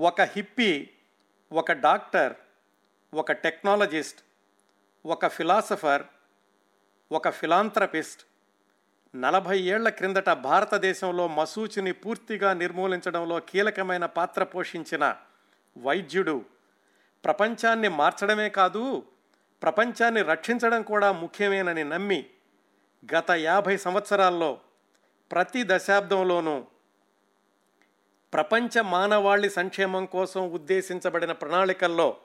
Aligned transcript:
ఒక 0.00 0.20
హిప్పీ 0.20 0.88
ఒక 1.52 1.72
డాక్టర్ 1.72 2.34
ఒక 3.14 3.32
టెక్నాలజిస్ట్ 3.32 4.20
ఒక 5.06 5.26
ఫిలాసఫర్ 5.26 6.02
ఒక 7.12 7.28
ఫిలాంథ్రపిస్ట్ 7.28 8.22
నలభై 9.16 9.58
ఏళ్ళ 9.58 9.88
క్రిందట 9.88 10.30
భారతదేశంలో 10.30 11.28
మసూచిని 11.28 11.92
పూర్తిగా 11.92 12.52
నిర్మూలించడంలో 12.52 13.40
కీలకమైన 13.40 14.06
పాత్ర 14.06 14.44
పోషించిన 14.44 15.16
వైద్యుడు. 15.78 16.44
ప్రపంచాన్ని 17.24 17.88
మార్చడమే 17.88 18.48
కాదు 18.48 19.02
ప్రపంచాన్ని 19.62 20.22
రక్షించడం 20.22 20.82
కూడా 20.82 21.12
ముఖ్యమేనని 21.12 21.84
నమ్మి 21.84 22.26
గత 23.14 23.30
యాభై 23.30 23.76
సంవత్సరాల్లో 23.76 24.60
ప్రతి 25.32 25.64
దశాబ్దంలోనూ 25.66 26.66
ప్రపంచ 28.34 28.80
మానవాళి 28.80 29.50
సంక్షేమం 29.50 30.06
కోసం 30.06 30.52
ఉద్దేశించబడిన 30.52 31.32
ప్రణాళికల్లో 31.32 32.16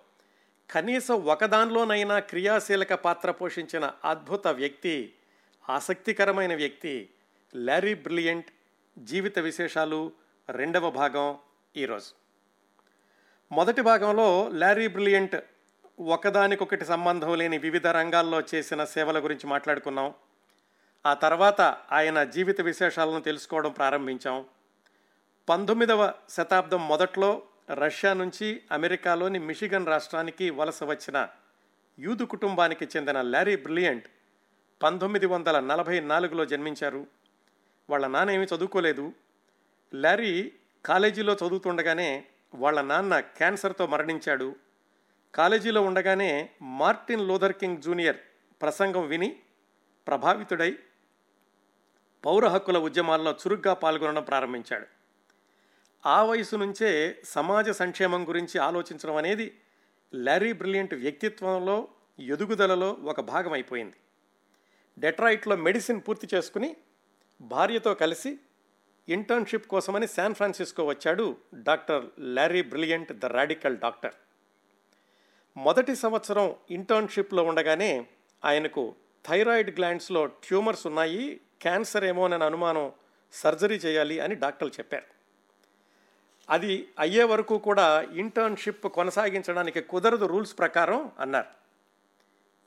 కనీసం 0.72 1.26
ఒకదానిలోనైనా 1.26 2.20
క్రియాశీలక 2.20 2.94
పాత్ర 2.94 3.32
పోషించిన 3.32 3.92
అద్భుత 4.06 4.48
వ్యక్తి 4.48 5.14
ఆసక్తికరమైన 5.70 6.56
వ్యక్తి 6.56 7.10
లారీ 7.56 7.94
బ్రిలియంట్ 7.94 8.46
జీవిత 9.00 9.40
విశేషాలు 9.40 10.12
రెండవ 10.50 10.92
భాగం 10.92 11.38
ఈరోజు. 11.76 12.12
మొదటి 13.52 13.82
భాగంలో 13.82 14.50
లారీ 14.54 14.88
బ్రిలియంట్ 14.88 15.36
ఒకదానికొకటి 16.00 16.86
సంబంధం 16.86 17.36
లేని 17.36 17.58
వివిధ 17.58 17.88
రంగాల్లో 17.88 18.42
చేసిన 18.56 18.86
సేవల 18.86 19.24
గురించి 19.24 19.48
మాట్లాడుకున్నాం. 19.48 20.14
ఆ 21.06 21.14
తర్వాత 21.14 21.62
ఆయన 21.92 22.24
జీవిత 22.24 22.62
విశేషాలను 22.62 23.22
తెలుసుకోవడం 23.22 23.72
ప్రారంభించాం. 23.72 24.46
పంతొమ్మిదవ 25.50 26.14
శతాబ్దం 26.30 26.88
మొదట్లో 26.88 27.42
రష్యా 27.74 28.14
నుంచి 28.14 28.62
అమెరికాలోని 28.72 29.40
మిషిగన్ 29.40 29.88
రాష్ట్రానికి 29.88 30.50
వలస 30.50 30.84
వచ్చిన 30.84 31.28
యూదు 32.00 32.24
కుటుంబానికి 32.24 32.88
చెందిన 32.98 33.22
లారీ 33.22 33.56
బ్రిలియంట్ 33.56 34.06
పంతొమ్మిది 34.84 35.26
వందల 35.26 35.60
నలభై 35.60 36.00
నాలుగులో 36.00 36.46
జన్మించారు. 36.46 37.08
వాళ్ళ 37.90 38.08
నాన్న 38.08 38.32
ఏమీ 38.32 38.46
చదువుకోలేదు. 38.56 39.14
లారీ 39.94 40.52
కాలేజీలో 40.86 41.34
చదువుతుండగానే 41.34 42.26
వాళ్ళ 42.56 42.82
నాన్న 42.82 43.20
క్యాన్సర్తో 43.20 43.88
మరణించాడు. 43.88 44.56
కాలేజీలో 45.36 45.82
ఉండగానే 45.82 46.50
మార్టిన్ 46.62 47.28
లూథర్ 47.28 47.54
కింగ్ 47.54 47.82
జూనియర్ 47.82 48.18
ప్రసంగం 48.62 49.08
విని 49.08 49.40
ప్రభావితుడై 50.08 50.78
పౌర 52.26 52.48
హక్కుల 52.48 52.78
ఉద్యమాల్లో 52.78 53.32
చురుగ్గా 53.32 53.74
పాల్గొనడం 53.74 54.24
ప్రారంభించాడు. 54.24 55.05
ఆ 56.06 56.24
వయసు 56.24 56.56
నుంచే 56.56 57.22
సమాజ 57.24 57.70
సంక్షేమం 57.70 58.28
గురించి 58.28 58.60
ఆలోచించడం 58.60 59.16
అనేది 59.16 59.58
లారీ 60.14 60.54
బ్రిలియంట్ 60.54 60.94
వ్యక్తిత్వంలో 60.94 61.88
ఎదుగుదలలో 62.20 62.98
ఒక 63.04 63.22
భాగం 63.22 63.54
అయిపోయింది. 63.54 63.96
డెట్రాయిట్లో 65.00 65.56
మెడిసిన్ 65.56 66.02
పూర్తి 66.08 66.36
చేసుకుని 66.36 66.76
భార్యతో 67.42 67.94
కలిసి 67.94 68.40
ఇంటర్న్షిప్ 69.10 69.68
కోసమని 69.68 70.08
శాన్ 70.08 70.36
ఫ్రాన్సిస్కో 70.36 70.86
వచ్చాడు 70.86 71.38
doctor 71.54 72.06
Larry 72.20 72.62
Brilliant 72.62 73.14
the 73.14 73.26
radical 73.26 73.78
doctor. 73.78 74.14
మొదటి 75.58 75.96
సంవత్సరం 75.96 76.56
ఇంటర్న్షిప్లో 76.72 77.44
ఉండగానే 77.44 78.06
ఆయనకు 78.46 78.96
థైరాయిడ్ 79.26 79.76
గ్లాండ్స్లో 79.80 80.26
ట్యూమర్స్ 80.26 80.88
ఉన్నాయి 80.88 81.42
క్యాన్సర్ 81.62 82.04
ఏమోనని 82.04 82.44
అనుమానం 82.44 82.92
సర్జరీ 83.34 83.76
చేయాలి 83.76 84.20
అని 84.20 84.36
డాక్టర్లు 84.36 84.74
చెప్పారు. 84.74 85.15
అది 86.50 86.90
అయ్యే 87.00 87.24
వరకు 87.24 87.58
కూడా 87.58 88.02
ఇంటర్న్షిప్ 88.02 88.88
కొనసాగించడానికి 88.88 89.82
కుదరదు 89.82 90.26
రూల్స్ 90.26 90.58
ప్రకారం 90.58 91.12
అన్నారు. 91.20 91.66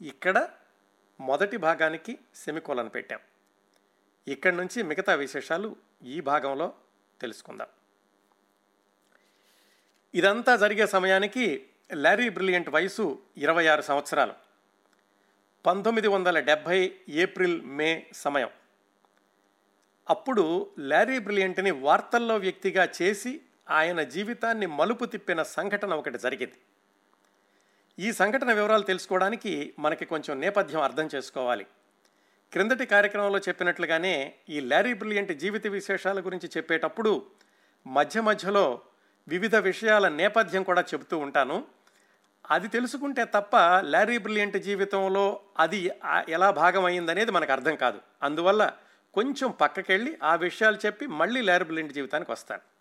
ఇక్కడ 0.04 0.48
మొదటి 1.20 1.56
భాగానికి 1.56 2.18
సెమికోలను 2.34 2.88
పెట్టాం. 2.88 3.20
ఇక్కడి 4.28 4.56
నుంచి 4.56 4.82
మిగతా 4.82 5.14
విశేషాలు 5.14 5.76
ఈ 6.02 6.20
భాగంలో 6.20 6.74
తెలుసుకుందాం. 7.20 7.66
ఇదంతా 10.14 10.56
జరిగే 10.56 10.86
సమయానికి 10.86 11.66
లారీ 11.92 12.28
బ్రిలియంట్ 12.28 12.68
వయసు 12.68 13.22
ఇరవై 13.36 13.66
ఆరు 13.66 13.82
సంవత్సరాలు. 13.82 14.34
పంతొమ్మిది 15.66 16.08
వందల 16.08 16.40
డెబ్భై 16.40 16.96
ఏప్రిల్ 17.08 17.62
మే 17.62 18.06
సమయం. 18.12 18.50
అప్పుడు 20.10 20.70
లారీ 20.78 21.18
బ్రిలియంట్ని 21.18 21.70
వార్తల్లో 21.70 22.36
వ్యక్తిగా 22.36 22.88
చేసి 23.02 23.40
ఆయన 23.70 24.02
జీవితాన్ని 24.02 24.66
మలుపు 24.66 25.04
తిప్పిన 25.04 25.42
సంఘటన 25.42 25.94
ఒకటి 25.94 26.18
జరిగింది. 26.18 26.54
ఈ 27.98 28.12
సంఘటన 28.12 28.52
వివరాలు 28.52 28.82
తెలుసుకోవడానికి 28.82 29.74
మనకి 29.78 30.04
కొంచెం 30.04 30.40
నేపథ్యం 30.40 30.80
అర్థం 30.80 31.08
చేసుకోవాలి. 31.14 31.66
క్రిందటి 32.52 32.86
కార్యక్రమంలో 32.86 33.38
చెప్పినట్లుగానే 33.38 34.34
ఈ 34.48 34.60
ల్యారీ 34.60 34.94
బ్రిలియంట్ 34.94 35.32
జీవిత 35.32 35.66
విశేషాల 35.66 36.20
గురించి 36.20 36.50
చెప్పేటప్పుడు 36.56 37.26
మధ్య 37.86 38.20
మధ్యలో 38.20 38.80
వివిధ 39.28 39.56
విషయాల 39.56 40.08
నేపథ్యం 40.08 40.62
కూడా 40.62 40.80
చెబుతూ 40.80 41.18
ఉంటాను. 41.18 41.66
అది 42.50 42.68
తెలుసుకుంటే 42.68 43.24
తప్ప 43.24 43.56
ల్యారీ 43.80 44.18
బ్రిలియంట్ 44.18 44.56
జీవితంలో 44.56 45.40
అది 45.58 45.90
ఎలా 46.28 46.50
భాగం 46.50 46.84
అయిందనేది 46.84 47.30
మనకు 47.30 47.52
అర్థం 47.52 47.76
కాదు. 47.76 48.00
అందువల్ల 48.22 48.72
కొంచెం 49.14 49.50
పక్కకెళ్ళి 49.50 50.18
ఆ 50.22 50.34
విషయాలు 50.34 50.78
చెప్పి 50.86 51.06
మళ్ళీ 51.06 51.40
ల్యారీ 51.40 51.64
బ్రిలియంట్ 51.64 51.92
జీవితానికి 51.92 52.32
వస్తాను. 52.32 52.77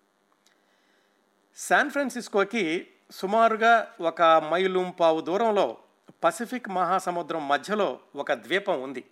శాన్ 1.57 1.89
ఫ్రాన్సిస్కోకి 1.89 2.87
సుమారుగా 3.11 3.95
ఒక 4.01 4.21
మైలు 4.21 4.93
పావు 4.99 5.21
దూరంలో 5.21 5.77
పసిఫిక్ 6.23 6.69
మహాసముద్రం 6.69 7.47
మధ్యలో 7.47 7.99
ఒక 8.15 8.33
ద్వీపం 8.33 8.81
ఉంది. 8.81 9.03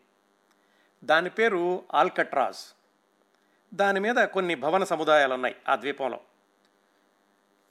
దాని 1.03 1.29
పేరు 1.29 1.83
ఆల్కట్రాజ్. 1.93 2.75
దాని 3.73 3.99
మీద 3.99 4.15
కొన్ని 4.15 4.55
భవన 4.55 4.83
సముదాయాలు 4.83 5.33
ఉన్నాయి 5.33 5.55
ఆ 5.69 5.75
ద్వీపంలో. 5.75 6.19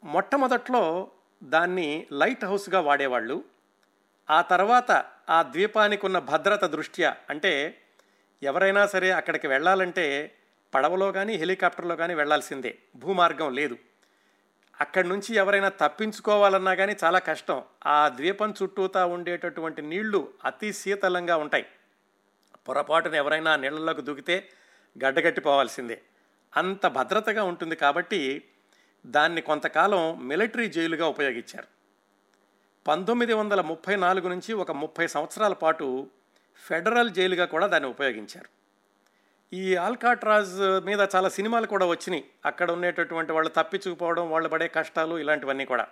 మొట్టమొదట్లో 0.05 1.11
దాన్ని 1.43 2.07
లైట్ 2.13 2.45
హౌస్గా 2.45 2.81
వాడేవాళ్ళు. 2.81 3.45
ఆ 4.31 4.41
తర్వాత 4.41 4.91
ఆ 5.31 5.43
ద్వీపానికి 5.43 6.07
ఉన్న 6.07 6.19
భద్రత 6.19 6.65
దృష్ట్యా 6.65 7.17
అంటే 7.31 7.81
ఎవరైనా 8.43 8.87
సరే 8.87 9.11
అక్కడికి 9.11 9.47
వెళ్ళాలంటే 9.47 10.35
పడవలో 10.75 11.13
కానీ 11.13 11.35
హెలికాప్టర్లో 11.35 11.97
కానీ 11.97 12.15
వెళ్ళాల్సిందే. 12.15 12.79
భూమార్గం 12.97 13.55
లేదు. 13.55 13.79
అక్కడి 14.81 15.09
నుంచి 15.09 15.35
ఎవరైనా 15.35 15.69
తప్పించుకోవాలన్నా 15.69 16.75
కానీ 16.75 16.97
చాలా 17.05 17.19
కష్టం. 17.19 17.63
ఆ 17.87 18.09
ద్వీపం 18.09 18.55
చుట్టూతా 18.63 19.07
ఉండేటటువంటి 19.07 19.83
నీళ్ళు 19.83 20.33
అతి 20.45 20.73
శీతలంగా 20.73 21.37
ఉంటాయి. 21.37 21.67
పొరపాటున 22.69 23.15
ఎవరైనా 23.15 23.57
నీళ్ళలోకి 23.57 24.03
దూకితే 24.03 24.49
గడ్డగట్టిపోవాల్సిందే. 25.05 26.03
అంత 26.57 26.87
భద్రతగా 26.87 27.43
ఉంటుంది 27.43 27.77
కాబట్టి 27.77 28.45
దాన్ని 29.07 29.41
కొంతకాలం 29.41 30.29
మిలిటరీ 30.29 30.69
జైలుగా 30.69 31.07
ఉపయోగించారు. 31.07 31.67
పంతొమ్మిది 32.87 33.33
వందల 33.33 33.61
ముప్పై 33.61 33.97
నాలుగు 33.97 34.29
నుంచి 34.29 34.53
ఒక 34.53 34.71
ముప్పై 34.73 35.07
సంవత్సరాల 35.07 35.53
పాటు 35.53 36.11
ఫెడరల్ 36.57 37.11
జైలుగా 37.11 37.45
కూడా 37.45 37.67
దాన్ని 37.67 37.91
ఉపయోగించారు. 37.91 38.64
ఈ 39.53 39.77
ఆల్కాట్రాజ్ 39.77 40.85
మీద 40.85 41.09
చాలా 41.17 41.29
సినిమాలు 41.29 41.67
కూడా 41.67 41.87
వచ్చినాయి. 41.87 42.25
అక్కడ 42.47 42.71
ఉండేటటువంటి 42.71 43.33
వాళ్ళు 43.33 43.49
తప్పించుకుపోవడం 43.49 44.31
వాళ్ళు 44.31 44.49
పడే 44.49 44.69
కష్టాలు 44.69 45.19
ఇలాంటివన్నీ 45.19 45.65
కూడా. 45.65 45.89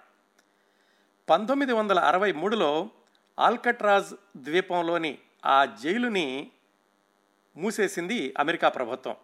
పంతొమ్మిది 1.29 1.73
వందల 1.73 1.99
అరవై 1.99 2.33
మూడులో 2.33 2.91
ఆల్కట్రాజ్ 3.39 4.15
ద్వీపంలోని 4.37 5.19
ఆ 5.45 5.65
జైలుని 5.65 6.51
మూసేసింది 7.57 8.35
అమెరికా 8.39 8.69
ప్రభుత్వం. 8.69 9.17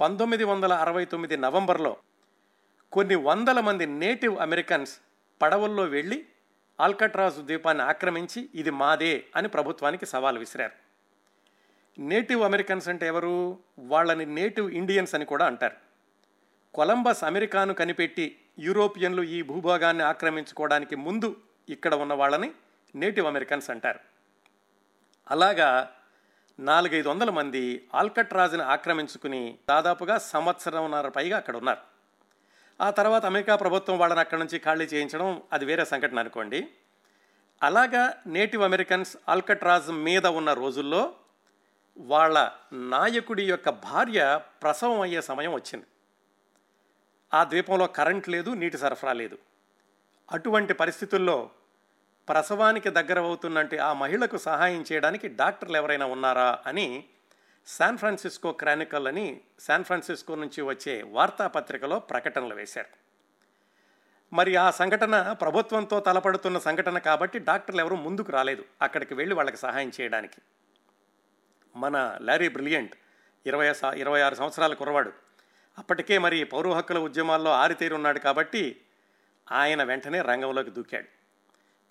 పంతొమ్మిది 0.00 0.44
వందల 0.44 0.72
అరవై 0.72 1.04
తొమ్మిది 1.04 1.36
నవంబర్లో 1.36 1.96
కొన్ని 2.92 3.14
వందల 3.14 3.60
మంది 3.60 3.86
నేటివ్ 3.86 4.38
అమెరికన్స్ 4.38 4.98
పడవల్లో 5.42 5.84
వెళ్ళి 5.84 6.26
ఆల్కట్రాజ్ 6.80 7.36
ద్వీపాన్ని 7.36 7.84
ఆక్రమించి 7.84 8.48
ఇది 8.54 8.70
మాదే 8.70 9.24
అని 9.36 9.48
ప్రభుత్వానికి 9.48 10.06
సవాల్ 10.06 10.38
విసిరారు. 10.38 10.87
నేటివ్ 11.98 12.42
అమెరికన్స్ 12.42 12.88
అంటే 12.88 13.06
ఎవరు? 13.06 13.58
వాళ్ళని 13.78 14.26
నేటివ్ 14.26 14.70
ఇండియన్స్ 14.70 15.14
అని 15.14 15.24
కూడా 15.24 15.46
అంటారు. 15.46 15.76
కొలంబస్ 16.74 17.24
అమెరికాను 17.24 17.74
కనిపెట్టి 17.74 18.40
యూరోపియన్లు 18.58 19.22
ఈ 19.22 19.42
భూభాగాన్ని 19.42 20.02
ఆక్రమించుకోవడానికి 20.02 20.96
ముందు 20.96 21.36
ఇక్కడ 21.68 21.94
ఉన్న 21.94 22.12
వాళ్ళని 22.12 22.52
నేటివ్ 22.94 23.26
అమెరికన్స్ 23.26 23.70
అంటారు. 23.70 24.00
అలాగా 25.30 25.90
నాలుగైదు 26.60 27.08
వందల 27.08 27.30
మంది 27.30 27.88
ఆల్కట్రాజ్ని 27.94 28.62
ఆక్రమించుకుని 28.62 29.58
దాదాపుగా 29.68 30.18
సంవత్సరంన్నర 30.18 31.08
పైగా 31.08 31.36
అక్కడ 31.36 31.56
ఉన్నారు. 31.56 31.78
ఆ 32.80 32.90
తర్వాత 32.90 33.26
అమెరికా 33.26 33.56
ప్రభుత్వం 33.56 33.98
వాళ్ళని 33.98 34.20
అక్కడి 34.20 34.40
నుంచి 34.40 34.58
ఖాళీ 34.58 34.84
చేయించడం 34.84 35.42
అది 35.52 35.64
వేరే 35.64 35.84
సంఘటన 35.84 36.18
అనుకోండి. 36.18 36.68
అలాగా 37.62 38.14
నేటివ్ 38.26 38.62
అమెరికన్స్ 38.62 39.16
ఆల్కట్రాజ్ 39.28 39.90
మీద 39.90 40.26
ఉన్న 40.26 40.52
రోజుల్లో 40.52 41.14
వాళ్ళ 41.98 42.50
నాయకుడి 42.72 43.44
యొక్క 43.44 43.68
భార్య 43.68 44.40
ప్రసవం 44.62 45.00
అయ్యే 45.00 45.20
సమయం 45.20 45.52
వచ్చింది. 45.54 45.86
ఆ 47.34 47.44
ద్వీపంలో 47.44 47.86
కరెంట్ 47.86 48.28
లేదు 48.28 48.50
నీటి 48.50 48.78
సరఫరా 48.78 49.12
లేదు. 49.12 49.38
అటువంటి 50.32 50.74
పరిస్థితుల్లో 50.74 51.50
ప్రసవానికి 52.28 52.90
దగ్గర 52.90 53.18
అవుతున్నట్టు 53.20 53.76
ఆ 53.76 53.92
మహిళకు 53.92 54.38
సహాయం 54.38 54.84
చేయడానికి 54.92 55.28
డాక్టర్లు 55.28 55.76
ఎవరైనా 55.76 56.06
ఉన్నారా 56.06 56.58
అని 56.66 57.04
శాన్ 57.66 57.98
ఫ్రాన్సిస్కో 57.98 58.52
క్రానికల్ 58.52 59.08
అని 59.08 59.40
శాన్ 59.60 59.84
ఫ్రాన్సిస్కో 59.84 60.34
నుంచి 60.34 60.62
వచ్చే 60.62 61.02
వార్తాపత్రికలో 61.02 61.98
ప్రకటనలు 61.98 62.54
వేశారు. 62.54 63.08
మరి 64.34 64.56
ఆ 64.56 64.70
సంఘటన 64.70 65.32
ప్రభుత్వంతో 65.32 66.00
తలపడుతున్న 66.00 66.58
సంఘటన 66.58 66.98
కాబట్టి 66.98 67.38
డాక్టర్లు 67.38 67.80
ఎవరు 67.80 67.94
ముందుకు 67.94 68.32
రాలేదు 68.32 68.64
అక్కడికి 68.82 69.14
వెళ్ళి 69.14 69.34
వాళ్ళకి 69.34 69.56
సహాయం 69.56 69.92
చేయడానికి. 70.00 70.40
మన 71.78 72.18
లారీ 72.20 72.48
బ్రిలియంట్. 72.48 72.96
ఇరవై 73.46 73.72
ఇరవై 73.96 74.20
ఆరు 74.20 74.34
సంవత్సరాల 74.34 74.74
కురవాడు 74.74 75.12
అప్పటికే 75.78 76.18
మరి 76.18 76.44
పౌర 76.44 76.72
హక్కుల 76.72 76.98
ఉద్యమాల్లో 76.98 77.50
ఆరితేరి 77.50 77.94
ఉన్నాడు 77.94 78.18
కాబట్టి 78.18 78.80
ఆయన 79.52 79.82
వెంటనే 79.82 80.20
రంగంలోకి 80.20 80.70
దూకాడు. 80.70 81.04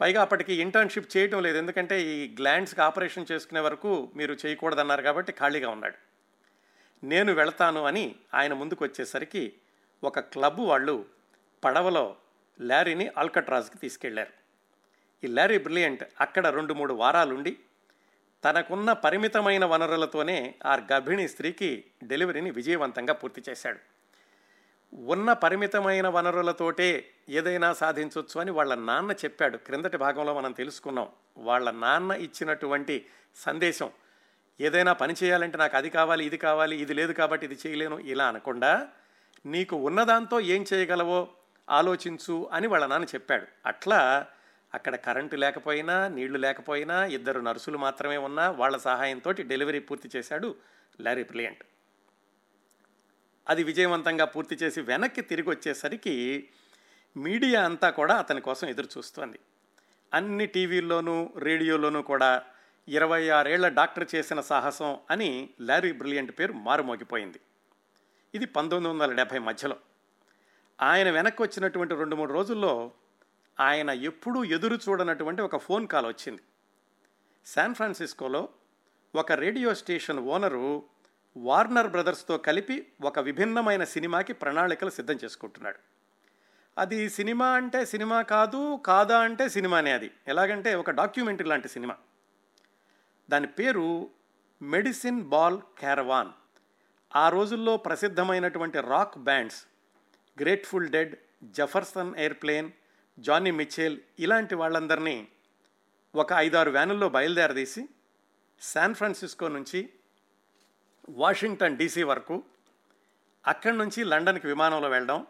పైగా 0.02 0.22
అప్పటికి 0.22 0.54
ఇంటర్న్షిప్ 0.54 1.18
చేయటం 1.18 1.42
లేదు. 1.42 1.58
ఎందుకంటే 1.58 2.02
ఈ 2.02 2.36
గ్లాండ్స్కి 2.36 2.82
ఆపరేషన్ 2.82 3.26
చేసుకునే 3.32 3.60
వరకు 3.60 4.12
మీరు 4.16 4.38
చేయకూడదన్నారు 4.46 5.02
కాబట్టి 5.02 5.32
ఖాళీగా 5.32 5.70
ఉన్నాడు. 5.70 5.96
నేను 7.06 7.34
వెళతాను 7.34 7.84
అని 7.84 8.16
ఆయన 8.34 8.54
ముందుకు 8.54 8.86
వచ్చేసరికి 8.86 9.54
ఒక 10.04 10.20
క్లబ్ 10.20 10.60
వాళ్ళు 10.60 11.06
పడవలో 11.64 12.16
ల్యారీని 12.62 13.12
అల్కట్రాజ్కి 13.18 13.78
తీసుకెళ్ళారు. 13.78 14.34
ఈ 15.24 15.28
ల్యారీ 15.28 15.58
బ్రిలియంట్ 15.58 16.04
అక్కడ 16.22 16.48
రెండు 16.48 16.74
మూడు 16.74 16.94
వారాలుండి 16.94 17.58
తనకున్న 18.44 18.94
పరిమితమైన 18.94 19.66
వనరులతోనే 19.66 20.56
ఆ 20.66 20.76
గర్భిణీ 20.92 21.28
స్త్రీకి 21.28 21.84
డెలివరీని 22.04 22.52
విజయవంతంగా 22.52 23.14
పూర్తి 23.14 23.44
చేశాడు. 23.50 23.80
ఉన్న 24.94 25.34
పరిమితమైన 25.34 26.08
వనరులతోటే 26.08 27.10
ఏదైనా 27.30 27.74
సాధించవచ్చు 27.74 28.42
అని 28.42 28.52
వాళ్ళ 28.52 28.76
నాన్న 28.76 29.12
చెప్పాడు. 29.12 29.58
క్రిందటి 29.58 29.98
భాగంలో 29.98 30.34
మనం 30.34 30.52
తెలుసుకున్నాం. 30.52 31.08
వాళ్ళ 31.38 31.72
నాన్న 31.72 32.12
ఇచ్చినటువంటి 32.12 33.06
సందేశం 33.36 33.90
ఏదైనా 34.60 34.94
పని 34.94 35.16
చేయాలంటే 35.24 35.58
నాకు 35.58 35.78
అది 35.78 35.90
కావాలి 35.90 36.26
ఇది 36.26 36.38
కావాలి 36.38 36.76
ఇది 36.82 36.94
లేదు 36.94 37.14
కాబట్టి 37.14 37.46
ఇది 37.46 37.58
చేయలేను 37.68 38.00
ఇలా 38.00 38.28
అనకుండా 38.28 38.88
నీకు 39.46 39.76
ఉన్నదాంతో 39.76 40.40
ఏం 40.40 40.66
చేయగలవో 40.74 41.28
ఆలోచించు 41.70 42.50
అని 42.54 42.68
వాళ్ళ 42.68 42.86
నాన్న 42.86 43.06
చెప్పాడు. 43.16 43.46
అట్లా 43.66 44.28
అక్కడ 44.74 44.96
కరెంటు 44.96 45.36
లేకపోయినా 45.36 46.08
నీళ్ళు 46.08 46.38
లేకపోయినా 46.38 47.06
ఇద్దరు 47.06 47.40
నర్సులు 47.40 47.78
మాత్రమే 47.78 48.18
ఉన్నా 48.18 48.50
వాళ్ళ 48.52 48.78
సహాయంతో 48.78 49.32
డెలివరీ 49.32 49.80
పూర్తి 49.80 50.10
చేశాడు 50.16 50.56
లారీ 51.02 51.24
బ్రిలియంట్. 51.24 51.64
అది 53.50 53.64
విజయవంతంగా 53.64 54.26
పూర్తి 54.26 54.56
చేసి 54.56 54.82
వెనక్కి 54.82 55.22
తిరిగి 55.22 55.50
వచ్చేసరికి 55.50 56.50
మీడియా 57.18 57.66
అంతా 57.66 57.90
కూడా 57.90 58.16
అతని 58.16 58.42
కోసం 58.42 58.68
ఎదురు 58.68 58.88
చూస్తోంది. 58.98 59.40
అన్ని 60.14 60.46
టీవీల్లోనూ 60.46 61.34
రేడియోలోనూ 61.38 62.02
కూడా 62.02 62.44
ఇరవై 62.88 63.30
ఆరేళ్ళ 63.30 63.68
డాక్టర్ 63.68 64.08
చేసిన 64.16 64.42
సాహసం 64.42 65.00
అని 65.12 65.50
లారీ 65.62 65.92
బ్రిలియంట్ 65.92 66.40
పేరు 66.40 66.54
మారుమోగిపోయింది. 66.54 67.40
ఇది 68.36 68.46
పంతొమ్మిది 68.46 68.98
వందల 68.98 69.16
డెబ్భై 69.16 69.38
మధ్యలో. 69.38 69.76
ఆయన 70.82 71.12
వెనక్కి 71.12 71.42
వచ్చినటువంటి 71.42 71.96
రెండు 71.96 72.16
మూడు 72.16 72.34
రోజుల్లో 72.34 72.92
ఆయన 73.60 73.90
ఎప్పుడూ 73.90 74.44
ఎదురు 74.44 74.76
చూడనటువంటి 74.76 75.42
ఒక 75.42 75.58
ఫోన్ 75.58 75.88
కాల్ 75.88 76.06
వచ్చింది. 76.06 76.42
శాన్ 77.46 77.76
ఫ్రాన్సిస్కోలో 77.76 78.50
ఒక 79.16 79.32
రేడియో 79.32 79.74
స్టేషన్ 79.74 80.20
ఓనరు 80.20 80.84
వార్నర్ 81.38 81.88
బ్రదర్స్తో 81.88 82.38
కలిపి 82.38 82.88
ఒక 83.02 83.20
విభిన్నమైన 83.20 83.84
సినిమాకి 83.84 84.34
ప్రణాళికలు 84.34 84.90
సిద్ధం 84.90 85.14
చేసుకుంటున్నాడు. 85.24 85.78
అది 86.78 87.10
సినిమా 87.10 87.50
అంటే 87.50 87.86
సినిమా 87.86 88.22
కాదు 88.22 88.80
కాదా 88.86 89.20
అంటే 89.20 89.50
సినిమానే 89.50 89.92
అది. 89.92 90.12
ఎలాగంటే 90.28 90.76
ఒక 90.76 90.92
డాక్యుమెంటరీ 90.92 91.48
లాంటి 91.48 91.70
సినిమా. 91.70 91.96
దాని 93.30 93.48
పేరు 93.48 94.10
మెడిసిన్ 94.62 95.22
బాల్ 95.22 95.62
క్యారవాన్. 95.78 96.30
ఆ 97.16 97.30
రోజుల్లో 97.30 97.78
ప్రసిద్ధమైనటువంటి 97.78 98.80
rock 98.80 99.18
bands 99.18 99.66
Grateful 100.42 100.90
Dead 100.90 101.16
Jefferson 101.44 102.16
Airplane 102.16 102.72
Joni 103.20 103.52
Mitchell 103.52 104.00
ఇలాంటి 104.20 104.56
వాళ్ళందరినీ 104.56 105.28
ఒక 106.16 106.34
ఐదారు 106.34 106.72
వ్యానుల్లో 106.72 107.10
బయలుదేరదీసి 107.10 107.90
శాన్ 108.62 108.96
ఫ్రాన్సిస్కో 108.96 109.48
నుంచి 109.48 109.90
వాషింగ్టన్ 111.10 111.78
డీసీ 111.78 112.04
వరకు 112.04 112.44
అక్కడి 113.48 113.78
నుంచి 113.78 114.04
లండన్కి 114.04 114.48
విమానంలో 114.48 114.90
వెళ్ళడం. 114.90 115.28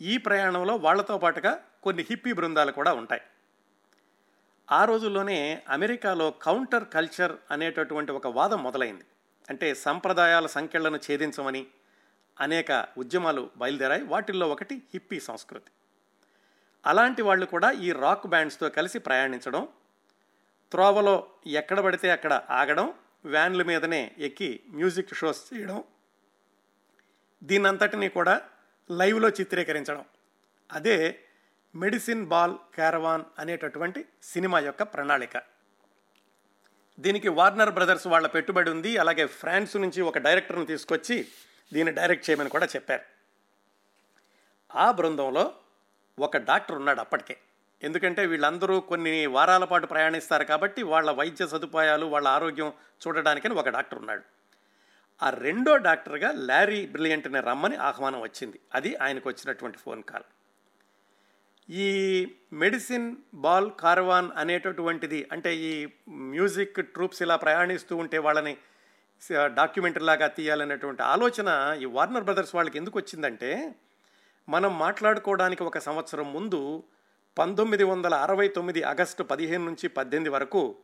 ఈ 0.00 0.18
ప్రయాణంలో 0.18 0.76
వాళ్ళతో 0.76 1.18
పాటుగా 1.18 1.64
కొన్ని 1.82 2.02
హిప్పీ 2.02 2.32
బృందాలు 2.32 2.72
కూడా 2.72 2.92
ఉంటాయి. 2.92 3.20
ఆ 4.72 4.84
రోజుల్లోనే 4.84 5.62
అమెరికాలో 5.68 6.30
కౌంటర్ 6.30 6.88
కల్చర్ 6.88 7.32
అనేటటువంటి 7.50 8.12
ఒక 8.12 8.26
వాదం 8.26 8.62
మొదలైంది. 8.62 9.04
అంటే 9.48 9.74
సంప్రదాయాల 9.74 10.46
సంఖ్యలను 10.46 10.96
ఛేదించమని 10.96 11.66
అనేక 12.40 12.88
ఉద్యమాలు 12.98 13.50
బయలుదేరాయి. 13.56 14.02
వాటిల్లో 14.02 14.48
ఒకటి 14.48 14.74
హిప్పీ 14.74 15.20
సంస్కృతి. 15.20 15.70
అలాంటి 16.84 17.22
వాళ్ళు 17.22 17.46
కూడా 17.46 17.70
ఈ 17.72 17.92
రాక్ 17.92 18.26
బ్యాండ్స్తో 18.26 18.68
కలిసి 18.68 18.98
ప్రయాణించడం 18.98 19.68
త్రోవలో 20.70 21.30
ఎక్కడ 21.46 21.80
పడితే 21.80 22.10
అక్కడ 22.10 22.42
ఆగడం 22.50 22.94
వ్యాన్ల 23.24 23.62
మీదనే 23.62 24.14
ఎక్కి 24.18 24.62
మ్యూజిక్ 24.68 25.14
షోస్ 25.14 25.54
చేయడం 25.54 25.84
దీనంతటిని 27.42 28.08
కూడా 28.08 28.42
లైవ్లో 28.90 29.28
చిత్రీకరించడం. 29.28 30.04
అదే 30.72 31.20
మెడిసిన్ 31.74 32.26
బాల్ 32.26 32.56
క్యారవాన్ 32.74 33.24
అనేటటువంటి 33.38 34.06
సినిమా 34.22 34.58
యొక్క 34.58 34.82
ప్రణాళిక. 34.82 35.42
దీనికి 37.00 37.28
వార్నర్ 37.28 37.70
బ్రదర్స్ 37.70 38.06
వాళ్ళ 38.06 38.26
పెట్టుబడి 38.26 38.70
ఉంది. 38.70 38.96
అలాగే 38.96 39.26
ఫ్రాన్స్ 39.26 39.76
నుంచి 39.76 40.00
ఒక 40.02 40.18
డైరెక్టర్ని 40.18 40.66
తీసుకొచ్చి 40.66 41.28
దీన్ని 41.72 41.94
డైరెక్ట్ 41.94 42.30
చేయమని 42.30 42.48
కూడా 42.48 42.66
చెప్పారు. 42.66 43.02
ఆ 44.76 44.92
బృందంలో 44.92 45.54
ఒక 46.26 46.36
డాక్టర్ 46.50 46.78
ఉన్నాడు 46.80 47.00
అప్పటికే. 47.04 47.36
ఎందుకంటే 47.82 48.22
వీళ్ళందరూ 48.30 48.74
కొన్ని 48.90 49.14
వారాల 49.36 49.64
పాటు 49.70 49.86
ప్రయాణిస్తారు 49.92 50.44
కాబట్టి 50.50 50.80
వాళ్ళ 50.92 51.10
వైద్య 51.20 51.46
సదుపాయాలు 51.52 52.06
వాళ్ళ 52.14 52.26
ఆరోగ్యం 52.36 52.70
చూడడానికని 53.02 53.54
ఒక 53.62 53.70
డాక్టర్ 53.76 54.00
ఉన్నాడు. 54.02 54.24
ఆ 55.20 55.28
రెండో 55.46 55.72
డాక్టర్గా 55.88 56.28
లారీ 56.50 56.80
బ్రిలియంట్ని 56.94 57.40
రమ్మని 57.48 57.76
ఆహ్వానం 57.88 58.20
వచ్చింది. 58.26 58.58
అది 58.78 58.90
ఆయనకు 59.04 59.26
వచ్చినటువంటి 59.30 59.78
ఫోన్ 59.84 60.02
కాల్. 60.10 60.26
ఈ 61.68 61.88
మెడిసిన్ 62.62 63.08
బాల్ 63.44 63.68
కార్వాన్ 63.82 64.28
అనేటటువంటిది 64.42 65.20
అంటే 65.34 65.50
ఈ 65.70 65.72
మ్యూజిక్ 66.32 66.80
ట్రూప్స్ 66.94 67.22
ఇలా 67.26 67.36
ప్రయాణిస్తూ 67.44 67.96
ఉంటే 68.02 68.18
వాళ్ళని 68.26 68.54
డాక్యుమెంటరీ 69.60 70.04
లాగా 70.10 70.28
తీయాలనేటువంటి 70.38 71.02
ఆలోచన 71.14 71.48
ఈ 71.82 71.88
వార్నర్ 71.96 72.26
బ్రదర్స్ 72.28 72.54
వాళ్ళకి 72.56 72.78
ఎందుకు 72.80 72.96
వచ్చిందంటే 72.98 73.50
మనం 74.48 74.78
మాట్లాడుకోవడానికి 74.78 75.62
ఒక 75.62 75.78
సంవత్సరం 75.78 76.32
ముందు 76.32 76.82
పంతొమ్మిది 77.38 77.84
వందల 77.84 78.14
అరవై 78.14 78.48
తొమ్మిది 78.48 78.82
ఆగస్టు 78.82 79.22
పదిహేను 79.22 79.64
నుంచి 79.64 79.88
పద్దెనిమిది 79.88 80.30
వరకు 80.30 80.76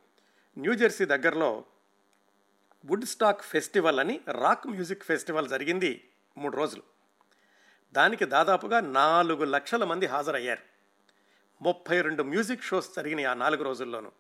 న్యూజెర్సీ 0.59 1.05
దగ్గరలో 1.05 1.65
వుడ్ 2.85 3.05
స్టాక్ 3.05 3.43
ఫెస్టివల్ 3.43 4.01
అని 4.01 4.21
రాక్ 4.41 4.67
మ్యూజిక్ 4.67 5.05
ఫెస్టివల్ 5.05 5.49
జరిగింది 5.49 6.11
మూడు 6.39 6.57
రోజులు. 6.57 6.83
దానికి 7.93 8.25
దాదాపుగా 8.25 8.81
నాలుగు 8.81 9.45
లక్షల 9.45 9.85
మంది 9.85 10.07
హాజరయ్యారు. 10.07 10.63
ముప్పై 11.63 12.01
రెండు 12.01 12.23
మ్యూజిక్ 12.23 12.63
షోస్ 12.63 12.97
జరిగినాయి 12.97 13.27
ఆ 13.27 13.35
నాలుగు 13.35 13.63
రోజుల్లోనూ. 13.63 14.13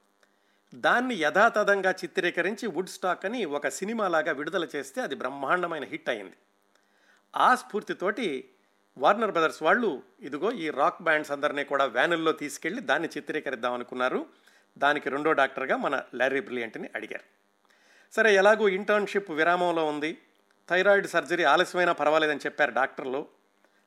దాన్ని 0.74 1.14
యథాతథంగా 1.14 1.90
చిత్రీకరించి 1.90 2.66
వుడ్ 2.66 2.88
స్టాక్ 2.88 3.24
అని 3.24 3.44
ఒక 3.44 3.68
సినిమాలాగా 3.68 4.32
విడుదల 4.32 4.68
చేస్తే 4.76 5.00
అది 5.00 5.14
బ్రహ్మాండమైన 5.14 5.84
హిట్ 5.84 6.08
అయింది. 6.08 6.36
ఆ 7.36 7.54
స్ఫూర్తితోటి 7.54 8.50
వార్నర్ 8.98 9.32
బ్రదర్స్ 9.32 9.62
వాళ్ళు 9.62 10.02
ఇదిగో 10.20 10.52
ఈ 10.52 10.70
రాక్ 10.70 11.02
బ్యాండ్స్ 11.02 11.30
అందరినీ 11.30 11.64
కూడా 11.64 11.84
వ్యానుల్లో 11.84 12.32
తీసుకెళ్ళి 12.32 12.82
దాన్ని 12.82 13.08
చిత్రీకరిద్దాం 13.16 13.72
అనుకున్నారు. 13.72 14.26
దానికి 14.78 15.10
రెండో 15.10 15.32
డాక్టర్గా 15.32 15.76
మన 15.76 16.02
లారీ 16.14 16.40
బ్రిలియంట్ని 16.40 16.90
అడిగారు. 16.94 17.24
సరే 18.12 18.34
ఎలాగో 18.34 18.68
ఇంటర్న్షిప్ 18.68 19.30
విరామంలో 19.30 19.86
ఉంది. 19.86 20.18
థైరాయిడ్ 20.68 21.06
సర్జరీ 21.06 21.44
ఆలస్యమైనా 21.44 21.92
పర్వాలేదని 21.92 22.38
చెప్పారు 22.38 22.70
డాక్టర్లు. 22.70 23.26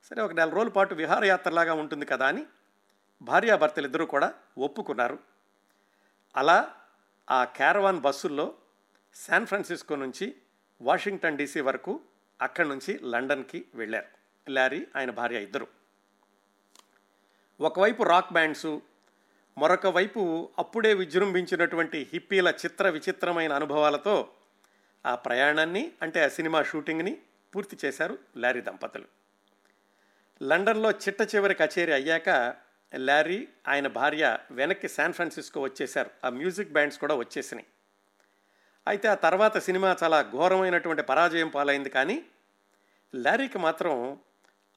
సరే 0.03 0.21
ఒక 0.21 0.31
నెల 0.31 0.49
రోజుల 0.49 0.69
పాటు 0.69 0.95
విహారయాత్రలాగా 0.95 1.73
ఉంటుంది 1.73 2.05
కదా 2.05 2.27
అని 2.27 2.45
భార్యాభర్తలు 3.21 3.85
ఇద్దరూ 3.85 4.05
కూడా 4.05 4.33
ఒప్పుకున్నారు. 4.57 5.19
అలా 6.35 6.73
ఆ 7.31 7.43
క్యారవాన్ 7.43 7.99
బస్సుల్లో 7.99 8.53
శాన్ 9.15 9.47
ఫ్రాన్సిస్కో 9.47 9.95
నుంచి 9.95 10.35
వాషింగ్టన్ 10.81 11.37
డీసీ 11.37 11.61
వరకు 11.61 11.99
అక్కడి 12.41 12.69
నుంచి 12.69 12.99
లండన్కి 13.03 13.65
వెళ్ళారు. 13.75 14.20
లారీ 14.49 14.87
ఆయన 14.95 15.11
భార్య 15.11 15.43
ఇద్దరు. 15.43 15.67
ఒకవైపు 17.61 18.03
రాక్ 18.03 18.33
బ్యాండ్సు 18.33 18.81
మరొక 19.57 19.87
వైపు 19.87 20.49
అప్పుడే 20.59 20.93
విజృంభించినటువంటి 20.93 22.09
హిప్పీల 22.13 22.53
చిత్ర 22.65 22.89
విచిత్రమైన 22.89 23.53
అనుభవాలతో 23.53 24.29
ఆ 25.05 25.15
ప్రయాణాన్ని 25.15 25.91
అంటే 26.01 26.25
ఆ 26.25 26.27
సినిమా 26.27 26.63
షూటింగ్ని 26.63 27.21
పూర్తి 27.55 27.77
చేశారు 27.85 28.19
లారీ 28.37 28.61
దంపతులు. 28.61 29.05
లండన్లో 30.43 30.91
చిట్ట 30.91 31.35
చివరి 31.35 31.53
కచేరీ 31.53 31.91
అయ్యాక 31.91 32.55
లారీ 32.95 33.47
ఆయన 33.67 33.87
భార్య 33.87 34.37
వెనక్కి 34.51 34.89
శాన్ 34.89 35.13
ఫ్రాన్సిస్కో 35.13 35.61
వచ్చేశారు. 35.61 36.11
ఆ 36.25 36.29
మ్యూజిక్ 36.29 36.73
బ్యాండ్స్ 36.73 36.99
కూడా 36.99 37.15
వచ్చేసినాయి. 37.15 37.67
అయితే 38.87 39.07
ఆ 39.07 39.13
తర్వాత 39.13 39.57
సినిమా 39.57 39.97
చాలా 40.03 40.21
ఘోరమైనటువంటి 40.21 41.03
పరాజయం 41.03 41.47
పాలైంది 41.47 41.89
కానీ 41.89 42.25
లారీకి 43.15 43.57
మాత్రం 43.57 44.19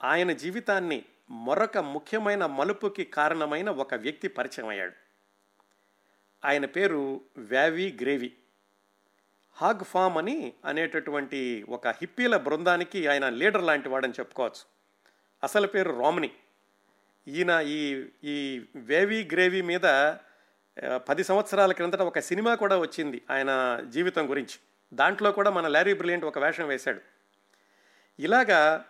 ఆయన 0.05 0.33
జీవితాన్ని 0.33 1.05
మరొక 1.31 1.79
ముఖ్యమైన 1.79 2.47
మలుపుకి 2.47 3.05
కారణమైన 3.05 3.71
ఒక 3.71 3.95
వ్యక్తి 3.95 4.29
పరిచయం 4.29 4.69
అయ్యాడు 4.69 4.93
ఆయన 6.45 6.65
పేరు 6.67 7.21
వ్యావీ 7.37 7.99
గ్రేవీ. 8.01 8.33
హాగ్ 9.53 9.85
ఫామ్ 9.85 10.17
అని 10.17 10.53
అనేటటువంటి 10.65 11.65
ఒక 11.69 11.89
హిప్పీల 11.89 12.37
బృందానికి 12.37 13.07
ఆయన 13.07 13.29
లీడర్ 13.29 13.63
లాంటి 13.63 13.89
వాడని 13.89 14.13
చెప్పుకోవచ్చు. 14.13 14.65
అసలు 15.43 15.67
పేరు 15.67 15.93
రోమని. 15.93 16.31
ఈయన 17.29 17.51
ఈ 17.67 18.05
ఈ 18.25 18.65
వేవీ 18.77 19.29
గ్రేవీ 19.33 19.63
మీద 19.63 20.15
పది 20.97 21.25
సంవత్సరాల 21.25 21.73
క్రిందట 21.73 22.03
ఒక 22.03 22.19
సినిమా 22.19 22.55
కూడా 22.55 22.79
వచ్చింది 22.79 23.23
ఆయన 23.31 23.81
జీవితం 23.89 24.31
గురించి. 24.31 24.59
దాంట్లో 24.93 25.33
కూడా 25.33 25.51
మన 25.51 25.69
లారీ 25.69 25.95
బ్రిలియంట్ 25.95 26.25
ఒక 26.25 26.39
వేషం 26.39 26.67
వేశాడు. 26.67 27.01
ఇలాగా 28.19 28.87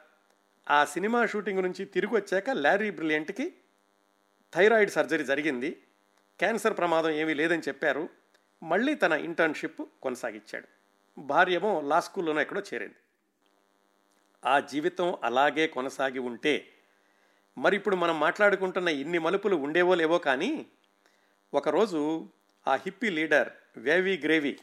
ఆ 0.71 0.85
సినిమా 0.85 1.27
షూటింగ్ 1.27 1.63
నుంచి 1.63 1.85
తిరిగి 1.85 2.15
వచ్చాక 2.17 2.51
లారీ 2.51 2.91
బ్రిలియంట్కి 2.91 3.55
థైరాయిడ్ 4.55 4.91
సర్జరీ 4.91 5.25
జరిగింది. 5.25 5.83
క్యాన్సర్ 6.39 6.77
ప్రమాదం 6.77 7.11
ఏమీ 7.11 7.35
లేదని 7.35 7.63
చెప్పారు. 7.69 8.09
మళ్ళీ 8.63 8.95
తన 8.95 9.13
ఇంటర్న్షిప్ 9.13 9.83
కొనసాగించాడు. 10.03 10.69
భార్యమో 11.19 11.81
లా 11.81 12.01
స్కూల్లోనే 12.01 12.43
ఎక్కడో 12.43 12.63
చేరింది. 12.75 12.95
ఆ 14.45 14.61
జీవితం 14.61 15.19
అలాగే 15.23 15.67
కొనసాగి 15.67 16.19
ఉంటే 16.19 16.69
మరి 17.59 17.77
ఇప్పుడు 17.77 17.97
మనం 17.97 18.21
మాట్లాడుకుంటున్న 18.21 18.89
ఇన్ని 18.89 19.19
మలుపులు 19.19 19.57
ఉండేవో 19.57 19.95
లేవో 19.95 20.19
కానీ 20.19 20.67
ఒకరోజు 21.55 22.29
ఆ 22.69 22.75
హిప్పీ 22.75 23.11
లీడర్ 23.11 23.49
వేవీ 23.77 24.17
గ్రేవీ 24.19 24.59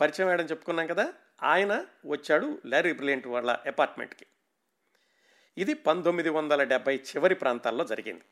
పరిచయం 0.00 0.28
వేయడం 0.28 0.44
చెప్పుకున్నాం 0.44 0.86
కదా 0.86 1.14
ఆయన 1.42 1.86
వచ్చాడు 2.06 2.62
లారీ 2.66 2.92
బ్రిలియంట్ 2.92 3.26
వాళ్ళ 3.26 3.58
అపార్ట్మెంట్కి. 3.66 4.26
ఇది 5.58 5.74
పంతొమ్మిది 5.74 6.28
వందల 6.28 6.62
డెబ్బై 6.62 6.96
చివరి 6.96 7.34
ప్రాంతాల్లో 7.34 7.84
జరిగింది. 7.84 8.22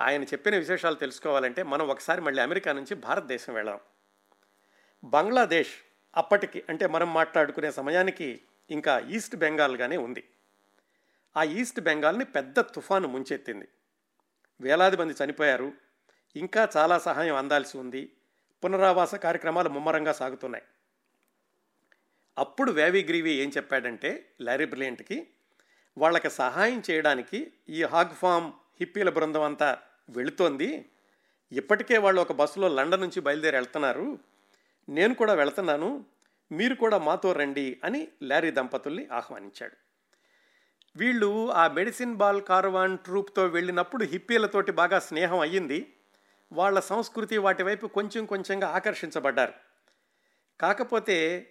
ఆయన 0.00 0.24
చెప్పిన 0.24 0.56
విశేషాలు 0.56 0.94
తెలుసుకోవాలంటే 0.94 1.62
మనం 1.62 1.88
ఒకసారి 1.88 2.20
మళ్ళీ 2.20 2.42
అమెరికా 2.42 2.72
నుంచి 2.72 2.94
భారతదేశం 2.94 3.54
వెళ్ళాం. 3.54 3.80
బంగ్లాదేశ్ 5.04 5.72
అప్పటికి 6.16 6.64
అంటే 6.68 6.86
మనం 6.86 7.14
మాట్లాడుకునే 7.14 7.70
సమయానికి 7.70 8.40
ఇంకా 8.70 8.98
ఈస్ట్ 8.98 9.36
బెంగాల్గానే 9.36 9.96
ఉంది. 9.96 10.24
ఆ 11.36 11.42
ఈస్ట్ 11.42 11.80
బెంగాల్ని 11.80 12.24
పెద్ద 12.24 12.60
తుఫాను 12.60 13.08
ముంచెత్తింది. 13.08 13.68
వేలాది 14.60 14.96
మంది 14.96 15.14
చనిపోయారు. 15.24 15.72
ఇంకా 16.36 16.68
చాలా 16.76 16.98
సహాయం 16.98 17.36
అందాల్సి 17.36 17.78
ఉంది. 17.78 18.12
పునరావాస 18.64 19.14
కార్యక్రమాలు 19.14 19.68
ముమ్మరంగా 19.68 20.12
సాగుతున్నాయి. 20.12 20.64
అప్పుడు 22.38 22.72
వేవి 22.72 23.04
గ్రీవి 23.04 23.30
ఏం 23.30 23.48
చెప్పాడంటే 23.56 24.30
లారీ 24.40 24.64
బ్రిలియంట్కి 24.64 25.28
వాళ్ళకి 25.98 26.30
సహాయం 26.30 26.82
చేయడానికి 26.90 27.52
ఈ 27.68 27.82
హాగ్ 27.82 28.14
ఫామ్ 28.14 28.52
హిప్పీల 28.80 29.10
బృందం 29.10 29.42
అంతా 29.42 29.78
వెళుతోంది. 30.10 30.90
ఇప్పటికే 31.52 31.98
వాళ్ళు 31.98 32.20
ఒక 32.20 32.32
బస్సులో 32.32 32.68
లండన్ 32.68 33.00
నుంచి 33.00 33.20
బయలుదేరి 33.20 33.56
వెళ్తున్నారు. 33.56 34.18
నేను 34.88 35.14
కూడా 35.14 35.34
వెళ్తున్నాను. 35.34 36.04
మీరు 36.52 36.74
కూడా 36.74 36.98
మాతో 36.98 37.32
రండి 37.32 37.80
అని 37.84 38.08
లారీ 38.22 38.50
దంపతుల్ని 38.50 39.08
ఆహ్వానించాడు. 39.12 39.76
వీళ్ళు 40.96 41.52
ఆ 41.52 41.68
మెడిసిన్ 41.68 42.14
బాల్ 42.14 42.42
కార్వాన్ 42.42 42.98
ట్రూప్తో 42.98 43.46
వెళ్ళినప్పుడు 43.46 44.04
హిప్పీలతోటి 44.04 44.72
బాగా 44.72 44.98
స్నేహం 44.98 45.38
అయ్యింది. 45.38 45.94
వాళ్ళ 46.52 46.80
సంస్కృతి 46.80 47.38
వాటి 47.38 47.62
వైపు 47.62 47.86
కొంచెం 47.86 48.26
కొంచెంగా 48.26 48.68
ఆకర్షించబడ్డారు. 48.68 49.52
కాకపోతే 50.60 51.48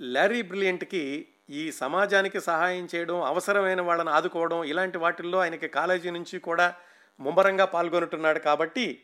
లారీ 0.00 0.42
బ్రిలియంట్కి 0.42 1.28
ఈ 1.50 1.72
సమాజానికి 1.72 2.40
సహాయం 2.40 2.88
చేయడం 2.94 3.22
అవసరమైన 3.22 3.80
వాళ్ళని 3.80 4.10
ఆదుకోవడం 4.10 4.64
ఇలాంటి 4.64 4.98
వాటిల్లో 4.98 5.38
ఆయనకి 5.38 5.68
కాలేజీ 5.68 6.10
నుంచి 6.10 6.38
కూడా 6.38 6.74
ముమ్మరంగా 7.20 7.64
పాల్గొనుతున్నాడు 7.64 8.38
కాబట్టి 8.38 9.02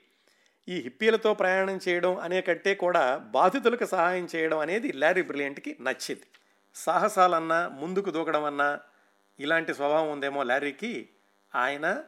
ఈ 0.68 0.80
హిప్పీలతో 0.80 1.34
ప్రయాణం 1.34 1.80
చేయడం 1.88 2.18
అనే 2.18 2.40
కంటే 2.40 2.74
కూడా 2.74 3.18
బాధితులకు 3.18 3.84
సహాయం 3.84 4.28
చేయడం 4.36 4.58
అనేది 4.58 4.92
లారీ 4.92 5.22
బ్రిలియంట్కి 5.22 5.76
నచ్చింది. 5.80 6.26
సాహసాలన్నా 6.74 7.68
ముందుకు 7.68 8.10
దూకడం 8.10 8.44
అన్నా 8.44 8.80
ఇలాంటి 9.38 9.74
స్వభావం 9.74 10.10
ఉందేమో 10.10 10.42
లారీకి. 10.42 11.08
ఆయన 11.54 12.02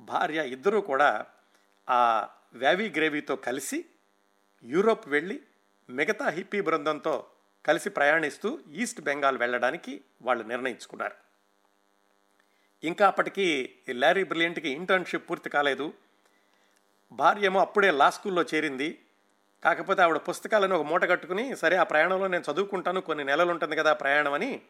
భార్య 0.00 0.48
ఇద్దరూ 0.48 0.80
కూడా 0.80 1.24
ఆ 1.88 2.28
వ్యావీ 2.54 2.88
గ్రేవీతో 2.88 3.36
కలిసి 3.36 3.84
యూరోప్ 4.64 5.08
వెళ్ళి 5.08 5.40
మిగతా 5.90 6.28
హిప్పీ 6.28 6.60
బృందంతో 6.60 7.26
కలిసి 7.64 7.90
ప్రయాణిస్తూ 7.90 8.58
ఈస్ట్ 8.72 9.00
బెంగాల్ 9.00 9.38
వెళ్ళడానికి 9.38 10.00
వాళ్ళు 10.22 10.44
నిర్ణయించుకున్నారు. 10.44 11.14
ఇంకా 12.84 13.06
అప్పటికి 13.06 13.76
లారీ 13.88 14.24
బ్రిలియంట్కి 14.24 14.68
ఇంటర్న్షిప్ 14.68 15.30
పూర్తి 15.30 15.50
కాలేదు. 15.50 15.92
భార్య 17.12 17.46
ఏమో 17.46 17.60
అప్పుడే 17.60 17.90
లా 17.90 18.10
స్కూల్లో 18.10 18.42
చేరింది. 18.42 18.98
కాకపోతే 19.64 20.02
ఆవిడ 20.02 20.16
పుస్తకాలను 20.16 20.76
ఒక 20.76 20.86
మూట 20.86 21.04
కట్టుకుని 21.04 21.56
సరే 21.56 21.76
ఆ 21.76 21.82
ప్రయాణంలో 21.82 22.28
నేను 22.28 22.52
చదువుకుంటాను 22.52 23.00
కొన్ని 23.00 23.24
నెలలు 23.24 23.50
ఉంటుంది 23.50 23.76
కదా 23.76 23.92
ప్రయాణం 23.92 24.32
అని 24.32 24.60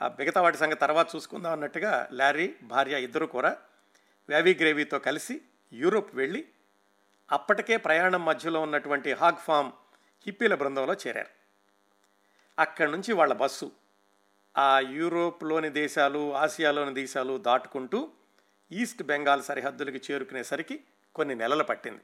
ఆ 0.00 0.08
మిగతా 0.18 0.40
వాటి 0.40 0.56
సంగతి 0.56 0.80
తర్వాత 0.80 1.16
చూసుకుందాం 1.16 1.52
అన్నట్టుగా 1.52 2.08
లారీ 2.12 2.54
భార్య 2.62 3.02
ఇద్దరు 3.02 3.26
కూడా 3.26 3.56
వ్యావీ 4.28 4.54
గ్రేవీతో 4.54 4.98
కలిసి 4.98 5.40
యూరోప్ 5.72 6.14
వెళ్ళి 6.14 6.44
అప్పటికే 7.32 7.76
ప్రయాణం 7.76 8.24
మధ్యలో 8.24 8.60
ఉన్నటువంటి 8.60 9.12
హాగ్ 9.12 9.36
ఫామ్ 9.36 9.72
హిప్పీల 10.26 10.54
బృందంలో 10.54 10.94
చేరారు. 11.06 11.43
అక్కడి 12.58 12.90
నుంచి 12.92 13.12
వాళ్ళ 13.12 13.34
బస్సు 13.34 13.72
ఆ 14.56 14.80
యూరోప్లోని 14.80 15.70
దేశాలు 15.70 16.34
ఆసియాలోని 16.34 16.94
దేశాలు 16.94 17.38
దాటుకుంటూ 17.38 18.10
ఈస్ట్ 18.72 19.02
బెంగాల్ 19.02 19.42
సరిహద్దులకి 19.42 20.12
చేరుకునేసరికి 20.12 20.84
కొన్ని 21.14 21.34
నెలలు 21.34 21.64
పట్టింది. 21.64 22.00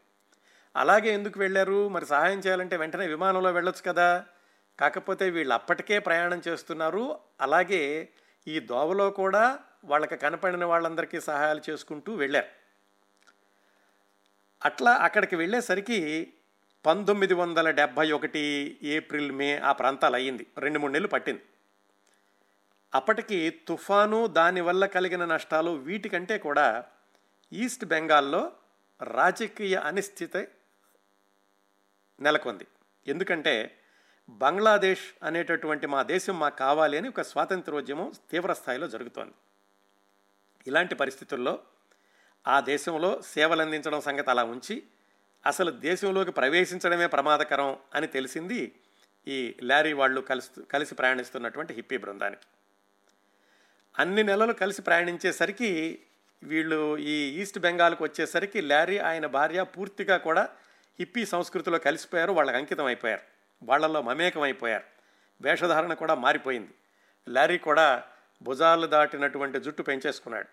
అలాగే 0.77 1.09
ఎందుకు 1.13 1.39
వెళ్ళారు? 1.39 1.89
మరి 1.89 2.07
సహాయం 2.07 2.39
చేయాలంటే 2.39 2.77
వెంటనే 2.77 3.07
విమానంలో 3.07 3.53
వెళ్ళొచ్చు 3.53 3.93
కదా. 3.93 4.27
కాకపోతే 4.81 5.31
వీళ్ళు 5.31 5.55
అప్పటికే 5.55 5.99
ప్రయాణం 5.99 6.43
చేస్తున్నారు. 6.49 7.19
అలాగే 7.41 8.09
ఈ 8.49 8.61
దోవలో 8.61 9.11
కూడా 9.11 9.59
వాళ్ళకి 9.85 10.17
కనపడిన 10.17 10.65
వాళ్ళందరికీ 10.65 11.21
సహాయాలు 11.21 11.61
చేసుకుంటూ 11.71 12.15
వెళ్ళారు. 12.15 12.47
అట్లా 14.65 14.93
అక్కడికి 14.93 15.37
వెళ్ళేసరికి 15.37 16.33
పంతొమ్మిది 16.85 17.35
వందల 17.35 17.71
డెబ్భై 17.71 18.11
ఒకటి 18.11 18.43
ఏప్రిల్ 18.83 19.33
మే 19.33 19.57
ఆ 19.57 19.73
ప్రాంతాలు 19.73 20.15
అయ్యింది 20.15 20.47
రెండు 20.59 20.79
మూడు 20.79 20.93
నెలలు 20.93 21.09
పట్టింది. 21.09 21.43
అప్పటికి 22.95 23.51
తుఫాను 23.51 24.27
దానివల్ల 24.27 24.87
కలిగిన 24.87 25.25
నష్టాలు 25.25 25.71
వీటికంటే 25.71 26.39
కూడా 26.39 26.85
ఈస్ట్ 27.53 27.85
బెంగాల్లో 27.85 28.53
రాజకీయ 29.03 29.77
అనిశ్చిత 29.77 30.37
నెలకొంది. 32.21 32.67
ఎందుకంటే 33.07 33.77
బంగ్లాదేశ్ 34.29 35.05
అనేటటువంటి 35.23 35.87
మా 35.87 36.03
దేశం 36.03 36.39
మాకు 36.39 36.57
కావాలి 36.57 36.99
అని 36.99 37.09
ఒక 37.09 37.21
స్వాతంత్రోద్యమం 37.21 38.13
తీవ్ర 38.31 38.53
స్థాయిలో 38.53 38.89
జరుగుతోంది. 38.89 39.35
ఇలాంటి 40.67 40.95
పరిస్థితుల్లో 40.95 41.59
ఆ 42.47 42.61
దేశంలో 42.61 43.23
సేవలు 43.23 43.63
అందించడం 43.63 44.01
సంగతి 44.01 44.31
అలా 44.31 44.45
ఉంచి 44.45 44.83
అసలు 45.47 45.71
దేశంలోకి 45.71 46.31
ప్రవేశించడమే 46.31 47.07
ప్రమాదకరం 47.07 47.77
అని 47.95 48.07
తెలిసింది 48.07 48.75
ఈ 49.29 49.55
లారీ 49.63 49.93
వాళ్ళు 49.93 50.21
కలిసి 50.21 50.63
కలిసి 50.63 50.95
ప్రయాణిస్తున్నటువంటి 50.95 51.75
హిప్పీ 51.75 51.97
బృందానికి. 51.97 52.47
అన్ని 53.99 54.23
నెలలు 54.23 54.53
కలిసి 54.53 54.83
ప్రయాణించేసరికి 54.83 56.01
వీళ్ళు 56.43 56.99
ఈ 56.99 57.41
ఈస్ట్ 57.43 57.59
బెంగాల్కి 57.59 58.03
వచ్చేసరికి 58.03 58.61
లారీ 58.61 58.99
ఆయన 58.99 59.27
భార్య 59.27 59.63
పూర్తిగా 59.63 60.17
కూడా 60.17 60.49
హిప్పీ 60.99 61.25
సంస్కృతిలో 61.25 61.79
కలిసిపోయారు 61.79 62.33
వాళ్ళకి 62.33 62.57
అంకితం 62.57 62.85
అయిపోయారు 62.85 63.23
వాళ్ళల్లో 63.63 64.03
మమేకం 64.03 64.43
అయిపోయారు 64.43 64.85
వేషధారణ 65.41 65.95
కూడా 65.95 66.15
మారిపోయింది. 66.15 66.75
లారీ 67.29 67.59
కూడా 67.59 68.03
భుజాలు 68.43 68.87
దాటినటువంటి 68.87 69.61
జుట్టు 69.61 69.83
పెంచేసుకున్నాడు. 69.83 70.49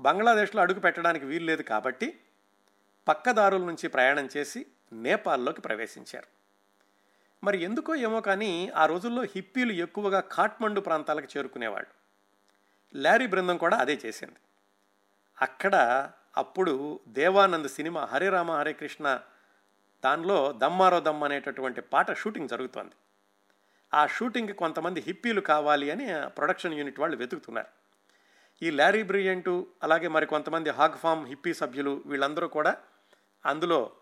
బంగ్లాదేశ్లో 0.00 0.62
అడుగు 0.62 0.80
పెట్టడానికి 0.80 1.26
వీలు 1.26 1.44
లేదు 1.44 1.62
కాబట్టి 1.62 2.20
పక్కదారుల 3.08 3.60
నుంచి 3.60 3.88
ప్రయాణం 3.88 4.28
చేసి 4.36 4.66
నేపాల్లోకి 4.92 5.60
ప్రవేశించారు. 5.60 6.26
మరి 7.44 7.62
ఎందుకో 7.62 7.94
ఏమో 7.94 8.20
కానీ 8.20 8.68
ఆ 8.68 8.86
రోజుల్లో 8.86 9.22
హిప్పీలు 9.22 9.72
ఎక్కువగా 9.72 10.20
కాట్మండు 10.20 10.80
ప్రాంతాలకు 10.80 11.38
చేరుకునేవాళ్ళు. 11.38 12.04
లారీ 12.98 13.26
బృందం 13.26 13.56
కూడా 13.56 13.76
అదే 13.76 14.00
చేసింది. 14.06 14.34
అక్కడ 15.42 15.74
అప్పుడు 16.36 17.00
దేవానంద్ 17.08 17.68
సినిమా 17.68 18.04
హరే 18.04 18.28
రామ 18.28 18.50
హరే 18.50 18.72
కృష్ణ 18.72 19.20
దానిలో 20.04 20.52
దమ్మారో 20.52 21.00
దమ్ 21.00 21.24
అనేటటువంటి 21.24 21.80
పాట 21.80 22.12
షూటింగ్ 22.12 22.48
జరుగుతోంది. 22.48 22.92
ఆ 23.94 24.06
షూటింగ్కి 24.06 24.52
కొంతమంది 24.52 25.00
హిప్పీలు 25.00 25.40
కావాలి 25.40 25.90
అని 25.90 26.06
ప్రొడక్షన్ 26.30 26.74
యూనిట్ 26.74 27.00
వాళ్ళు 27.00 27.16
వెతుకుతున్నారు. 27.16 27.66
ఈ 28.62 28.70
ల్యారీ 28.70 29.02
బ్రియంటు 29.02 29.66
అలాగే 29.82 30.08
మరి 30.08 30.26
కొంతమంది 30.26 30.70
హాగ్ 30.70 30.98
ఫామ్ 30.98 31.26
హిప్పీ 31.26 31.54
సభ్యులు 31.54 32.02
వీళ్ళందరూ 32.06 32.48
కూడా 32.48 32.76
అందులో 33.46 33.92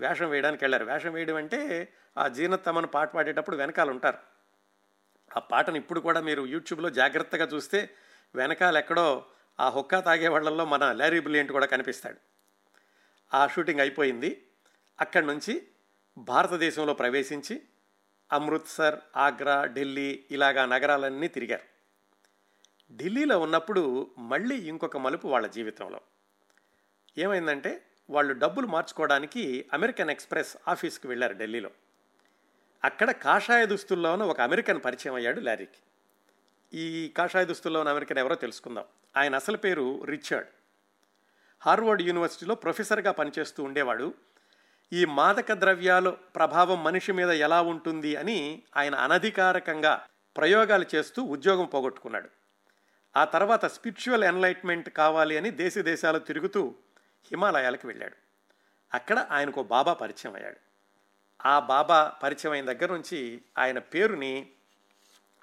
వేషం 0.00 0.30
వేయడానికి 0.30 0.64
వెళ్ళారు. 0.64 0.84
వేషం 0.84 1.12
వేయడం 1.12 1.36
అంటే 1.36 1.92
ఆ 2.18 2.28
జీర్ణత్తమను 2.28 2.86
పాట 2.86 3.12
పాడేటప్పుడు 3.12 3.56
వెనకాల 3.56 3.90
ఉంటారు. 3.90 4.18
ఆ 5.36 5.40
పాటను 5.40 5.76
ఇప్పుడు 5.76 6.00
కూడా 6.00 6.20
మీరు 6.20 6.46
యూట్యూబ్లో 6.46 6.90
జాగ్రత్తగా 6.90 7.44
చూస్తే 7.44 7.90
వెనకాల 8.34 8.76
ఎక్కడో 8.76 9.26
ఆ 9.60 9.68
హుక్కా 9.68 10.00
తాగే 10.00 10.28
వాళ్ళల్లో 10.28 10.64
మన 10.64 10.92
లారీ 10.92 11.20
బ్రిలియంట్ 11.20 11.52
కూడా 11.52 11.66
కనిపిస్తాడు. 11.66 12.16
ఆ 13.34 13.46
షూటింగ్ 13.46 13.80
అయిపోయింది. 13.80 14.46
అక్కడి 15.00 15.26
నుంచి 15.26 15.68
భారతదేశంలో 16.18 16.94
ప్రవేశించి 16.94 17.62
అమృత్సర్ 18.32 18.98
ఆగ్రా 19.16 19.64
ఢిల్లీ 19.64 20.24
ఇలాగా 20.30 20.66
నగరాలన్నీ 20.66 21.28
తిరిగారు. 21.28 21.70
ఢిల్లీలో 22.94 23.40
ఉన్నప్పుడు 23.40 24.10
మళ్ళీ 24.18 24.56
ఇంకొక 24.56 24.96
మలుపు 24.96 25.28
వాళ్ళ 25.28 25.46
జీవితంలో. 25.46 26.00
ఏమైందంటే 27.18 27.89
వాళ్ళు 28.10 28.34
డబ్బులు 28.34 28.66
మార్చుకోవడానికి 28.66 29.64
అమెరికన్ 29.72 30.10
ఎక్స్ప్రెస్ 30.10 30.56
ఆఫీస్కి 30.68 31.08
వెళ్ళారు 31.08 31.32
ఢిల్లీలో. 31.32 31.70
అక్కడ 32.84 33.10
కాషాయ 33.10 33.66
దుస్తుల్లో 33.66 34.12
ఉన్న 34.12 34.24
ఒక 34.24 34.40
అమెరికన్ 34.40 34.80
పరిచయం 34.84 35.14
అయ్యాడు 35.14 35.40
లారీకి. 35.40 35.78
ఈ 36.78 37.08
కాషాయ 37.08 37.44
దుస్తుల్లో 37.44 37.80
ఉన్న 37.80 37.90
అమెరికన్ 37.90 38.18
ఎవరో 38.18 38.34
తెలుసుకుందాం. 38.34 38.84
ఆయన 39.16 39.34
అసలు 39.34 39.56
పేరు 39.56 40.04
రిచర్డ్. 40.04 40.48
హార్వర్డ్ 41.60 42.02
యూనివర్సిటీలో 42.02 42.54
ప్రొఫెసర్గా 42.54 43.12
పనిచేస్తూ 43.12 43.64
ఉండేవాడు. 43.64 44.14
ఈ 44.92 45.04
మాదక 45.04 45.52
ద్రవ్యాలు 45.52 46.10
ప్రభావం 46.10 46.84
మనిషి 46.84 47.12
మీద 47.12 47.30
ఎలా 47.30 47.62
ఉంటుంది 47.62 48.16
అని 48.16 48.62
ఆయన 48.76 48.94
అనధికారకంగా 48.94 50.06
ప్రయోగాలు 50.36 50.86
చేస్తూ 50.94 51.22
ఉద్యోగం 51.22 51.64
పోగొట్టుకున్నాడు. 51.64 52.28
ఆ 53.16 53.24
తర్వాత 53.24 53.64
స్పిరిచువల్ 53.64 54.24
ఎన్లైట్మెంట్ 54.24 54.90
కావాలి 54.90 55.36
అని 55.36 55.50
దేశ 55.50 55.78
దేశాలు 55.78 56.18
తిరుగుతూ 56.18 56.74
హిమాలయాలకు 57.24 57.88
వెళ్ళాడు. 57.88 58.16
అక్కడ 58.94 59.18
ఆయనకు 59.30 59.62
బాబా 59.62 59.92
పరిచయం 59.92 60.34
అయ్యాడు. 60.34 60.56
ఆ 61.46 61.58
బాబా 61.58 62.08
పరిచయం 62.22 62.52
అయిన 62.52 62.72
దగ్గర 62.72 62.92
నుంచి 62.92 63.42
ఆయన 63.58 63.78
పేరుని 63.78 64.50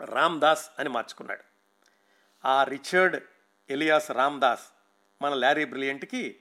రామ్ 0.06 0.42
దాస్ 0.42 0.70
అని 0.80 0.90
మార్చుకున్నాడు. 0.90 1.44
ఆ 2.46 2.64
రిచర్డ్ 2.64 3.24
ఎలియాస్ 3.70 4.12
రామ్ 4.12 4.42
దాస్ 4.42 4.68
మన 5.22 5.34
ల్యారీ 5.34 5.66
బ్రిలియంట్కి 5.66 6.40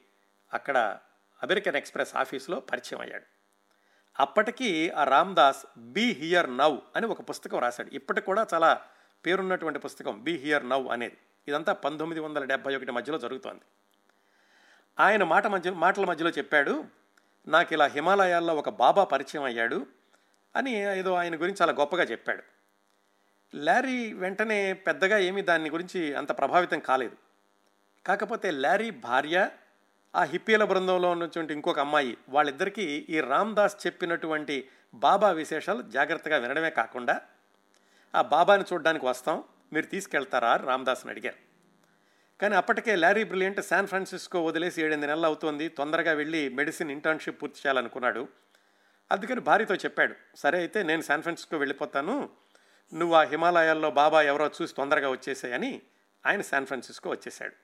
అక్కడ 0.52 0.98
అమెరికన్ 1.42 1.76
ఎక్స్ప్రెస్ 1.76 2.16
ఆఫీస్లో 2.16 2.60
పరిచయం 2.60 3.00
అయ్యాడు. 3.00 3.24
అప్పటికి 4.16 4.90
ఆ 4.90 5.04
Ram Dass 5.04 5.66
be 5.78 6.04
be 6.06 6.12
here 6.12 6.56
now 6.56 6.80
అని 6.96 7.06
ఒక 7.06 7.30
పుస్తకం 7.30 7.58
రాశాడు. 7.58 7.90
ఇప్పటికి 7.90 8.26
కూడా 8.26 8.46
చాలా 8.54 8.84
పేరున్నటువంటి 9.26 9.78
పుస్తకం 9.78 10.22
బీ 10.22 10.36
హియర్ 10.36 10.68
నవ్ 10.68 10.88
అనేది. 10.88 11.18
ఇదంతా 11.48 11.72
పంతొమ్మిది 11.72 12.20
వందల 12.20 12.44
డెబ్బై 12.44 12.76
ఒకటి 12.76 12.90
మధ్యలో 12.90 13.18
జరుగుతోంది. 13.18 13.60
ఆయన 15.00 15.24
మాట 15.24 15.46
మధ్య 15.46 15.70
మాటల 15.70 16.04
మధ్యలో 16.04 16.30
చెప్పాడు 16.30 16.84
నాకు 17.48 17.72
ఇలా 17.72 17.84
హిమాలయాల్లో 17.84 18.54
ఒక 18.54 18.68
బాబా 18.68 19.04
పరిచయం 19.04 19.42
అయ్యాడు 19.42 19.86
అని 20.56 20.98
ఏదో 20.98 21.14
ఆయన 21.14 21.34
గురించి 21.34 21.56
చాలా 21.62 21.72
గొప్పగా 21.72 22.02
చెప్పాడు. 22.02 22.42
ల్యారీ 23.56 24.12
వెంటనే 24.12 24.72
పెద్దగా 24.72 25.18
ఏమీ 25.18 25.42
దాని 25.42 25.70
గురించి 25.70 26.14
అంత 26.14 26.38
ప్రభావితం 26.38 26.78
కాలేదు. 26.78 27.16
కాకపోతే 28.06 28.50
ల్యారీ 28.50 28.90
భార్య 28.90 29.50
ఆ 30.16 30.22
హిప్పీల 30.22 30.64
బృందంలో 30.64 31.10
ఉన్నటువంటి 31.10 31.54
ఇంకొక 31.54 31.78
అమ్మాయి 31.78 32.16
వాళ్ళిద్దరికీ 32.28 33.06
ఈ 33.08 33.20
రామ్దాస్ 33.20 33.86
చెప్పినటువంటి 33.86 34.68
బాబా 34.94 35.30
విశేషాలు 35.30 35.82
జాగ్రత్తగా 35.82 36.36
వినడమే 36.36 36.70
కాకుండా 36.70 37.20
ఆ 38.14 38.22
బాబాని 38.22 38.64
చూడడానికి 38.72 39.06
వస్తాం 39.06 39.44
మీరు 39.72 39.86
తీసుకెళ్తారా? 39.86 40.56
రామ్దాస్ని 40.56 41.12
అడిగారు. 41.12 41.45
కానీ 42.40 42.54
అప్పటికే 42.54 42.96
లారీ 42.96 43.24
బ్రిలియంట్ 43.24 43.62
శాన్ 43.62 43.86
ఫ్రాన్సిస్కో 43.86 44.44
వదిలేసి 44.44 44.80
ఏడెనిమిది 44.80 45.06
నెలలు 45.06 45.26
అవుతోంది. 45.26 45.68
తొందరగా 45.68 46.12
వెళ్ళి 46.12 46.48
మెడిసిన్ 46.48 46.90
ఇంటర్న్షిప్ 46.90 47.42
పూర్తి 47.42 47.58
చేయాలనుకున్నాడు. 47.58 48.28
అందుకని 49.12 49.40
భార్యతో 49.40 49.74
చెప్పాడు 49.74 50.14
సరే 50.36 50.58
అయితే 50.58 50.82
నేను 50.82 51.02
శాన్ 51.02 51.22
ఫ్రాన్సిస్కో 51.22 51.58
వెళ్ళిపోతాను. 51.58 52.30
నువ్వు 52.94 53.16
ఆ 53.16 53.22
హిమాలయాల్లో 53.22 53.90
బాబా 53.90 54.22
ఎవరో 54.22 54.50
చూసి 54.62 54.74
తొందరగా 54.74 55.08
వచ్చేసాయని 55.10 55.82
ఆయన 56.26 56.40
శాన్ 56.40 56.66
ఫ్రాన్సిస్కో 56.66 57.10
వచ్చేసాడు 57.10 57.54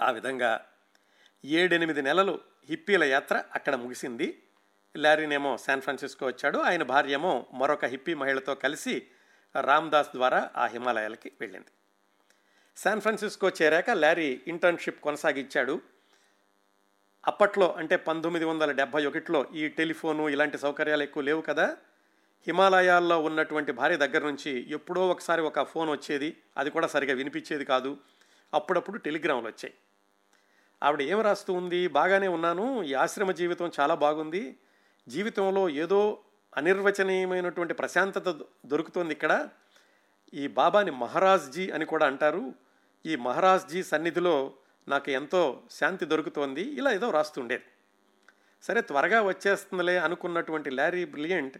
ఆ 0.00 0.10
విధంగా 0.10 0.64
ఏడెనిమిది 1.44 2.02
నెలలు 2.02 2.40
హిప్పీల 2.68 3.04
యాత్ర 3.04 3.44
అక్కడ 3.54 3.74
ముగిసింది. 3.74 4.42
లారీనేమో 4.96 5.56
శాన్ 5.56 5.82
ఫ్రాన్సిస్కో 5.82 6.26
వచ్చాడు. 6.26 6.58
ఆయన 6.58 6.82
భార్య 6.82 7.12
ఏమో 7.12 7.46
మరొక 7.52 7.84
హిప్పీ 7.84 8.14
మహిళతో 8.14 8.54
కలిసి 8.54 9.06
రామ్దాస్ 9.60 10.08
ద్వారా 10.14 10.50
ఆ 10.56 10.66
హిమాలయాలకి 10.66 11.32
వెళ్ళింది. 11.40 11.70
శాన్ 12.76 13.00
ఫ్రాన్సిస్కో 13.00 13.48
చేరాక 13.48 13.90
లారీ 13.90 14.40
ఇంటర్న్షిప్ 14.46 15.00
కొనసాగించాడు. 15.00 15.80
అప్పట్లో 17.26 17.72
అంటే 17.72 17.96
పంతొమ్మిది 17.96 18.44
వందల 18.46 18.72
డెబ్భై 18.72 19.06
ఒకటిలో 19.06 19.46
ఈ 19.54 19.68
టెలిఫోను 19.68 20.28
ఇలాంటి 20.28 20.58
సౌకర్యాలు 20.58 21.02
ఎక్కువ 21.02 21.22
లేవు 21.22 21.40
కదా. 21.40 21.76
హిమాలయాల్లో 22.46 23.22
ఉన్నటువంటి 23.22 23.72
భార్య 23.72 23.96
దగ్గర 23.96 24.26
నుంచి 24.26 24.70
ఎప్పుడో 24.70 25.08
ఒకసారి 25.08 25.42
ఒక 25.42 25.62
ఫోన్ 25.62 25.90
వచ్చేది. 25.90 26.36
అది 26.58 26.70
కూడా 26.70 26.86
సరిగా 26.86 27.14
వినిపించేది 27.14 27.64
కాదు. 27.64 27.96
అప్పుడప్పుడు 28.54 28.98
టెలిగ్రాములు 28.98 29.46
వచ్చాయి. 29.46 29.74
ఆవిడ 30.82 31.02
ఏం 31.02 31.20
రాస్తూ 31.20 31.52
ఉంది? 31.52 31.88
బాగానే 31.88 32.28
ఉన్నాను. 32.28 32.82
ఈ 32.82 32.94
ఆశ్రమ 32.94 33.32
జీవితం 33.32 33.70
చాలా 33.80 33.94
బాగుంది. 33.94 34.56
జీవితంలో 35.08 35.68
ఏదో 35.68 36.18
అనిర్వచనీయమైనటువంటి 36.56 37.74
ప్రశాంతత 37.74 38.40
దొరుకుతోంది 38.66 39.12
ఇక్కడ. 39.12 39.48
ఈ 40.34 40.46
బాబాని 40.46 40.90
మహారాజ్జీ 40.90 41.70
అని 41.70 41.84
కూడా 41.84 42.06
అంటారు. 42.06 42.54
ఈ 43.06 43.16
మహారాజ్జీ 43.16 43.82
సన్నిధిలో 43.82 44.54
నాకు 44.88 45.10
ఎంతో 45.10 45.62
శాంతి 45.70 46.04
దొరుకుతోంది. 46.04 46.62
ఇలా 46.62 46.90
ఏదో 46.92 47.10
రాస్తుండేది 47.10 47.64
సరే 48.62 48.80
త్వరగా 48.80 49.22
వచ్చేస్తుందిలే 49.22 49.98
అనుకున్నటువంటి 49.98 50.70
ల్యారీ 50.70 51.04
బ్రిలియంట్ 51.04 51.58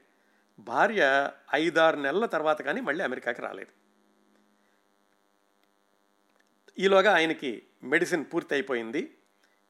భార్య 0.59 1.31
ఐదారు 1.55 1.97
నెలల 1.97 2.27
తర్వాత 2.27 2.63
కానీ 2.63 2.81
మళ్ళీ 2.81 3.05
అమెరికాకి 3.05 3.43
రాలేదు. 3.43 3.71
ఈలోగా 6.79 7.15
ఆయనకి 7.15 7.63
మెడిసిన్ 7.83 8.25
పూర్తి 8.35 8.55
అయిపోయింది 8.55 9.15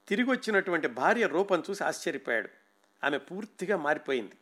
తిరిగి 0.08 0.30
వచ్చినటువంటి 0.30 0.88
భార్య 0.88 1.26
రూపం 1.26 1.62
చూసి 1.70 1.84
ఆశ్చర్యపోయాడు. 1.84 2.48
ఆమె 3.04 3.18
పూర్తిగా 3.18 3.76
మారిపోయింది. 3.76 4.36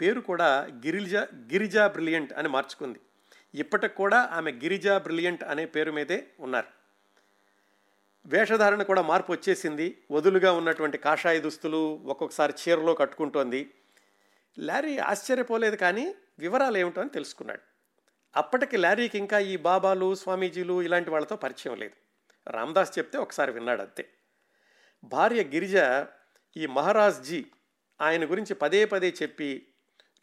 పేరు 0.00 0.20
కూడా 0.20 0.64
గిరిజా 0.64 1.26
గిరిజా 1.34 1.86
బ్రిలియంట్ 1.86 2.32
అని 2.32 2.48
మార్చుకుంది. 2.48 3.00
ఇప్పటికి 3.54 3.94
కూడా 3.94 4.28
ఆమె 4.32 4.52
గిరిజా 4.52 4.98
బ్రిలియంట్ 4.98 5.44
అనే 5.44 5.66
పేరు 5.66 5.92
మీదే 5.92 6.26
ఉన్నారు. 6.40 6.66
వేషధారణ 8.26 8.82
కూడా 8.82 9.02
మార్పు 9.02 9.32
వచ్చేసింది. 9.32 10.02
వదులుగా 10.10 10.52
ఉన్నటువంటి 10.52 10.98
కాషాయ 10.98 11.40
దుస్తులు 11.40 12.02
ఒక్కొక్కసారి 12.04 12.52
చీరలో 12.52 12.94
కట్టుకుంటోంది. 12.94 13.74
లారీ 14.58 14.98
ఆశ్చర్యపోలేదు 14.98 15.76
కానీ 15.76 16.14
వివరాలు 16.38 16.78
ఏమిటో 16.78 17.00
అని 17.00 17.10
తెలుసుకున్నాడు. 17.10 17.60
అప్పటికి 18.36 18.76
లారీకి 18.76 19.18
ఇంకా 19.18 19.38
ఈ 19.38 19.56
బాబాలు 19.56 20.14
స్వామీజీలు 20.14 20.82
ఇలాంటి 20.82 21.10
వాళ్ళతో 21.10 21.36
పరిచయం 21.36 21.76
లేదు. 21.76 21.94
రామదాస్ 22.50 22.98
చెప్తే 22.98 23.18
ఒకసారి 23.18 23.52
విన్నాడు 23.52 23.82
అంతే. 23.82 24.08
భార్య 25.04 25.44
గిరిజ 25.44 25.76
ఈ 26.56 26.66
మహారాజ్జీ 26.66 27.46
ఆయన 28.00 28.30
గురించి 28.30 28.54
పదే 28.54 28.84
పదే 28.84 29.14
చెప్పి 29.22 29.68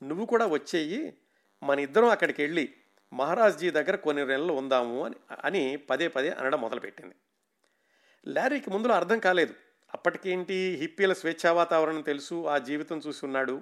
నువ్వు 0.03 0.25
కూడా 0.25 0.45
వచ్చేయి 0.45 1.17
మన 1.63 1.79
ఇద్దరం 1.79 2.09
అక్కడికి 2.09 2.41
వెళ్ళి 2.41 2.73
మహారాజ్జీ 3.13 3.69
దగ్గర 3.69 3.95
కొన్ని 3.95 4.25
నెలలు 4.25 4.53
ఉందాము 4.53 5.05
అని 5.05 5.15
అని 5.43 5.75
పదే 5.75 6.07
పదే 6.07 6.29
అనడం 6.29 6.61
మొదలుపెట్టింది. 6.61 7.15
లారీకి 8.27 8.69
ముందులో 8.69 8.95
అర్థం 8.95 9.19
కాలేదు. 9.19 9.53
అప్పటికేంటి 9.93 10.77
హిప్పీల 10.81 11.13
స్వేచ్ఛా 11.13 11.51
వాతావరణం 11.51 12.01
తెలుసు 12.01 12.47
ఆ 12.47 12.57
జీవితం 12.57 12.97
చూసి 13.07 13.25
ఉన్నాడు. 13.25 13.61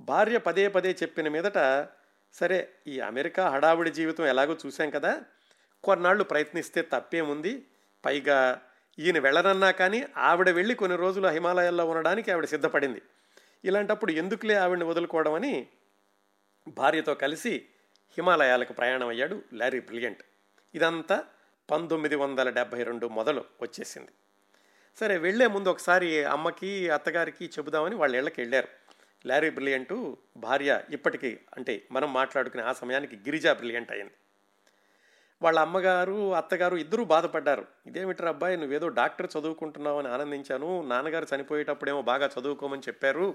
భార్య 0.00 0.38
పదే 0.38 0.68
పదే 0.68 0.96
చెప్పిన 1.02 1.28
మీదట 1.28 1.88
సరే 2.32 2.68
ఈ 2.86 3.00
అమెరికా 3.00 3.48
హడావుడి 3.48 3.90
జీవితం 3.90 4.26
ఎలాగో 4.26 4.56
చూశాం 4.66 4.90
కదా. 4.90 5.22
కొన్నాళ్ళు 5.84 6.24
ప్రయత్నిస్తే 6.24 6.82
తప్పేముంది? 6.82 7.66
పైగా 8.04 8.62
ఈయన 8.98 9.18
వెళ్ళనన్నా 9.18 9.70
కానీ 9.70 10.06
ఆవిడ 10.16 10.50
వెళ్ళి 10.50 10.74
కొన్ని 10.74 10.98
రోజులు 10.98 11.28
హిమాలయాల్లో 11.28 11.86
ఉండడానికి 11.86 12.30
ఆవిడ 12.30 12.44
సిద్ధపడింది. 12.44 13.02
ఇలాంటప్పుడు 13.64 14.12
ఎందుకులే 14.12 14.54
ఆవిడని 14.54 14.84
వదులుకోవడం 14.84 15.34
అని 15.34 15.68
భార్యతో 16.68 17.14
కలిసి 17.14 17.66
హిమాలయాలకు 18.10 18.72
ప్రయాణం 18.72 19.08
అయ్యాడు 19.08 19.42
లారీ 19.52 19.80
బ్రిలియంట్. 19.80 20.22
ఇదంతా 20.74 21.24
పంతొమ్మిది 21.70 22.16
వందల 22.16 22.50
డెబ్భై 22.50 22.82
రెండు 22.82 23.06
మొదలు 23.06 23.44
వచ్చేసింది. 23.62 24.08
సరే 25.00 25.18
వెళ్ళే 25.18 25.46
ముందు 25.46 25.68
ఒకసారి 25.68 26.24
అమ్మకి 26.24 26.90
అత్తగారికి 26.90 27.44
చెబుదామని 27.44 27.94
వాళ్ళ 27.94 28.16
ఇళ్ళకి 28.16 28.40
వెళ్ళారు. 28.40 28.68
లారీ 29.26 29.50
బ్రిలియంటు 29.50 30.16
భార్య 30.36 30.80
ఇప్పటికీ 30.90 31.38
అంటే 31.56 31.82
మనం 31.92 32.12
మాట్లాడుకునే 32.12 32.62
ఆ 32.62 32.72
సమయానికి 32.72 33.16
గిరిజా 33.16 33.52
బ్రిలియంట్ 33.52 33.92
అయింది. 33.92 34.10
వాళ్ళ 35.42 35.58
అమ్మగారు 35.58 36.34
అత్తగారు 36.34 36.76
ఇద్దరూ 36.76 37.04
బాధపడ్డారు. 37.04 37.66
ఇదేమిట్రా 37.86 38.28
అబ్బాయి 38.28 38.56
నువ్వేదో 38.56 38.88
డాక్టర్ 38.88 39.30
చదువుకుంటున్నావు 39.38 39.98
అని 39.98 40.08
ఆనందించాను. 40.08 40.82
నాన్నగారు 40.88 41.26
చనిపోయేటప్పుడేమో 41.36 42.02
బాగా 42.02 42.30
చదువుకోమని 42.40 42.80
చెప్పారు. 42.80 43.34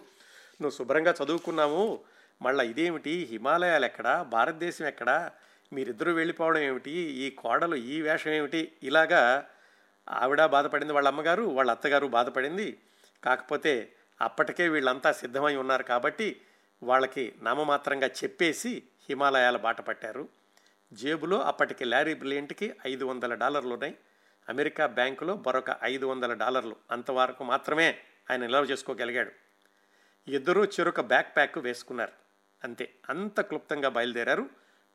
నువ్వు 0.62 0.72
శుభ్రంగా 0.72 1.14
చదువుకున్నాము 1.24 2.00
మళ్ళీ 2.44 2.68
ఇదేమిటి? 2.68 3.28
హిమాలయాలు 3.32 3.86
ఎక్కడా 3.86 4.24
భారతదేశం 4.24 4.86
ఎక్కడా 4.86 5.32
మీరిద్దరూ 5.74 6.14
వెళ్ళిపోవడం 6.14 6.62
ఏమిటి? 6.62 6.92
ఈ 6.92 7.30
కోడలు 7.30 7.76
ఈ 7.76 8.02
వేషం 8.02 8.32
ఏమిటి? 8.32 8.72
ఇలాగా 8.84 9.50
ఆవిడ 10.10 10.46
బాధపడింది 10.46 10.94
వాళ్ళ 10.94 11.08
అమ్మగారు 11.08 11.44
వాళ్ళ 11.44 11.72
అత్తగారు 11.72 12.08
బాధపడింది. 12.08 12.80
కాకపోతే 13.24 13.94
అప్పటికే 14.22 14.70
వీళ్ళంతా 14.70 15.12
సిద్ధమై 15.12 15.56
ఉన్నారు 15.56 15.84
కాబట్టి 15.84 16.42
వాళ్ళకి 16.84 17.34
నామమాత్రంగా 17.42 18.08
చెప్పేసి 18.08 18.84
హిమాలయాల 19.10 19.58
బాట 19.58 19.82
పట్టారు. 19.82 20.30
జేబులో 20.94 21.42
అప్పటికి 21.42 21.86
లారీ 21.86 22.14
బ్రిలియంట్కి 22.14 22.74
ఐదు 22.88 23.06
వందల 23.06 23.34
డాలర్లు 23.34 23.74
ఉన్నాయి 23.74 23.98
అమెరికా 24.50 24.86
బ్యాంకులో 24.86 25.36
మరొక 25.48 25.78
ఐదు 25.84 26.06
వందల 26.06 26.34
డాలర్లు. 26.34 26.76
అంతవరకు 26.92 27.44
మాత్రమే 27.44 27.98
ఆయన 28.32 28.42
నిల్వ 28.42 28.60
చేసుకోగలిగాడు. 28.60 29.32
ఇద్దరూ 30.28 30.66
చెరొక 30.66 31.02
బ్యాక్ 31.02 31.36
ప్యాక్ 31.36 31.58
వేసుకున్నారు. 31.58 32.23
అంతే. 32.64 32.96
అంత 33.10 33.42
క్లుప్తంగా 33.42 33.90
బయలుదేరారు. 33.90 34.50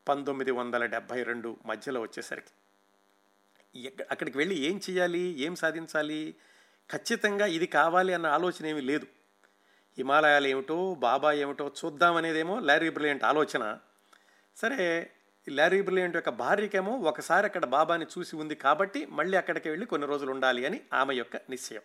పంతొమ్మిది 0.09 0.51
వందల 0.51 0.87
డెబ్భై 0.87 1.23
రెండు 1.23 1.57
మధ్యలో 1.67 2.01
వచ్చేసరికి. 2.01 2.53
అక్కడికి 4.11 4.39
వెళ్ళి 4.39 4.57
ఏం 4.57 4.81
చేయాలి 4.91 5.19
ఏం 5.19 5.55
సాధించాలి? 5.55 6.35
ఖచ్చితంగా 6.91 7.47
ఇది 7.47 7.67
కావాలి 7.67 8.15
అన్న 8.15 8.27
ఆలోచన 8.27 8.67
ఏమీ 8.67 8.81
లేదు. 8.81 9.07
హిమాలయాలు 9.99 10.47
ఏమిటో 10.47 10.95
బాబా 10.95 11.33
ఏమిటో 11.33 11.73
చూద్దామనేదేమో 11.85 12.61
లారీ 12.61 12.91
బ్రిలియంట్ 12.91 13.25
ఆలోచన. 13.25 13.79
సరే 14.57 15.11
లారీ 15.49 15.83
బ్రిలియంట్ 15.83 16.17
యొక్క 16.17 16.29
భార్యకేమో 16.29 16.99
ఒకసారి 16.99 17.47
అక్కడ 17.47 17.65
బాబాని 17.65 18.07
చూసి 18.19 18.37
ఉంది 18.37 18.55
కాబట్టి 18.55 19.07
మళ్ళీ 19.07 19.37
అక్కడికి 19.37 19.69
వెళ్ళి 19.69 19.87
కొన్ని 19.87 20.09
రోజులు 20.09 20.31
ఉండాలి 20.31 20.67
అని 20.67 20.81
ఆమె 20.93 21.15
యొక్క 21.15 21.37
నిశ్చయం. 21.37 21.83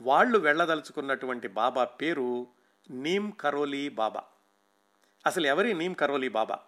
వాళ్ళు 0.00 0.38
వెళ్ళదలుచుకున్నటువంటి 0.38 1.48
బాబా 1.48 1.84
పేరు 1.84 2.46
నీమ్ 2.90 3.32
కరోలి 3.32 3.88
బాబా. 3.88 4.22
అసలు 5.26 5.46
ఎవరి 5.46 5.74
నీమ్ 5.74 5.94
కరోలి 5.94 6.28
బాబా? 6.28 6.58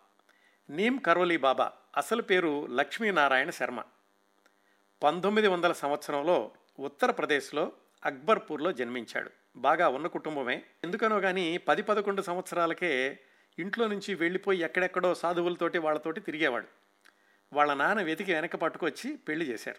నీమ్ 0.70 1.00
కరోలి 1.00 1.36
బాబా 1.36 1.72
అసలు 1.96 2.22
పేరు 2.22 2.66
లక్ష్మీనారాయణ 2.66 3.50
శర్మ. 3.50 3.82
పంతొమ్మిది 5.02 5.48
వందల 5.48 5.72
సంవత్సరంలో 5.72 6.50
ఉత్తరప్రదేశ్లో 6.78 7.72
అక్బర్పూర్లో 8.04 8.72
జన్మించాడు. 8.72 9.30
బాగా 9.56 9.88
ఉన్న 9.88 10.06
కుటుంబమే. 10.06 10.62
ఎందుకనో 10.84 11.20
కానీ 11.20 11.58
పది 11.58 11.82
పదకొండు 11.82 12.22
సంవత్సరాలకే 12.22 13.18
ఇంట్లో 13.58 13.86
నుంచి 13.86 14.14
వెళ్ళిపోయి 14.14 14.60
ఎక్కడెక్కడో 14.60 15.14
సాధువులతోటి 15.14 15.78
వాళ్ళతోటి 15.78 16.20
తిరిగేవాడు. 16.20 16.66
వాళ్ళ 17.52 17.74
నాన్న 17.74 18.02
వెతికి 18.02 18.34
వెనక 18.34 18.56
పట్టుకొచ్చి 18.56 19.16
పెళ్ళి 19.16 19.46
చేశారు. 19.46 19.78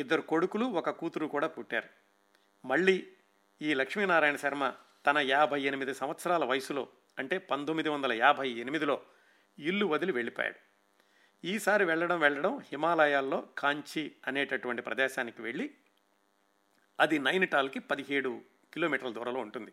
ఇద్దరు 0.00 0.20
కొడుకులు 0.20 0.64
ఒక 0.64 0.90
కూతురు 0.90 1.26
కూడా 1.26 1.46
పుట్టారు. 1.46 1.88
మళ్ళీ 2.66 3.06
ఈ 3.62 3.74
లక్ష్మీనారాయణ 3.74 4.36
శర్మ 4.36 4.72
తన 5.06 5.18
యాభై 5.18 5.60
ఎనిమిది 5.60 5.94
సంవత్సరాల 5.94 6.44
వయసులో 6.44 6.88
అంటే 7.18 7.38
పంతొమ్మిది 7.38 7.88
వందల 7.88 8.12
యాభై 8.12 8.50
ఎనిమిదిలో 8.50 9.02
ఇల్లు 9.58 9.86
వదిలి 9.86 10.12
వెళ్ళిపోయాడు. 10.12 10.54
ఈసారి 11.46 11.84
వెళ్ళడం 11.84 12.20
వెళ్ళడం 12.20 12.58
హిమాలయాల్లో 12.58 13.48
కాంచీ 13.58 14.12
అనేటటువంటి 14.26 14.82
ప్రదేశానికి 14.82 15.42
వెళ్ళి 15.42 15.70
అది 17.00 17.18
నైనిటాల్కి 17.18 17.78
పదిహేడు 17.78 18.40
కిలోమీటర్ల 18.74 19.12
దూరంలో 19.12 19.40
ఉంటుంది. 19.40 19.72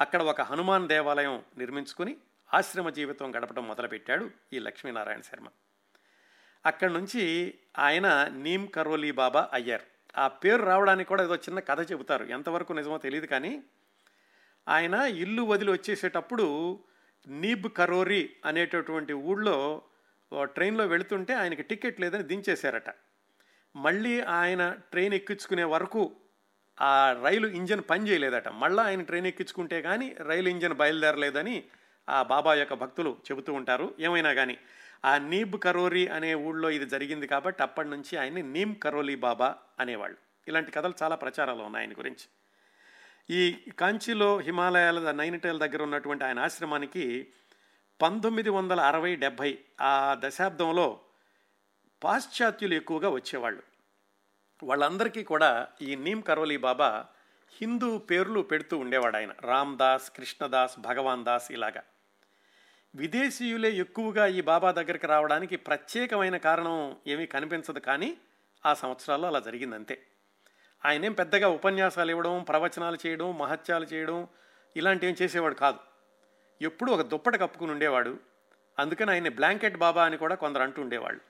అక్కడ 0.00 0.22
ఒక 0.22 0.40
హనుమాన్ 0.40 0.88
దేవాలయం 0.88 1.42
నిర్మించుకుని 1.58 2.16
ఆశ్రమ 2.54 2.90
జీవితం 2.90 3.36
గడపడం 3.36 3.68
మొదలుపెట్టాడు 3.68 4.30
ఈ 4.52 4.58
లక్ష్మీనారాయణ 4.58 5.20
శర్మ. 5.20 5.46
అక్కడి 6.66 6.92
నుంచి 6.92 7.54
ఆయన 7.78 8.30
నీమ్ 8.32 8.68
కరోలి 8.68 9.10
బాబా 9.10 9.50
అయ్యారు. 9.52 9.84
ఆ 10.20 10.28
పేరు 10.28 10.62
రావడానికి 10.62 11.08
కూడా 11.08 11.22
ఏదో 11.22 11.36
చిన్న 11.36 11.60
కథ 11.60 11.92
చెబుతారు. 11.92 12.24
ఎంతవరకు 12.24 12.72
నిజమో 12.72 12.98
తెలియదు 12.98 13.26
కానీ 13.26 13.62
ఆయన 14.68 14.94
ఇల్లు 14.94 15.42
వదిలి 15.42 15.72
వచ్చేసేటప్పుడు 15.72 16.78
నీబ్ 17.28 17.66
కరోరి 17.76 18.30
అనేటటువంటి 18.44 19.12
ఊళ్ళో 19.12 19.82
ట్రైన్లో 20.42 20.86
వెళుతుంటే 20.86 21.34
ఆయనకి 21.34 21.62
టికెట్ 21.62 22.00
లేదని 22.00 22.22
దించేశారట. 22.22 22.94
మళ్ళీ 23.76 24.20
ఆయన 24.20 24.76
ట్రైన్ 24.90 25.14
ఎక్కించుకునే 25.14 25.64
వరకు 25.64 26.16
ఆ 26.80 27.20
రైలు 27.24 27.46
ఇంజన్ 27.46 27.82
పని 27.90 28.08
చేయలేదట. 28.08 28.48
మళ్ళీ 28.48 28.82
ఆయన 28.82 29.02
ట్రైన్ 29.02 29.26
ఎక్కించుకుంటే 29.26 29.82
కానీ 29.82 30.16
రైలు 30.20 30.48
ఇంజన్ 30.48 30.74
బయలుదేరలేదని 30.74 31.64
ఆ 32.08 32.22
బాబా 32.22 32.54
యొక్క 32.54 32.74
భక్తులు 32.74 33.16
చెబుతూ 33.30 33.52
ఉంటారు. 33.52 33.94
ఏమైనా 34.00 34.32
కానీ 34.32 34.58
ఆ 35.04 35.18
నీబ్ 35.18 35.60
కరోరి 35.60 36.08
అనే 36.08 36.34
ఊళ్ళో 36.34 36.70
ఇది 36.70 36.86
జరిగింది 36.86 37.26
కాబట్టి 37.26 37.62
అప్పటి 37.62 37.88
నుంచి 37.88 38.16
ఆయన్ని 38.16 38.42
నీమ్ 38.42 38.76
కరోలి 38.76 39.14
బాబా 39.16 39.54
అనేవాళ్ళు. 39.80 40.18
ఇలాంటి 40.48 40.70
కథలు 40.72 40.94
చాలా 41.02 41.16
ప్రచారాలు 41.16 41.62
ఉన్నాయి 41.62 41.86
ఆయన 41.86 41.98
గురించి. 41.98 42.37
ఈ 43.30 43.72
కాంచీలో 43.78 44.38
హిమాలయాల 44.38 45.10
నైనిటాల్ 45.10 45.58
దగ్గర 45.58 45.82
ఉన్నటువంటి 45.82 46.24
ఆయన 46.24 46.38
ఆశ్రమానికి 46.38 47.28
పంతొమ్మిది 48.02 48.50
వందల 48.50 48.80
అరవై 48.80 49.16
డెబ్భై 49.16 49.58
ఆ 49.80 50.16
దశాబ్దంలో 50.18 51.00
పాశ్చాత్యులు 52.04 52.74
ఎక్కువగా 52.74 53.08
వచ్చేవాళ్ళు. 53.08 53.62
వాళ్ళందరికీ 54.62 55.24
కూడా 55.24 55.68
ఈ 55.82 55.96
నీమ్ 55.96 56.22
కరోలి 56.22 56.56
బాబా 56.56 57.06
హిందూ 57.60 57.98
పేర్లు 57.98 58.40
పెడుతూ 58.40 58.78
ఉండేవాడు 58.78 59.16
ఆయన. 59.16 59.32
రామ్ 59.40 59.78
దాస్ 59.78 60.10
కృష్ణదాస్ 60.10 60.80
భగవాన్ 60.80 61.24
దాస్ 61.24 61.52
ఇలాగా. 61.52 61.82
విదేశీయులే 62.94 63.70
ఎక్కువగా 63.70 64.26
ఈ 64.26 64.40
బాబా 64.40 64.72
దగ్గరికి 64.72 65.06
రావడానికి 65.06 65.56
ప్రత్యేకమైన 65.56 66.36
కారణం 66.36 66.96
ఏమీ 67.06 67.26
కనిపించదు 67.26 67.78
కానీ 67.78 68.16
ఆ 68.66 68.74
సంవత్సరాల్లో 68.74 69.28
అలా 69.28 69.40
జరిగిందంతే. 69.40 70.07
ఆయనేం 70.84 71.12
పెద్దగా 71.12 71.48
ఉపన్యాసాలు 71.48 72.10
ఇవ్వడం 72.10 72.42
ప్రవచనాలు 72.42 72.98
చేయడం 73.06 73.38
మహత్యాలు 73.38 73.84
చేయడం 73.84 74.28
ఇలాంటివి 74.76 75.16
చేసేవాడు 75.22 75.54
కాదు. 75.54 75.78
ఎప్పుడూ 76.62 76.92
ఒక 76.92 77.00
దుప్పట 77.00 77.36
కప్పుకుని 77.36 77.72
ఉండేవాడు. 77.72 78.18
అందుకని 78.78 79.10
ఆయన 79.10 79.28
బ్లాంకెట్ 79.28 79.76
బాబా 79.76 80.04
అని 80.04 80.16
కూడా 80.16 80.34
కొందరు 80.34 80.62
అంటూ 80.62 80.82
ఉండేవాళ్ళు. 80.82 81.20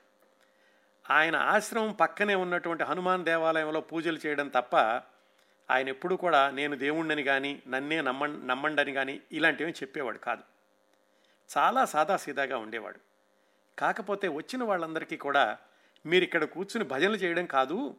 ఆయన 1.09 1.35
ఆశ్రమం 1.35 1.91
పక్కనే 1.91 2.35
ఉన్నటువంటి 2.35 2.83
హనుమాన్ 2.83 3.25
దేవాలయంలో 3.25 3.81
పూజలు 3.81 4.19
చేయడం 4.25 4.47
తప్ప 4.47 4.75
ఆయన 5.71 5.89
ఎప్పుడు 5.89 6.15
కూడా 6.15 6.49
నేను 6.49 6.77
దేవుణ్ణని 6.77 7.23
కానీ 7.23 7.63
నన్నే 7.67 8.01
నమ్మ 8.01 8.25
నమ్మండని 8.25 8.93
కానీ 8.93 9.21
ఇలాంటివి 9.31 9.71
చెప్పేవాడు 9.71 10.17
కాదు. 10.17 10.41
చాలా 11.57 11.85
సాదాసీదాగా 11.85 12.57
ఉండేవాడు. 12.57 12.99
కాకపోతే 13.79 14.27
వచ్చిన 14.27 14.63
వాళ్ళందరికీ 14.63 15.17
కూడా 15.17 15.57
మీరు 16.05 16.23
ఇక్కడ 16.23 16.43
కూర్చుని 16.43 16.85
భజనలు 16.85 17.15
చేయడం 17.15 17.45
కాదు 17.45 17.95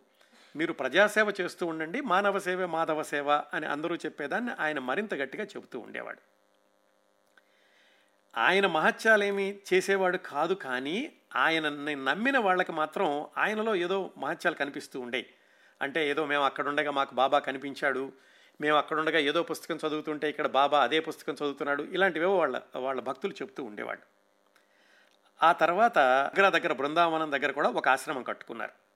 మీరు 0.56 0.72
ప్రజాసేవ 0.72 1.32
చేస్తూ 1.40 1.66
ఉండండి 1.66 2.00
మానవ 2.00 2.38
సేవ 2.38 2.66
మాధవ 2.66 3.02
సేవ 3.02 3.30
అని 3.30 3.66
అందరూ 3.66 3.94
చెప్పేదాన్ని 3.94 4.52
ఆయన 4.60 4.78
మరింత 4.78 5.14
గట్టిగా 5.14 5.44
చెబుతూ 5.44 5.78
ఉండేవాడు. 5.78 6.18
ఆయన 8.36 8.66
మహత్యాలేమి 8.66 9.58
చేసేవాడు 9.72 10.16
కాదు 10.16 10.54
కానీ 10.54 11.12
ఆయనని 11.36 11.94
నమ్మిన 11.96 12.38
వాళ్ళకి 12.38 12.72
మాత్రం 12.72 13.26
ఆయనలో 13.36 13.74
ఏదో 13.74 14.10
మహత్యాలు 14.18 14.56
కనిపిస్తూ 14.56 15.00
ఉండే 15.00 15.26
అంటే 15.82 16.08
ఏదో 16.08 16.26
మేము 16.26 16.44
అక్కడుండగా 16.44 16.90
మాకు 16.90 17.14
బాబా 17.14 17.38
కనిపించాడు 17.38 18.12
మేము 18.60 18.76
అక్కడుండగా 18.76 19.18
ఏదో 19.18 19.42
పుస్తకం 19.42 19.76
చదువుతుంటే 19.76 20.28
ఇక్కడ 20.28 20.46
బాబా 20.46 20.82
అదే 20.82 21.00
పుస్తకం 21.00 21.34
చదువుతున్నాడు 21.34 21.82
ఇలాంటివేవో 21.82 22.38
వాళ్ళ 22.38 22.60
వాళ్ళ 22.76 23.00
భక్తులు 23.00 23.32
చెప్తూ 23.32 23.64
ఉండేవాడు 23.64 24.00
ఆ 25.42 25.52
తర్వాత 25.52 25.98
దగ్గర 25.98 26.48
దగ్గర 26.48 26.72
బృందావనం 26.72 27.32
దగ్గర 27.32 27.50
కూడా 27.50 27.68
ఒక 27.68 27.88
ఆశ్రమం 27.88 28.22
కట్టుకున్నారు. 28.22 28.89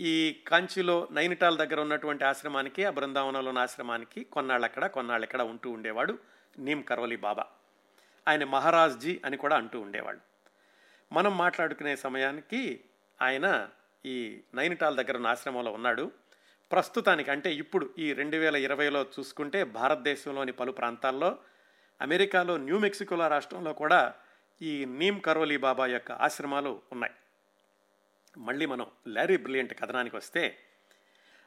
ఈ 0.00 0.40
కాంచీలో 0.46 1.08
నైనిటాల్ 1.10 1.58
దగ్గర 1.58 1.80
ఉన్నటువంటి 1.80 2.24
ఆశ్రమానికి 2.24 2.84
ఆ 2.84 2.90
బృందావనంలో 2.90 3.50
ఉన్న 3.50 3.58
ఆశ్రమానికి 3.58 4.24
కొన్నాళ్ళు 4.24 4.66
అక్కడ 4.66 4.86
కొన్నాళ్ళు 4.86 5.24
ఇక్కడ 5.24 5.42
ఉంటూ 5.42 5.70
ఉండేవాడు 5.70 6.18
నీమ్ 6.58 6.84
కరోలి 6.84 7.16
బాబా. 7.16 7.44
ఆయన 8.28 8.44
మహారాజ్ 8.44 8.98
జీ 8.98 9.20
అని 9.24 9.36
కూడా 9.36 9.56
అంటూ 9.56 9.80
ఉండేవాడు 9.80 10.18
మనం 11.12 11.38
మాట్లాడుకునే 11.38 11.96
సమయానికి 11.96 12.80
ఆయన 13.22 13.68
ఈ 14.04 14.42
నైనిటాల్ 14.54 14.96
దగ్గర 14.96 15.16
ఉన్న 15.16 15.26
ఆశ్రమంలో 15.26 15.72
ఉన్నాడు. 15.72 16.10
ప్రస్తుతానికి 16.70 17.30
అంటే 17.30 17.54
ఇప్పుడు 17.54 17.90
ఈ 17.98 18.12
రెండు 18.12 18.36
వేల 18.36 18.56
ఇరవైలో 18.56 19.06
చూసుకుంటే 19.18 19.64
భారతదేశంలోని 19.64 20.52
పలు 20.52 20.72
ప్రాంతాల్లో 20.72 21.38
అమెరికాలో 22.00 22.56
న్యూ 22.56 22.78
మెక్సికోలో 22.78 23.28
రాష్ట్రంలో 23.28 23.72
కూడా 23.72 24.14
ఈ 24.62 24.84
నీమ్ 24.84 25.20
కరోలి 25.20 25.56
బాబా 25.56 25.86
యొక్క 25.86 26.12
ఆశ్రమాలు 26.12 26.82
ఉన్నాయి. 26.92 27.12
మళ్ళీ 28.38 28.66
మనం 28.66 28.86
లారీ 29.06 29.36
బ్రిలియంట్ 29.36 29.80
కథనానికి 29.80 30.16
వస్తే 30.16 30.58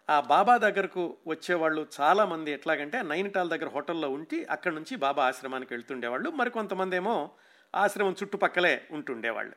ఆ 0.09 0.19
బాబా 0.19 0.57
దగ్గరకు 0.57 1.17
వచ్చేవాళ్ళు 1.27 1.87
చాలామంది 2.01 2.51
ఎట్లాగంటే 2.51 3.01
నైనిటాల్ 3.01 3.49
దగ్గర 3.49 3.67
హోటల్లో 3.67 4.09
ఉండి 4.09 4.45
అక్కడి 4.45 4.75
నుంచి 4.75 4.95
బాబా 4.95 5.27
ఆశ్రమానికి 5.27 5.73
వెళ్తుండేవాళ్ళు. 5.73 6.29
మరికొంతమంది 6.29 6.95
ఏమో 6.95 7.31
ఆశ్రమం 7.75 8.11
చుట్టుపక్కలే 8.11 8.87
ఉంటుండేవాళ్ళు. 8.91 9.55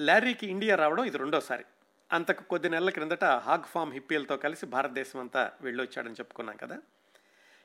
లారీకి 0.00 0.46
ఇండియా 0.46 0.76
రావడం 0.76 1.04
ఇది 1.04 1.18
రెండోసారి. 1.18 1.64
అంతకు 2.12 2.42
కొద్ది 2.42 2.68
నెలల 2.68 2.90
క్రిందట 2.90 3.24
హాగ్ 3.24 3.64
ఫామ్ 3.64 3.92
హిప్పీలతో 3.92 4.36
కలిసి 4.36 4.66
భారతదేశం 4.66 5.20
అంతా 5.20 5.52
వెళ్ళొచ్చాడని 5.60 6.14
చెప్పుకున్నాం 6.14 6.56
కదా. 6.56 6.78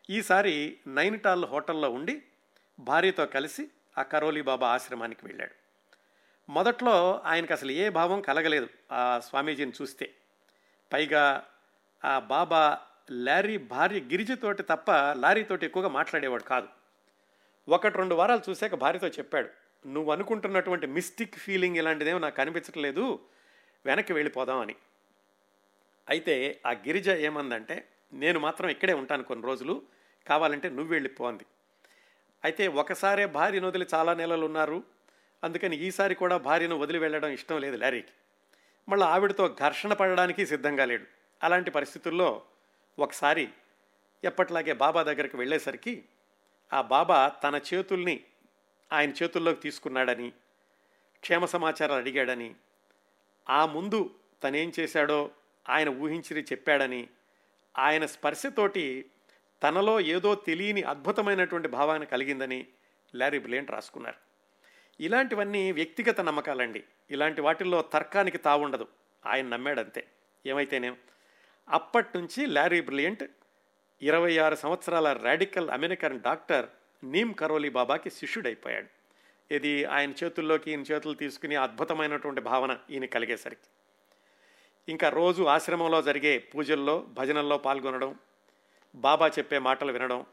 ఈసారి 0.09 0.77
నైనిటాల్ 0.87 1.45
హోటల్లో 1.45 1.89
ఉండి 1.89 2.23
భార్యతో 2.79 3.25
కలిసి 3.25 3.67
ఆ 3.97 4.01
కరోలి 4.01 4.41
బాబా 4.41 4.67
ఆశ్రమానికి 4.67 5.25
వెళ్ళాడు. 5.25 5.66
మొదట్లో 6.49 7.21
ఆయనకు 7.25 7.53
అసలు 7.53 7.71
ఏ 7.71 7.89
భావం 7.89 8.21
కలగలేదు 8.21 8.67
ఆ 8.91 9.19
స్వామీజీని 9.19 9.71
చూస్తే. 9.81 10.13
పైగా 10.93 11.43
ఆ 12.05 12.19
బాబా 12.19 12.79
లారీ 13.11 13.57
భార్య 13.57 13.99
గిరిజతోటి 13.99 14.63
తప్ప 14.63 14.91
లారీతోటి 14.91 15.65
ఎక్కువగా 15.65 15.89
మాట్లాడేవాడు 15.89 16.43
కాదు. 16.43 16.67
ఒకటి 17.69 17.97
రెండు 17.97 18.15
వారాలు 18.15 18.41
చూశాక 18.49 18.75
భార్యతో 18.75 19.07
చెప్పాడు 19.07 19.49
నువ్వు 19.87 20.11
అనుకుంటున్నటువంటి 20.11 20.87
మిస్టిక్ 20.87 21.35
ఫీలింగ్ 21.35 21.77
ఇలాంటిదేమో 21.77 22.19
నాకు 22.19 22.35
కనిపించట్లేదు 22.35 23.19
వెనక్కి 23.85 24.13
వెళ్ళిపోదాం 24.13 24.59
అని. 24.59 24.75
అయితే 26.09 26.61
ఆ 26.65 26.71
గిరిజ 26.71 27.09
ఏమందంటే 27.09 27.87
నేను 28.13 28.39
మాత్రం 28.39 28.69
ఇక్కడే 28.69 28.93
ఉంటాను 28.93 29.23
కొన్ని 29.23 29.45
రోజులు 29.45 29.81
కావాలంటే 30.27 30.69
నువ్వు 30.69 30.93
వెళ్ళిపోంది 30.93 31.45
అయితే 32.43 32.67
ఒకసారే 32.67 33.25
భార్యను 33.25 33.67
వదిలి 33.67 33.87
చాలా 33.93 34.13
నెలలు 34.13 34.45
ఉన్నారు. 34.45 34.83
అందుకని 35.47 35.75
ఈసారి 35.75 36.15
కూడా 36.15 36.37
భార్యను 36.37 36.75
వదిలి 36.75 36.97
వెళ్ళడం 36.97 37.29
ఇష్టం 37.29 37.59
లేదు 37.59 37.77
లారీకి. 37.77 38.13
మళ్ళీ 38.89 39.05
ఆవిడతో 39.05 39.55
ఘర్షణ 39.59 39.93
పడడానికి 39.93 40.45
సిద్ధంగా 40.45 40.85
లేడు. 40.85 41.05
అలాంటి 41.43 41.71
పరిస్థితుల్లో 41.71 42.45
ఒకసారి 42.99 43.49
ఎప్పట్లాగే 44.23 44.73
బాబా 44.73 45.03
దగ్గరికి 45.03 45.37
వెళ్ళేసరికి 45.37 46.03
ఆ 46.73 46.81
బాబా 46.81 47.31
తన 47.43 47.61
చేతుల్ని 47.73 48.23
ఆయన 48.93 49.09
చేతుల్లోకి 49.09 49.59
తీసుకున్నాడని 49.59 50.29
క్షేమ 51.21 51.45
సమాచారాలు 51.45 51.99
అడిగాడని 51.99 52.55
ఆ 53.49 53.65
ముందు 53.65 54.15
తనేం 54.43 54.71
చేశాడో 54.79 55.31
ఆయన 55.69 55.89
ఊహించి 55.89 56.41
చెప్పాడని 56.41 57.07
ఆయన 57.77 58.05
స్పర్శతోటి 58.05 59.05
తనలో 59.63 59.99
ఏదో 59.99 60.35
తెలియని 60.35 60.81
అద్భుతమైనటువంటి 60.81 61.67
భావాన్ని 61.67 62.05
కలిగిందని 62.05 62.67
లారీ 63.15 63.39
బ్లేంట్ 63.39 63.71
రాసుకున్నారు. 63.71 64.26
ఇలాంటివన్నీ 64.99 65.71
వ్యక్తిగత 65.71 66.21
నమ్మకాలండి. 66.21 66.83
ఇలాంటి 67.11 67.41
వాటిల్లో 67.41 67.81
తర్కానికి 67.81 68.37
తావుండదు. 68.37 68.87
ఆయన 69.25 69.47
నమ్మాడంతే. 69.47 70.07
ఏమైతేనేం? 70.45 70.97
అప్పటి 71.69 72.09
నుంచి 72.15 72.45
లారీ 72.45 72.81
బ్రిలియంట్ 72.81 73.23
ఇరవై 74.01 74.37
ఆరు 74.37 74.55
సంవత్సరాల 74.55 75.13
radical 75.13 75.69
American 75.69 76.21
doctor 76.21 76.69
Neem 77.03 77.33
Karoli 77.33 77.69
బాబాకి 77.69 78.09
శిష్యుడైపోయాడు. 78.09 78.87
ఇది 79.53 79.85
ఆయన 79.85 80.13
చేతుల్లోకి 80.23 80.71
ఈయన 80.71 80.81
చేతులు 80.81 81.13
తీసుకుని 81.13 81.55
అద్భుతమైనటువంటి 81.55 82.41
భావన 82.41 82.77
ఈయన 82.89 83.05
కలిగేసరికి. 83.05 83.67
ఇంకా 84.91 85.09
రోజు 85.09 85.43
ఆశ్రమంలో 85.43 86.01
జరిగే 86.01 86.37
పూజల్లో 86.37 87.05
భజనల్లో 87.09 87.57
పాల్గొనడం 87.57 88.19
బాబా 88.95 89.27
చెప్పే 89.27 89.59
మాటలు 89.59 89.91
వినడం 89.91 90.25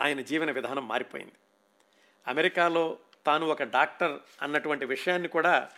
ఆయన 0.00 0.20
జీవన 0.20 0.50
విధానం 0.50 0.88
మారిపోయింది. 0.88 1.32
అమెరికాలో 2.26 2.98
తాను 3.26 3.46
ఒక 3.46 3.62
డాక్టర్ 3.62 4.18
అన్నటువంటి 4.42 4.84
విషయాన్ని 4.84 5.28
కూడా 5.28 5.70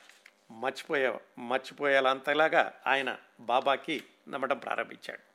మర్చిపోయే 0.51 1.19
మర్చిపోయేలాంతలాగా 1.39 2.75
ఆయన 2.87 3.19
బాబాకి 3.41 4.05
నమ్మడం 4.29 4.59
ప్రారంభించాడు. 4.59 5.33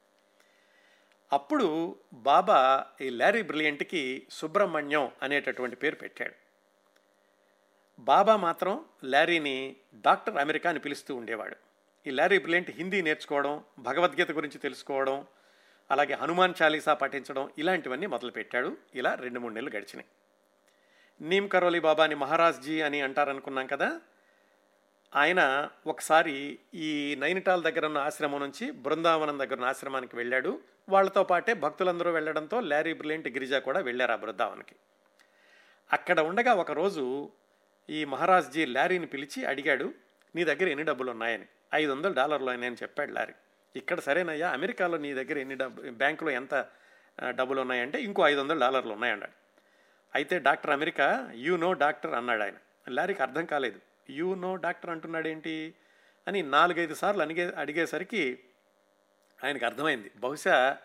అప్పుడు 1.34 1.96
బాబా 2.14 2.86
ఈ 3.02 3.10
లారీ 3.10 3.42
బ్రిలియంట్కి 3.42 4.28
సుబ్రహ్మణ్యం 4.32 5.12
అనేటటువంటి 5.24 5.76
పేరు 5.76 5.96
పెట్టాడు. 5.96 6.34
బాబా 8.00 8.36
మాత్రం 8.36 8.86
లారీని 9.04 9.76
డాక్టర్ 9.96 10.38
అమెరికా 10.38 10.70
అని 10.70 10.80
పిలుస్తూ 10.80 11.16
ఉండేవాడు. 11.16 11.56
ఈ 12.08 12.10
లారీ 12.10 12.38
బ్రిలియంట్ 12.38 12.72
హిందీ 12.72 13.02
నేర్చుకోవడం 13.02 13.64
భగవద్గీత 13.80 14.32
గురించి 14.32 14.58
తెలుసుకోవడం 14.58 15.28
అలాగే 15.92 16.14
హనుమాన్ 16.14 16.54
చాలీసా 16.62 16.94
పఠించడం 16.94 17.52
ఇలాంటివన్నీ 17.58 18.06
మొదలుపెట్టాడు. 18.06 18.78
ఇలా 18.96 19.16
రెండు 19.16 19.40
మూడు 19.40 19.54
నెలలు 19.54 19.70
గడిచినాయి. 19.70 20.06
నీమ్ 21.22 21.50
కరోలి 21.50 21.80
బాబాని 21.80 22.16
మహారాజ్జీ 22.16 22.82
అని 22.82 23.02
అంటారనుకున్నాం 23.02 23.68
కదా 23.68 24.02
ఆయన 25.16 25.70
ఒకసారి 25.88 26.60
ఈ 26.74 27.16
నైనిటాల్ 27.20 27.64
దగ్గర 27.64 27.86
ఉన్న 27.86 27.98
ఆశ్రమం 27.98 28.40
నుంచి 28.40 28.72
బృందావనం 28.72 29.40
దగ్గర 29.40 29.54
ఉన్న 29.54 29.66
ఆశ్రమానికి 29.66 30.16
వెళ్ళాడు. 30.16 30.62
వాళ్ళతో 30.90 31.24
పాటే 31.24 31.54
భక్తులందరూ 31.54 32.12
వెళ్ళడంతో 32.12 32.60
లారీ 32.60 32.94
బ్రిలియంట్ 32.94 33.28
గిరిజా 33.28 33.60
కూడా 33.60 33.80
వెళ్ళారు 33.80 34.12
ఆ 34.12 34.16
బృందావనికి. 34.16 34.76
అక్కడ 35.94 36.20
ఉండగా 36.20 36.54
ఒకరోజు 36.54 37.30
ఈ 37.90 38.06
మహారాజ్జీ 38.06 38.66
లారీని 38.66 39.06
పిలిచి 39.06 39.46
అడిగాడు 39.46 39.94
నీ 40.36 40.44
దగ్గర 40.44 40.68
ఎన్ని 40.68 40.84
డబ్బులు 40.84 41.12
ఉన్నాయని 41.12 41.46
ఐదు 41.74 41.92
వందల 41.92 42.14
డాలర్లు 42.14 42.50
అని 42.50 42.74
చెప్పాడు 42.74 43.12
లారీ. 43.12 43.34
ఇక్కడ 43.76 44.00
సరేనయ్యా 44.00 44.50
అమెరికాలో 44.50 44.98
నీ 44.98 45.14
దగ్గర 45.14 45.38
ఎన్ని 45.38 45.56
డబ్బు 45.56 45.82
బ్యాంకులో 45.82 46.32
ఎంత 46.32 46.66
డబ్బులు 47.30 47.62
ఉన్నాయంటే 47.62 48.02
ఇంకో 48.02 48.28
ఐదు 48.28 48.40
వందల 48.40 48.60
డాలర్లు 48.60 48.94
ఉన్నాయన్నాడు. 48.94 49.47
అయితే 50.18 50.40
doctor 50.40 50.72
America 50.72 51.32
you 51.36 51.58
know 51.58 51.74
doctor 51.74 52.14
అన్నాడు 52.14 52.44
ఆయన. 52.44 52.58
లారీకి 52.90 53.22
అర్థం 53.22 53.46
కాలేదు. 53.46 53.80
యూ 54.10 54.36
నో 54.36 54.56
డాక్టర్ 54.56 54.90
అంటున్నాడేంటి 54.90 55.76
అని 56.28 56.44
నాలుగైదు 56.44 56.94
సార్లు 56.94 57.22
అడిగే 57.22 57.54
అడిగేసరికి 57.58 58.40
ఆయనకు 59.44 59.66
అర్థమైంది. 59.66 60.12
బహుశా 60.18 60.78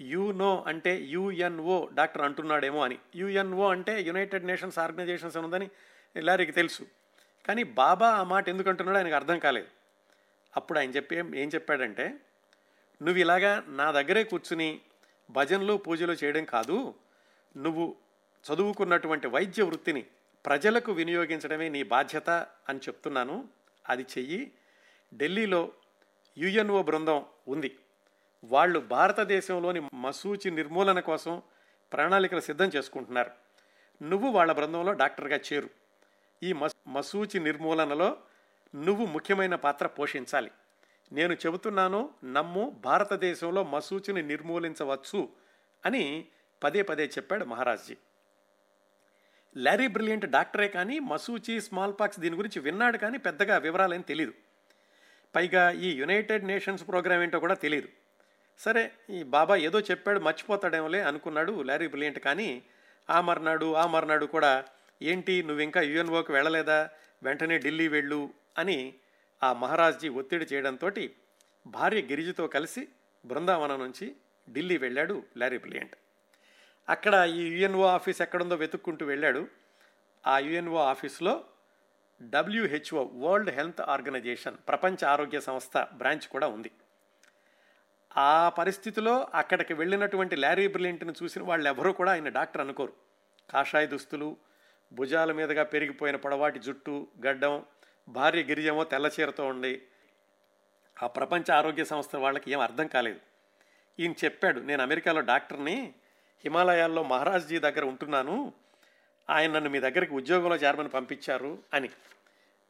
యూనో 0.00 0.64
అంటే 0.66 0.92
యుఎన్ఓ 0.96 1.88
డాక్టర్ 1.94 2.22
అంటున్నాడేమో 2.22 2.84
అని. 2.84 2.98
యుఎన్ఓ 3.16 3.70
అంటే 3.70 4.02
యునైటెడ్ 4.02 4.44
నేషన్స్ 4.44 4.78
ఆర్గనైజేషన్స్ 4.78 5.36
ఉందని 5.36 5.70
లారీకి 6.16 6.52
తెలుసు. 6.52 6.86
కానీ 7.46 7.62
బాబా 7.62 8.08
ఆ 8.08 8.22
మాట 8.22 8.48
ఎందుకు 8.48 8.68
అంటున్నాడో 8.68 8.98
ఆయనకు 8.98 9.14
అర్థం 9.14 9.38
కాలేదు. 9.38 9.66
అప్పుడు 10.56 10.78
ఆయన 10.78 10.90
చెప్పి 10.90 11.16
ఏం 11.16 11.50
చెప్పాడంటే 11.54 12.06
నువ్వు 13.02 13.16
ఇలాగా 13.16 13.64
నా 13.68 13.90
దగ్గరే 13.90 14.24
కూర్చుని 14.24 14.80
భజనలు 15.30 15.74
పూజలు 15.74 16.12
చేయడం 16.12 16.44
కాదు. 16.44 16.94
నువ్వు 17.56 17.96
చదువుకున్నటువంటి 18.52 19.26
వైద్య 19.26 19.62
వృత్తిని 19.62 20.06
ప్రజలకు 20.46 20.92
వినియోగించడమే 20.92 21.68
నీ 21.68 21.82
బాధ్యత 21.82 22.30
అని 22.68 22.78
చెప్తున్నాను. 22.78 23.48
అది 23.88 24.02
చెయ్యి. 24.02 24.52
ఢిల్లీలో 25.14 25.72
యుఎన్ఓ 26.38 26.82
బృందం 26.82 27.24
ఉంది. 27.48 27.78
వాళ్ళు 28.44 28.78
భారతదేశంలోని 28.80 29.80
మసూచి 29.94 30.50
నిర్మూలన 30.50 31.00
కోసం 31.00 31.42
ప్రణాళికలు 31.92 32.40
సిద్ధం 32.40 32.70
చేసుకుంటున్నారు. 32.76 33.30
నువ్వు 34.02 34.28
వాళ్ళ 34.28 34.52
బృందంలో 34.52 34.92
డాక్టర్గా 34.92 35.40
చేరు. 35.52 35.70
ఈ 36.42 36.52
మసూచి 36.88 37.40
నిర్మూలనలో 37.40 38.16
నువ్వు 38.74 39.06
ముఖ్యమైన 39.06 39.54
పాత్ర 39.54 39.86
పోషించాలి. 39.86 40.50
నేను 41.12 41.32
చెబుతున్నాను 41.32 42.10
నమ్ము 42.24 42.70
భారతదేశంలో 42.84 43.64
మసూచిని 43.64 44.22
నిర్మూలించవచ్చు 44.22 45.28
అని 45.86 46.28
పదే 46.64 46.82
పదే 46.82 47.06
చెప్పాడు 47.06 47.44
మహారాజ్జీ. 47.44 47.96
లారీ 49.56 49.86
బ్రిలియంట్ 49.88 50.26
డాక్టరే 50.26 50.68
కానీ 50.68 50.96
మసూచి 51.10 51.54
స్మాల్ 51.66 51.94
పాక్స్ 52.00 52.20
దీని 52.20 52.36
గురించి 52.36 52.60
విన్నాడు 52.60 52.98
కానీ 52.98 53.18
పెద్దగా 53.18 53.54
వివరాలేం 53.58 54.02
తెలియదు 54.02 54.34
పైగా 55.34 55.62
ఈ 55.86 55.90
యునైటెడ్ 56.00 56.44
నేషన్స్ 56.44 56.84
ప్రోగ్రామ్ 56.84 57.22
ఏంటో 57.22 57.40
కూడా 57.40 57.56
తెలియదు 57.64 57.88
సరే 58.60 58.82
ఈ 59.10 59.22
బాబా 59.34 59.54
ఏదో 59.68 59.80
చెప్పాడు 59.80 60.20
మర్చిపోతాడేమోలే 60.20 61.00
అనుకున్నాడు 61.00 61.52
లారీ 61.62 61.86
బ్రిలియంట్ 61.86 62.18
కానీ 62.18 62.48
ఆ 63.08 63.18
మర్నాడు 63.20 63.68
ఆ 63.74 63.86
మర్నాడు 63.86 64.26
కూడా 64.26 64.52
ఏంటి 65.00 65.34
నువ్వు 65.42 65.62
ఇంకా 65.62 65.80
యుఎన్ఓకి 65.82 66.32
వెళ్ళలేదా 66.32 66.78
వెంటనే 67.22 67.58
ఢిల్లీ 67.58 67.88
వెళ్ళు 67.88 68.20
అని 68.58 68.78
ఆ 69.42 69.50
మహారాజ్జీ 69.52 70.08
ఒత్తిడి 70.20 70.46
చేయడంతో 70.52 70.90
భార్య 71.66 72.00
గిరిజతో 72.00 72.46
కలిసి 72.46 72.82
బృందావనం 73.24 73.80
నుంచి 73.80 74.06
ఢిల్లీ 74.48 74.76
వెళ్ళాడు 74.76 75.16
లారీ 75.36 75.58
బ్రిలియంట్. 75.58 75.94
అక్కడ 76.88 77.14
ఈ 77.14 77.42
యుఎన్ఓ 77.48 77.84
ఆఫీస్ 77.86 78.22
ఎక్కడుందో 78.22 78.56
వెతుక్కుంటూ 78.56 79.06
వెళ్ళాడు. 79.06 79.48
ఆ 80.26 80.38
యుఎన్ఓ 80.38 80.76
ఆఫీస్లో 80.76 81.44
డబ్ల్యూహెచ్ఓ 82.22 83.02
వరల్డ్ 83.14 83.50
హెల్త్ 83.50 83.80
ఆర్గనైజేషన్ 83.80 84.56
ప్రపంచ 84.68 85.04
ఆరోగ్య 85.04 85.40
సంస్థ 85.40 85.86
బ్రాంచ్ 85.94 86.26
కూడా 86.28 86.46
ఉంది. 86.46 86.70
ఆ 88.16 88.48
పరిస్థితిలో 88.48 89.28
అక్కడికి 89.34 89.74
వెళ్ళినటువంటి 89.74 90.36
లారీ 90.36 90.68
బ్రిలియంట్ని 90.68 91.12
చూసిన 91.22 91.42
వాళ్ళు 91.42 91.68
ఎవరూ 91.68 91.92
కూడా 91.92 92.12
ఆయన 92.12 92.28
డాక్టర్ 92.28 92.60
అనుకోరు. 92.60 92.92
కాషాయ 93.50 93.86
దుస్తులు 93.86 94.36
భుజాల 94.92 95.32
మీదుగా 95.32 95.62
పెరిగిపోయిన 95.62 96.16
పొడవాటి 96.16 96.58
జుట్టు 96.58 97.08
గడ్డం 97.26 97.64
భార్య 98.08 98.42
గిరిజమో 98.42 98.84
తెల్లచీరతో 98.84 99.46
ఉండి 99.46 99.82
ఆ 101.02 101.06
ప్రపంచ 101.06 101.50
ఆరోగ్య 101.50 101.84
సంస్థ 101.84 102.16
వాళ్ళకి 102.16 102.52
ఏం 102.52 102.60
అర్థం 102.60 102.86
కాలేదు. 102.86 103.20
ఈయన 103.98 104.14
చెప్పాడు 104.24 104.60
నేను 104.60 104.82
అమెరికాలో 104.82 105.20
డాక్టర్ని 105.20 105.94
హిమాలయాల్లో 106.46 107.02
మహారాజ్జీ 107.02 107.58
దగ్గర 107.58 107.84
ఉంటున్నాను. 107.84 108.52
ఆయన 109.30 109.52
నన్ను 109.52 109.70
మీ 109.70 109.80
దగ్గరికి 109.80 110.14
ఉద్యోగంలో 110.14 110.56
చేరమని 110.56 110.88
పంపించారు 110.88 111.58
అని. 111.74 111.90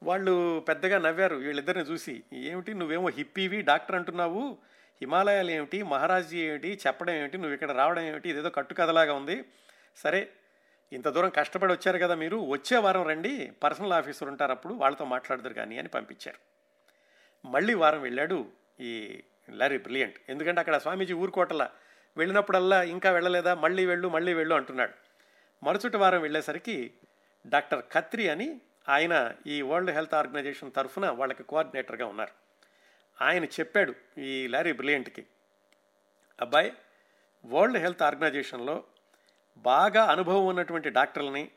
వాళ్ళు 0.02 0.60
పెద్దగా 0.60 0.98
నవ్వారు 0.98 1.36
వీళ్ళిద్దరిని 1.36 1.84
చూసి. 1.84 2.22
ఏమిటి 2.32 2.74
నువ్వేమో 2.74 3.08
హిప్పీవి 3.08 3.62
డాక్టర్ 3.62 3.96
అంటున్నావు. 3.96 4.58
హిమాలయాలు 5.00 5.50
ఏమిటి 5.50 5.82
మహారాజ్జీ 5.82 6.38
ఏమిటి 6.38 6.80
చెప్పడం 6.86 7.14
ఏమిటి 7.14 7.36
నువ్వు 7.36 7.54
ఇక్కడ 7.54 7.70
రావడం 7.70 8.02
ఏమిటి 8.02 8.30
ఇదేదో 8.30 8.50
కట్టుకథలాగా 8.50 9.12
ఉంది. 9.12 9.44
సరే 9.96 10.28
ఇంత 10.92 11.08
దూరం 11.08 11.28
కష్టపడి 11.28 11.72
వచ్చారు 11.72 11.98
కదా 11.98 12.14
మీరు 12.14 12.36
వచ్చే 12.36 12.76
వారం 12.76 13.08
రండి 13.08 13.52
పర్సనల్ 13.62 13.92
ఆఫీసర్ 13.92 14.28
ఉంటారు 14.28 14.50
అప్పుడు 14.50 14.74
వాళ్ళతో 14.74 15.04
మాట్లాడదురు 15.04 15.54
కానీ 15.54 15.78
అని 15.78 15.88
పంపించారు. 15.88 16.38
మళ్ళీ 17.48 17.74
వారం 17.74 18.02
వెళ్ళాడు 18.02 18.46
ఈ 18.80 19.20
లారీ 19.50 19.78
బ్రిలియంట్. 19.78 20.16
ఎందుకంటే 20.28 20.60
అక్కడ 20.60 20.76
స్వామీజీ 20.76 21.12
ఊరుకోటల. 21.12 21.68
వెళ్ళినప్పుడల్లా 22.16 22.82
ఇంకా 22.82 23.10
వెళ్ళలేదా? 23.10 23.54
మళ్ళీ 23.54 23.86
వెళ్ళు 23.86 24.08
మళ్ళీ 24.08 24.34
వెళ్ళు 24.34 24.54
అంటున్నాడు. 24.54 24.92
మరుసటి 25.62 25.96
వారం 25.96 26.20
వెళ్ళేసరికి 26.20 26.94
డాక్టర్ 27.46 27.82
ఖత్రి 27.94 28.28
అని 28.28 28.60
ఆయన 28.88 29.34
ఈ 29.46 29.62
వరల్డ్ 29.62 29.90
హెల్త్ 29.90 30.14
ఆర్గనైజేషన్ 30.14 30.72
తరఫున 30.72 31.08
వాళ్ళకి 31.10 31.42
కోఆర్డినేటర్గా 31.42 32.06
ఉన్నారు. 32.06 32.32
ఆయన 33.22 33.44
చెప్పాడు 33.44 34.20
ఈ 34.20 34.46
లారీ 34.46 34.72
బ్రిలియంట్కి 34.72 35.26
అబ్బాయి 36.40 36.72
వరల్డ్ 37.46 37.78
హెల్త్ 37.78 38.02
ఆర్గనైజేషన్లో 38.02 38.84
బాగా 39.56 40.04
అనుభవం 40.04 40.46
ఉన్నటువంటి 40.46 40.90
డాక్టర్లని 40.90 41.50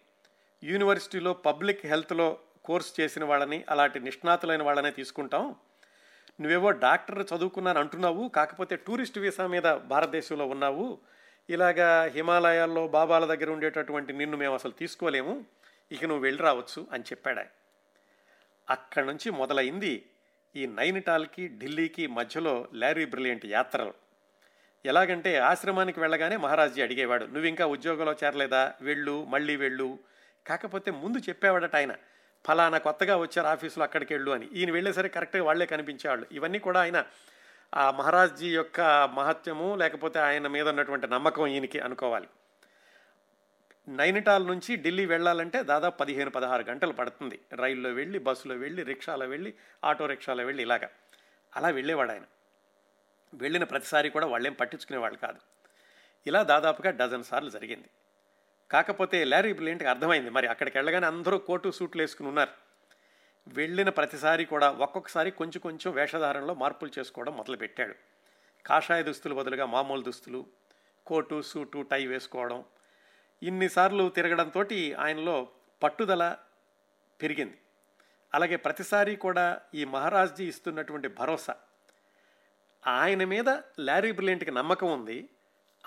యూనివర్సిటీలో 0.63 1.33
పబ్లిక్ 1.33 1.85
హెల్త్లో 1.85 2.39
కోర్స్ 2.65 2.99
చేసిన 2.99 3.23
వాళ్ళని 3.23 3.65
అలాంటి 3.69 3.99
నిష్ణాతులైన 3.99 4.63
వాళ్ళనే 4.63 4.91
తీసుకుంటాం. 4.91 5.55
నువ్వేవో 6.39 6.71
డాక్టర్ 6.71 7.27
చదువుకున్నాను 7.35 7.79
అంటున్నావు 7.79 8.27
కాకపోతే 8.27 8.75
టూరిస్ట్ 8.75 9.17
వీసా 9.17 9.47
మీద 9.47 9.63
భారతదేశంలో 9.63 10.45
ఉన్నావు. 10.45 10.99
ఇలాగా 11.49 12.03
హిమాలయాల్లో 12.03 12.87
బాబాల 12.87 13.33
దగ్గర 13.33 13.49
ఉండేటటువంటి 13.49 14.13
నిన్ను 14.13 14.37
మేము 14.37 14.53
అసలు 14.53 14.71
తీసుకోలేము 14.71 15.45
ఇక 15.91 16.05
నువ్వు 16.05 16.23
వెళ్ళి 16.23 16.43
రావచ్చు 16.43 16.87
అని 16.91 17.03
చెప్పాడు 17.03 17.41
అక్కడి 18.69 19.07
నుంచి 19.07 19.29
మొదలైంది 19.29 20.05
ఈ 20.55 20.65
నైనిటాల్కి 20.65 21.47
ఢిల్లీకి 21.47 22.07
మధ్యలో 22.07 22.67
లారీ 22.73 23.05
బ్రిలియంట్ 23.05 23.45
యాత్రలు. 23.45 23.93
ఎలాగంటే 24.85 25.37
ఆశ్రమానికి 25.37 25.99
వెళ్ళగానే 25.99 26.37
మహారాజీ 26.37 26.81
అడిగేవాడు 26.81 27.25
నువ్వు 27.25 27.45
ఇంకా 27.45 27.65
ఉద్యోగంలో 27.65 28.15
చేరలేదా? 28.23 28.73
వెళ్ళు 28.81 29.25
మళ్ళీ 29.25 29.55
వెళ్ళు. 29.55 29.99
కాకపోతే 30.47 30.91
ముందు 30.91 31.17
చెప్పేవాడట 31.17 31.75
ఆయన 31.75 31.95
ఫలానా 32.47 32.77
కొత్తగా 32.77 33.17
వచ్చారు 33.17 33.47
ఆఫీసులో 33.47 33.83
అక్కడికి 33.83 34.13
వెళ్ళు 34.13 34.31
అని. 34.31 34.49
ఈయన 34.53 34.71
వెళ్ళేసరికి 34.71 35.13
కరెక్ట్గా 35.13 35.43
వాళ్ళే 35.43 35.65
కనిపించేవాళ్ళు. 35.65 36.27
ఇవన్నీ 36.31 36.59
కూడా 36.59 36.81
ఆయన 36.81 37.05
ఆ 37.75 37.91
మహారాజ్జీ 37.91 38.49
యొక్క 38.53 38.81
మహత్యము 39.13 39.75
లేకపోతే 39.75 40.19
ఆయన 40.19 40.47
మీద 40.47 40.67
ఉన్నటువంటి 40.67 41.07
నమ్మకం 41.07 41.47
ఈయనకి 41.47 41.79
అనుకోవాలి. 41.79 42.27
నైనిటాల్ 43.87 44.47
నుంచి 44.47 44.75
ఢిల్లీ 44.75 45.05
వెళ్ళాలంటే 45.05 45.63
దాదాపు 45.63 45.97
పదిహేను 45.97 46.29
పదహారు 46.29 46.63
గంటలు 46.63 46.93
పడుతుంది. 46.93 47.39
రైల్లో 47.53 47.89
వెళ్ళి 47.89 48.19
బస్సులో 48.19 48.55
వెళ్ళి 48.55 48.83
రిక్షాలో 48.83 49.25
వెళ్ళి 49.25 49.53
ఆటో 49.83 50.05
రిక్షాలో 50.05 50.45
వెళ్ళి 50.45 50.63
ఇలాగా. 50.63 50.89
అలా 51.55 51.67
వెళ్ళేవాడు 51.67 52.11
ఆయన. 52.11 52.21
వెళ్ళిన 53.33 53.63
ప్రతిసారి 53.63 54.09
కూడా 54.09 54.27
వాళ్ళేం 54.27 54.53
పట్టించుకునేవాళ్ళు 54.53 55.17
కాదు. 55.17 55.39
ఇలా 56.27 56.43
దాదాపుగా 56.43 56.91
డజన్ 56.91 57.23
సార్లు 57.23 57.49
జరిగింది. 57.49 57.89
కాకపోతే 58.71 59.23
లారీ 59.23 59.53
బ్రిలియంట్కి 59.53 59.89
అర్థమైంది. 59.89 60.29
మరి 60.29 60.47
అక్కడికి 60.47 60.77
వెళ్ళగానే 60.77 61.07
అందరూ 61.07 61.37
కోటు 61.37 61.71
సూట్లు 61.71 62.01
వేసుకుని 62.01 62.29
ఉన్నారు. 62.29 62.49
వెళ్ళిన 63.47 63.89
ప్రతిసారి 63.89 64.45
కూడా 64.45 64.71
ఒక్కొక్కసారి 64.71 65.31
కొంచెం 65.31 65.59
కొంచెం 65.61 65.93
వేషధారణలో 65.93 66.53
మార్పులు 66.53 66.99
చేసుకోవడం 66.99 67.37
మొదలుపెట్టాడు. 67.37 67.95
కాషాయ 68.65 69.03
దుస్తులు 69.03 69.35
బదులుగా 69.35 69.65
మామూలు 69.65 70.01
దుస్తులు 70.01 70.45
కోటు 71.05 71.41
సూటు 71.41 71.81
టై 71.91 72.07
వేసుకోవడం 72.07 72.63
ఇన్నిసార్లు 73.43 74.09
తిరగడంతో 74.09 74.65
ఆయనలో 74.99 75.47
పట్టుదల 75.83 76.37
పెరిగింది. 77.21 77.57
అలాగే 78.33 78.55
ప్రతిసారి 78.55 79.15
కూడా 79.15 79.61
ఈ 79.73 79.85
మహారాజ్జీ 79.85 80.47
ఇస్తున్నటువంటి 80.47 81.07
భరోసా. 81.07 81.55
ఆయన 82.87 83.23
మీద 83.23 83.49
లారీ 83.79 84.11
బ్రిలియంట్కి 84.11 84.51
నమ్మకం 84.51 84.91
ఉంది. 84.91 85.29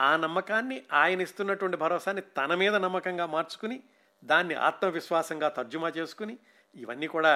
ఆ 0.08 0.10
నమ్మకాన్ని 0.16 0.76
ఆయన 0.92 1.20
ఇస్తున్నటువంటి 1.20 1.76
భరోసాని 1.76 2.22
తన 2.38 2.54
మీద 2.54 2.74
నమ్మకంగా 2.76 3.26
మార్చుకుని 3.26 3.78
దాన్ని 4.22 4.54
ఆత్మవిశ్వాసంగా 4.68 5.48
తర్జుమా 5.48 5.88
చేసుకుని 5.88 6.34
ఇవన్నీ 6.76 7.06
కూడా 7.06 7.32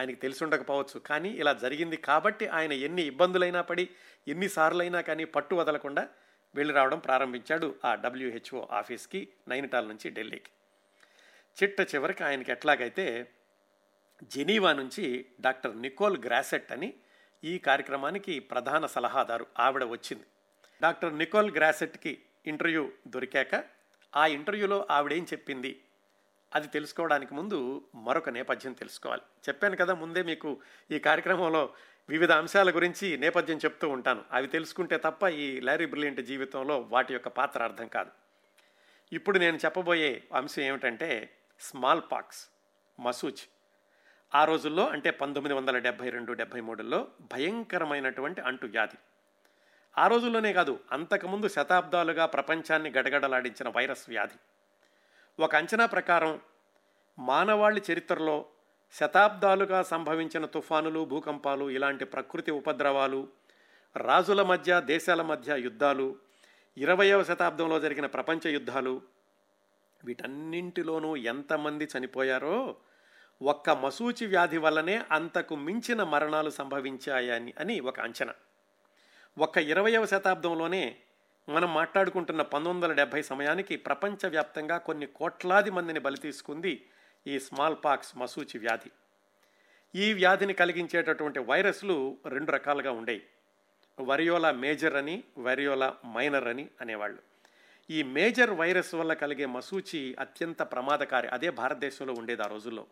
ఆయనకి 0.00 0.18
తెలిసి 0.20 0.44
ఉండకపోవచ్చు. 0.44 0.96
కానీ 1.00 1.30
ఇలా 1.30 1.52
జరిగింది 1.52 1.96
కాబట్టి 1.96 2.46
ఆయన 2.48 2.72
ఎన్ని 2.86 3.02
ఇబ్బందులైనా 3.02 3.62
పడి 3.62 3.84
ఎన్నిసార్లైనా 4.28 5.00
కానీ 5.00 5.24
పట్టు 5.24 5.54
వదలకుండా 5.54 6.04
వెళ్ళి 6.54 6.74
రావడం 6.74 6.98
ప్రారంభించాడు 6.98 7.68
ఆ 7.84 7.94
డబ్ల్యూహెచ్ఓ 7.94 8.60
ఆఫీస్కి 8.72 9.20
నైనిటాల్ 9.48 9.88
నుంచి 9.88 10.10
ఢిల్లీకి. 10.10 10.50
చిట్ట 11.56 11.80
చివరికి 11.94 12.22
ఆయనకి 12.24 12.50
ఎట్లాగైతే 12.52 13.06
జెనీవా 14.22 14.72
నుంచి 14.72 15.04
డాక్టర్ 15.40 15.74
నికోల్ 15.80 16.18
గ్రాసెట్ 16.26 16.72
అని 16.72 16.94
ఈ 17.44 17.54
కార్యక్రమానికి 17.58 18.34
ప్రధాన 18.52 18.86
సలహాదారు 18.86 19.46
ఆవిడ 19.58 19.84
వచ్చింది. 19.84 20.26
డాక్టర్ 20.82 21.18
నికోల్ 21.18 21.54
గ్రాసెట్కి 21.54 22.18
ఇంటర్వ్యూ 22.46 22.92
దొరికాక 23.06 23.64
ఆ 24.16 24.26
ఇంటర్వ్యూలో 24.26 24.86
ఆవిడేం 24.90 25.24
చెప్పింది? 25.24 25.80
అది 26.54 26.68
తెలుసుకోవడానికి 26.68 27.34
ముందు 27.34 27.84
మరొక 27.94 28.28
నేపథ్యం 28.28 28.72
తెలుసుకోవాలి. 28.72 29.22
చెప్పాను 29.48 29.76
కదా 29.76 29.94
ముందే 29.94 30.22
మీకు 30.22 30.60
ఈ 30.90 30.98
కార్యక్రమంలో 30.98 31.74
వివిధ 32.08 32.32
అంశాల 32.32 32.70
గురించి 32.70 33.16
నేపథ్యం 33.16 33.58
చెప్తూ 33.58 33.88
ఉంటాను. 33.88 34.24
అవి 34.32 34.46
తెలుసుకుంటే 34.46 34.98
తప్ప 34.98 35.26
ఈ 35.26 35.60
లారీ 35.60 35.86
బ్రిలియంట్ 35.86 36.20
జీవితంలో 36.20 36.80
వాటి 36.80 37.12
యొక్క 37.12 37.28
పాత్ర 37.28 37.62
అర్థం 37.62 37.86
కాదు. 37.86 38.10
ఇప్పుడు 39.12 39.38
నేను 39.38 39.56
చెప్పబోయే 39.56 40.22
అంశం 40.34 40.62
ఏమిటంటే 40.62 41.36
స్మాల్ 41.60 42.02
పాక్స్ 42.12 42.48
మసూచ్ 43.00 43.42
ఆ 44.34 44.44
రోజుల్లో 44.44 44.88
అంటే 44.88 45.10
పంతొమ్మిది 45.10 45.54
వందల 45.54 45.78
డెబ్భై 45.78 46.10
రెండు 46.10 46.32
డెబ్భై 46.32 46.60
మూడులో 46.60 47.08
భయంకరమైనటువంటి 47.32 48.40
అంటు 48.40 48.66
వ్యాధి 48.66 48.98
ఆ 49.98 50.06
రోజుల్లోనే 50.06 50.52
కాదు 50.52 50.80
అంతకుముందు 50.92 51.48
శతాబ్దాలుగా 51.48 52.26
ప్రపంచాన్ని 52.26 52.90
గడగడలాడించిన 52.90 53.68
వైరస్ 53.68 54.08
వ్యాధి. 54.08 54.38
ఒక 55.42 55.56
అంచనా 55.56 55.86
ప్రకారం 55.86 56.40
మానవాళి 57.18 57.82
చరిత్రలో 57.92 58.46
శతాబ్దాలుగా 58.92 59.82
సంభవించిన 59.82 60.44
తుఫానులు 60.44 61.04
భూకంపాలు 61.04 61.70
ఇలాంటి 61.70 62.04
ప్రకృతి 62.04 62.50
ఉపద్రవాలు 62.50 63.28
రాజుల 63.96 64.42
మధ్య 64.42 64.82
దేశాల 64.84 65.22
మధ్య 65.22 65.58
యుద్ధాలు 65.58 66.16
ఇరవయవ 66.76 67.22
శతాబ్దంలో 67.22 67.80
జరిగిన 67.80 68.06
ప్రపంచ 68.06 68.48
యుద్ధాలు 68.48 69.02
వీటన్నింటిలోనూ 70.04 71.16
ఎంతమంది 71.16 71.88
చనిపోయారో 71.98 72.76
ఒక్క 73.42 73.70
మసూచి 73.70 74.26
వ్యాధి 74.26 74.58
వల్లనే 74.58 75.02
అంతకు 75.12 75.56
మించిన 75.56 76.02
మరణాలు 76.02 76.50
సంభవించాయని 76.50 77.54
అని 77.60 77.80
ఒక 77.80 78.00
అంచనా. 78.00 78.34
ఒక్క 79.38 79.58
ఇరవయవ 79.58 80.06
శతాబ్దంలోనే 80.06 80.96
మనం 81.48 81.74
మాట్లాడుకుంటున్న 81.74 82.42
పంతొమ్మిది 82.42 82.86
వందల 82.86 82.96
డెబ్భై 82.96 83.22
సమయానికి 83.22 83.76
ప్రపంచవ్యాప్తంగా 83.76 84.78
కొన్ని 84.78 85.06
కోట్లాది 85.06 85.70
మందిని 85.70 86.00
బలి 86.00 86.16
తీసుకుంది 86.16 86.86
ఈ 87.26 87.38
స్మాల్ 87.38 87.76
పాక్స్ 87.84 88.16
మసూచి 88.16 88.58
వ్యాధి. 88.58 88.90
ఈ 89.94 90.12
వ్యాధిని 90.12 90.54
కలిగించేటటువంటి 90.54 91.38
వైరస్లు 91.38 92.18
రెండు 92.26 92.52
రకాలుగా 92.52 92.90
ఉండేవి 92.90 93.22
వరియోలా 94.00 94.52
మేజర్ 94.52 94.94
అని 94.94 95.24
వరియోలా 95.38 95.94
మైనర్ 96.14 96.48
అని 96.48 96.68
అనేవాళ్ళు. 96.80 97.18
ఈ 97.90 98.02
మేజర్ 98.02 98.50
వైరస్ 98.50 98.94
వల్ల 98.94 99.12
కలిగే 99.12 99.46
మసూచి 99.46 100.16
అత్యంత 100.18 100.62
ప్రమాదకారి 100.62 101.28
అదే 101.28 101.50
భారతదేశంలో 101.50 102.14
ఉండేది 102.18 102.42
ఆ 102.42 102.46
రోజుల్లో. 102.46 102.86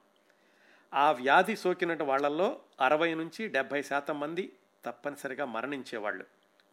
ఆ 0.94 1.12
వ్యాధి 1.12 1.56
సోకిన 1.56 2.02
వాళ్ళల్లో 2.02 2.60
అరవై 2.80 3.14
నుంచి 3.14 3.48
డెబ్భై 3.48 3.82
శాతం 3.82 4.20
మంది 4.20 4.52
తప్పనిసరిగా 4.86 5.44
మరణించేవాళ్ళు. 5.44 6.24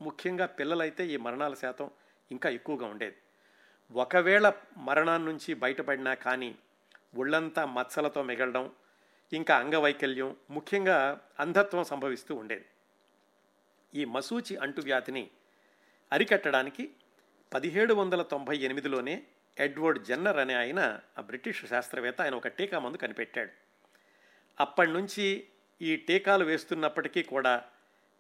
ముఖ్యంగా 0.01 0.45
పిల్లలైతే 0.45 1.07
ఈ 1.07 1.17
మరణాల 1.17 1.53
శాతం 1.53 1.91
ఇంకా 2.31 2.49
ఎక్కువగా 2.49 2.85
ఉండేది. 2.87 3.17
ఒకవేళ 3.91 4.53
మరణాన్ని 4.77 5.31
నుంచి 5.31 5.53
బయటపడినా 5.53 6.13
కానీ 6.13 6.55
ఒళ్ళంతా 7.15 7.65
మచ్చలతో 7.65 8.23
మిగలడం 8.23 8.71
ఇంకా 9.33 9.57
అంగవైకల్యం 9.57 10.35
ముఖ్యంగా 10.49 11.21
అంధత్వం 11.39 11.83
సంభవిస్తూ 11.83 12.35
ఉండేది. 12.35 12.65
ఈ 13.93 14.05
మసూచి 14.05 14.57
అంటువ్యాధిని 14.57 15.29
అరికట్టడానికి 16.11 16.89
పదిహేడు 17.53 17.93
వందల 17.93 18.21
తొంభై 18.21 18.57
ఎనిమిదిలోనే 18.57 19.23
ఎడ్వర్డ్ 19.59 20.05
జన్నర్ 20.05 20.37
అనే 20.37 20.53
ఆయన 20.53 20.99
ఆ 21.17 21.21
బ్రిటిష్ 21.21 21.65
శాస్త్రవేత్త 21.65 22.21
ఆయన 22.21 22.35
ఒక 22.35 22.47
టీకా 22.47 22.79
మందు 22.79 22.97
కనిపెట్టాడు. 22.97 23.49
అప్పటి 24.59 24.91
నుంచి 24.91 25.47
ఈ 25.81 25.95
టీకాలు 25.95 26.45
వేస్తున్నప్పటికీ 26.45 27.23
కూడా 27.23 27.63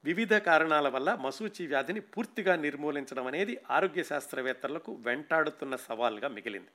వివిధ 0.05 0.33
కారణాల 0.33 0.87
వల్ల 0.87 1.09
మసూచి 1.15 1.67
వ్యాధిని 1.67 1.99
పూర్తిగా 1.99 2.55
నిర్మూలించడం 2.55 3.27
అనేది 3.27 3.57
ఆరోగ్య 3.69 4.03
శాస్త్రవేత్తలకు 4.03 4.91
వెంటాడుతున్న 5.05 5.75
సవాల్గా 5.75 6.27
మిగిలింది. 6.27 6.71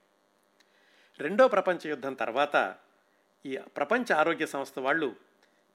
రెండో 1.20 1.48
ప్రపంచ 1.48 1.88
యుద్ధం 1.88 2.14
తర్వాత 2.14 2.74
ఈ 3.46 3.58
ప్రపంచ 3.76 4.12
ఆరోగ్య 4.12 4.46
సంస్థ 4.46 4.78
వాళ్ళు 4.78 5.16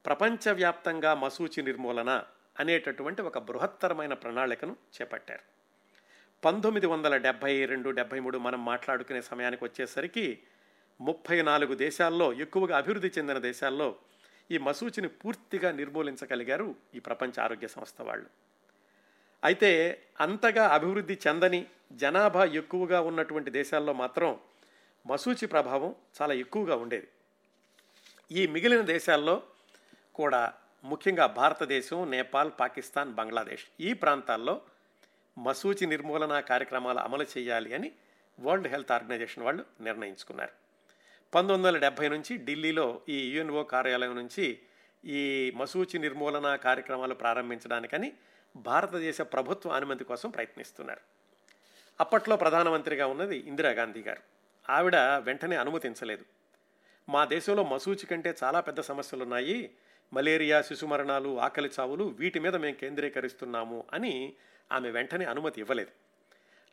ప్రపంచవ్యాప్తంగా 0.04 1.14
మసూచి 1.14 1.62
నిర్మూలన 1.62 2.24
అనేటటువంటి 2.58 3.22
ఒక 3.22 3.38
బృహత్తరమైన 3.38 4.14
ప్రణాళికను 4.14 4.76
చేపట్టారు. 4.94 5.44
పంతొమ్మిది 6.44 6.86
వందల 6.86 7.16
డెబ్భై 7.16 7.64
రెండు 7.64 7.90
డెబ్భై 7.90 8.20
మూడు 8.20 8.38
మనం 8.38 8.64
మాట్లాడుకునే 8.64 9.20
సమయానికి 9.22 9.64
వచ్చేసరికి 9.64 10.38
ముప్పై 11.00 11.42
నాలుగు 11.42 11.74
దేశాల్లో 11.74 12.32
ఎక్కువగా 12.32 12.76
అభివృద్ధి 12.76 13.10
చెందిన 13.18 13.38
దేశాల్లో 13.38 13.96
ఈ 14.52 14.58
మసూచిని 14.66 15.08
పూర్తిగా 15.20 15.68
నిర్మూలించగలిగారు 15.80 16.68
ఈ 16.96 17.00
ప్రపంచ 17.08 17.34
ఆరోగ్య 17.44 17.68
సంస్థ 17.74 17.98
వాళ్ళు. 18.08 18.28
అయితే 19.42 19.70
అంతగా 20.24 20.64
అభివృద్ధి 20.76 21.16
చెందని 21.26 21.60
జనాభా 22.02 22.44
ఎక్కువగా 22.60 22.98
ఉన్నటువంటి 23.10 23.50
దేశాల్లో 23.60 23.92
మాత్రం 24.02 24.30
మసూచి 25.04 25.46
ప్రభావం 25.54 25.90
చాలా 26.18 26.34
ఎక్కువగా 26.42 26.76
ఉండేది. 26.84 27.08
ఈ 28.30 28.42
మిగిలిన 28.54 28.82
దేశాల్లో 28.94 29.36
కూడా 30.18 30.42
ముఖ్యంగా 30.84 31.26
భారతదేశం 31.40 31.98
నేపాల్ 32.10 32.50
పాకిస్తాన్ 32.60 33.10
బంగ్లాదేశ్ 33.18 33.64
ఈ 33.88 33.90
ప్రాంతాల్లో 34.02 34.54
మసూచి 35.36 35.84
నిర్మూలన 35.92 36.40
కార్యక్రమాలు 36.50 37.00
అమలు 37.06 37.26
చేయాలి 37.34 37.70
అని 37.78 37.90
వరల్డ్ 38.38 38.68
హెల్త్ 38.72 38.92
ఆర్గనైజేషన్ 38.96 39.44
వాళ్ళు 39.46 39.64
నిర్ణయించుకున్నారు. 39.80 40.54
పంతొమ్మిది 41.34 41.66
వందల 41.66 41.80
డెబ్భై 41.80 42.08
నుంచి 42.08 42.36
ఢిల్లీలో 42.36 43.00
ఈ 43.08 43.30
యుఎన్ఓ 43.30 43.62
కార్యాలయం 43.62 44.16
నుంచి 44.16 44.58
ఈ 45.04 45.52
మసూచి 45.56 45.98
నిర్మూలన 45.98 46.56
కార్యక్రమాలు 46.56 47.14
ప్రారంభించడానికని 47.14 48.12
భారతదేశ 48.56 49.20
ప్రభుత్వ 49.20 49.70
అనుమతి 49.70 50.04
కోసం 50.04 50.30
ప్రయత్నిస్తున్నారు. 50.30 51.00
అప్పట్లో 52.00 52.36
ప్రధానమంత్రిగా 52.36 53.06
ఉన్నది 53.06 53.38
ఇందిరాగాంధీ 53.38 54.02
గారు. 54.02 54.22
ఆవిడ 54.70 54.96
వెంటనే 54.96 55.56
అనుమతించలేదు. 55.56 56.24
మా 57.08 57.24
దేశంలో 57.24 57.64
మసూచి 57.64 58.06
కంటే 58.06 58.34
చాలా 58.44 58.60
పెద్ద 58.60 58.80
సమస్యలు 58.80 59.22
ఉన్నాయి 59.22 59.70
మలేరియా 60.12 60.62
శిశు 60.62 60.86
మరణాలు 60.86 61.40
ఆకలి 61.40 61.70
చావులు 61.80 62.04
వీటి 62.04 62.38
మీద 62.38 62.56
మేము 62.56 62.74
కేంద్రీకరిస్తున్నాము 62.74 63.84
అని 63.92 64.34
ఆమె 64.72 64.90
వెంటనే 64.90 65.24
అనుమతి 65.24 65.60
ఇవ్వలేదు. 65.60 65.90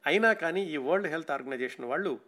అయినా 0.06 0.34
కానీ 0.34 0.64
ఈ 0.64 0.78
వరల్డ్ 0.78 1.08
హెల్త్ 1.08 1.32
ఆర్గనైజేషన్ 1.32 1.86
వాళ్ళు 1.86 2.20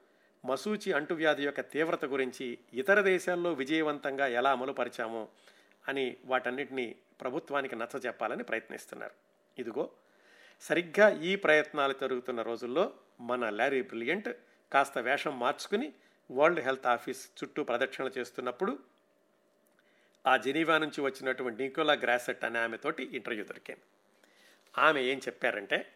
మసూచి 0.45 0.91
అంటువ్యాధి 0.91 1.43
యొక్క 1.43 1.61
తీవ్రత 1.61 2.05
గురించి 2.05 2.57
ఇతర 2.73 3.01
దేశాల్లో 3.01 3.53
విజయవంతంగా 3.53 4.27
ఎలా 4.27 4.51
అమలుపరిచామో 4.51 5.29
అని 5.87 6.17
వాటన్నిటినీ 6.25 6.95
ప్రభుత్వానికి 7.21 7.75
నచ్చ 7.75 7.97
చెప్పాలని 7.97 8.43
ప్రయత్నిస్తున్నారు. 8.43 9.13
ఇదిగో 9.57 9.89
సరిగ్గా 10.61 11.09
ఈ 11.09 11.35
ప్రయత్నాలు 11.35 11.95
జరుగుతున్న 12.01 12.41
రోజుల్లో 12.41 12.93
మన 13.21 13.49
లారీ 13.49 13.81
బ్రిలియంట్ 13.81 14.29
కాస్త 14.73 14.97
వేషం 14.97 15.39
మార్చుకుని 15.39 15.93
వరల్డ్ 16.31 16.59
హెల్త్ 16.59 16.87
ఆఫీస్ 16.87 17.29
చుట్టూ 17.43 17.63
ప్రదక్షిణలు 17.63 18.11
చేస్తున్నప్పుడు 18.17 18.79
ఆ 20.27 20.37
జెనీవా 20.37 20.77
నుంచి 20.77 21.01
వచ్చినటువంటి 21.01 21.63
నికోలా 21.63 21.93
గ్రాసెట్ 21.93 22.45
అనే 22.45 22.59
ఆమెతోటి 22.59 23.03
ఇంటర్వ్యూ 23.03 23.45
దొరికింది. 23.45 23.81
ఆమె 24.77 25.01
ఏం 25.01 25.17
చెప్పారంటే 25.17 25.91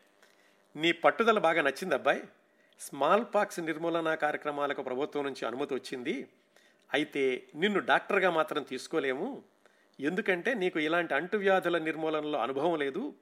నీ 0.76 0.92
పట్టుదల 0.92 1.40
బాగా 1.40 1.62
నచ్చింది 1.62 1.96
అబ్బాయి 1.96 2.24
స్మాల్ 2.80 3.26
పాక్స్ 3.36 3.60
నిర్మూలన 3.60 4.16
కార్యక్రమాలకు 4.16 4.82
ప్రభుత్వం 4.82 5.24
నుంచి 5.24 5.46
అనుమతి 5.46 5.74
వచ్చింది. 5.74 6.28
అయితే 6.94 7.44
నిన్ను 7.56 7.80
డాక్టర్గా 7.80 8.30
మాత్రం 8.30 8.64
తీసుకోలేము. 8.64 9.44
ఎందుకంటే 10.00 10.54
నీకు 10.54 10.80
ఇలాంటి 10.80 11.14
అంటువ్యాధుల 11.14 11.78
నిర్మూలనలో 11.78 12.40
అనుభవం 12.40 12.80
లేదు. 12.80 13.14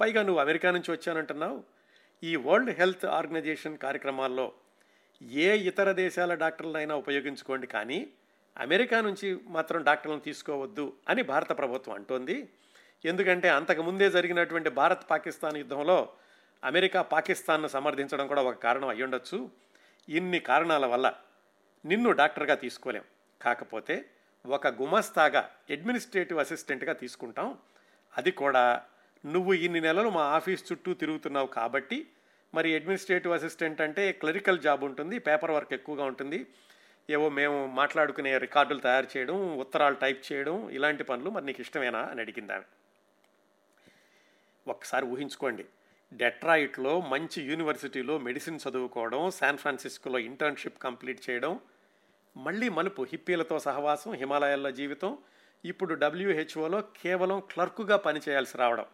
పైగా 0.00 0.22
నువ్వు 0.22 0.40
అమెరికా 0.40 0.70
నుంచి 0.70 0.90
వచ్చానంటున్నావు. 0.90 1.64
ఈ 2.22 2.36
వరల్డ్ 2.36 2.70
హెల్త్ 2.70 3.06
ఆర్గనైజేషన్ 3.06 3.78
కార్యక్రమాల్లో 3.78 4.52
ఏ 5.22 5.56
ఇతర 5.58 5.92
దేశాల 5.92 6.34
డాక్టర్లైనా 6.34 6.94
ఉపయోగించుకోండి. 6.94 7.66
కానీ 7.66 8.06
అమెరికా 8.58 9.00
నుంచి 9.00 9.38
మాత్రం 9.46 9.82
డాక్టర్లను 9.82 10.20
తీసుకోవద్దు 10.20 10.92
అని 11.08 11.22
భారత 11.22 11.58
ప్రభుత్వం 11.58 11.94
అంటోంది. 11.94 12.48
ఎందుకంటే 13.04 13.48
అంతకుముందే 13.48 14.10
జరిగినటువంటి 14.10 14.70
భారత్ 14.70 15.10
పాకిస్తాన్ 15.10 15.56
యుద్ధంలో 15.56 16.12
అమెరికా 16.64 17.02
పాకిస్తాన్ను 17.02 17.68
సమర్థించడం 17.68 18.26
కూడా 18.26 18.42
ఒక 18.42 18.54
కారణం 18.54 18.88
అయ్యుండొచ్చు 18.88 19.50
ఇన్ని 20.08 20.38
కారణాల 20.38 20.86
వల్ల 20.86 21.14
నిన్ను 21.84 22.12
డాక్టర్గా 22.12 22.54
తీసుకోలేం. 22.54 23.02
కాకపోతే 23.42 24.10
ఒక 24.46 24.66
గుమస్తాగా 24.66 25.50
అడ్మినిస్ట్రేటివ్ 25.70 26.38
అసిస్టెంట్గా 26.38 26.92
తీసుకుంటాం. 26.92 27.58
అది 28.16 28.30
కూడా 28.30 28.82
నువ్వు 29.26 29.52
ఇన్ని 29.52 29.80
నెలలు 29.80 30.08
మా 30.08 30.22
ఆఫీస్ 30.22 30.72
చుట్టూ 30.72 30.94
తిరుగుతున్నావు 30.94 31.46
కాబట్టి 31.46 32.08
మరి 32.54 32.74
అడ్మినిస్ట్రేటివ్ 32.74 33.34
అసిస్టెంట్ 33.34 33.80
అంటే 33.80 34.12
క్లరికల్ 34.12 34.58
జాబ్ 34.58 34.84
ఉంటుంది 34.84 35.18
పేపర్ 35.18 35.50
వర్క్ 35.50 35.72
ఎక్కువగా 35.72 36.04
ఉంటుంది. 36.04 36.46
ఏవో 37.10 37.28
మేము 37.28 37.66
మాట్లాడుకునే 37.66 38.38
రికార్డులు 38.38 38.78
తయారు 38.78 39.06
చేయడం 39.16 39.58
ఉత్తరాలు 39.58 39.94
టైప్ 39.94 40.32
చేయడం 40.32 40.70
ఇలాంటి 40.70 41.04
పనులు 41.04 41.30
మరి 41.30 41.46
నీకు 41.46 41.60
ఇష్టమేనా 41.60 42.02
అని 42.02 42.20
అడిగింది 42.20 42.52
ఆమె. 42.52 42.64
ఒక్కసారి 44.68 45.04
ఊహించుకోండి. 45.04 45.64
డెట్రాయిట్లో 46.12 47.00
మంచి 47.00 47.42
యూనివర్సిటీలో 47.42 48.18
మెడిసిన్ 48.18 48.60
చదువుకోవడం 48.68 49.30
శాన్ 49.30 49.58
ఫ్రాన్సిస్కోలో 49.58 50.18
ఇంటర్న్షిప్ 50.18 50.82
కంప్లీట్ 50.82 51.30
చేయడం 51.30 51.60
మళ్ళీ 52.36 52.68
మలుపు 52.68 53.02
హిప్పీలతో 53.02 53.58
సహవాసం 53.58 54.12
హిమాలయాల్లో 54.12 54.70
జీవితం 54.70 55.18
ఇప్పుడు 55.64 55.94
డబ్ల్యూహెచ్ఓలో 55.94 56.80
కేవలం 56.80 57.40
క్లర్కుగా 57.40 57.96
పనిచేయాల్సి 57.96 58.58
రావడం. 58.58 58.86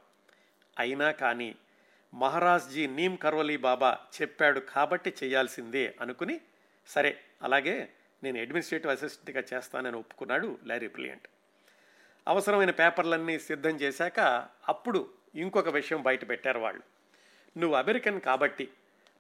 అయినా 0.79 1.11
కానీ 1.11 1.57
మహారాజ్జీ 2.15 2.87
నీమ్ 2.87 3.19
కర్వలీ 3.19 3.57
బాబా 3.57 3.99
చెప్పాడు 4.23 4.61
కాబట్టి 4.61 5.15
చేయాల్సిందే 5.25 5.95
అనుకుని 6.01 6.41
సరే 6.87 7.21
అలాగే 7.43 7.89
నేను 8.23 8.41
అడ్మినిస్ట్రేటివ్ 8.41 8.93
అసిస్టెంట్గా 8.93 9.45
చేస్తానని 9.55 9.97
ఒప్పుకున్నాడు 9.97 10.59
లారీ 10.65 10.89
బ్రిలియంట్. 10.89 11.27
అవసరమైన 12.29 12.71
పేపర్లన్నీ 12.71 13.39
సిద్ధం 13.39 13.71
చేశాక 13.71 14.49
అప్పుడు 14.69 15.11
ఇంకొక 15.35 15.69
విషయం 15.69 16.03
బయట 16.03 16.29
పెట్టారు 16.29 16.59
వాళ్ళు. 16.59 17.02
నువ్వు 17.57 17.77
అమెరికన్ 17.77 18.21
కాబట్టి 18.21 18.69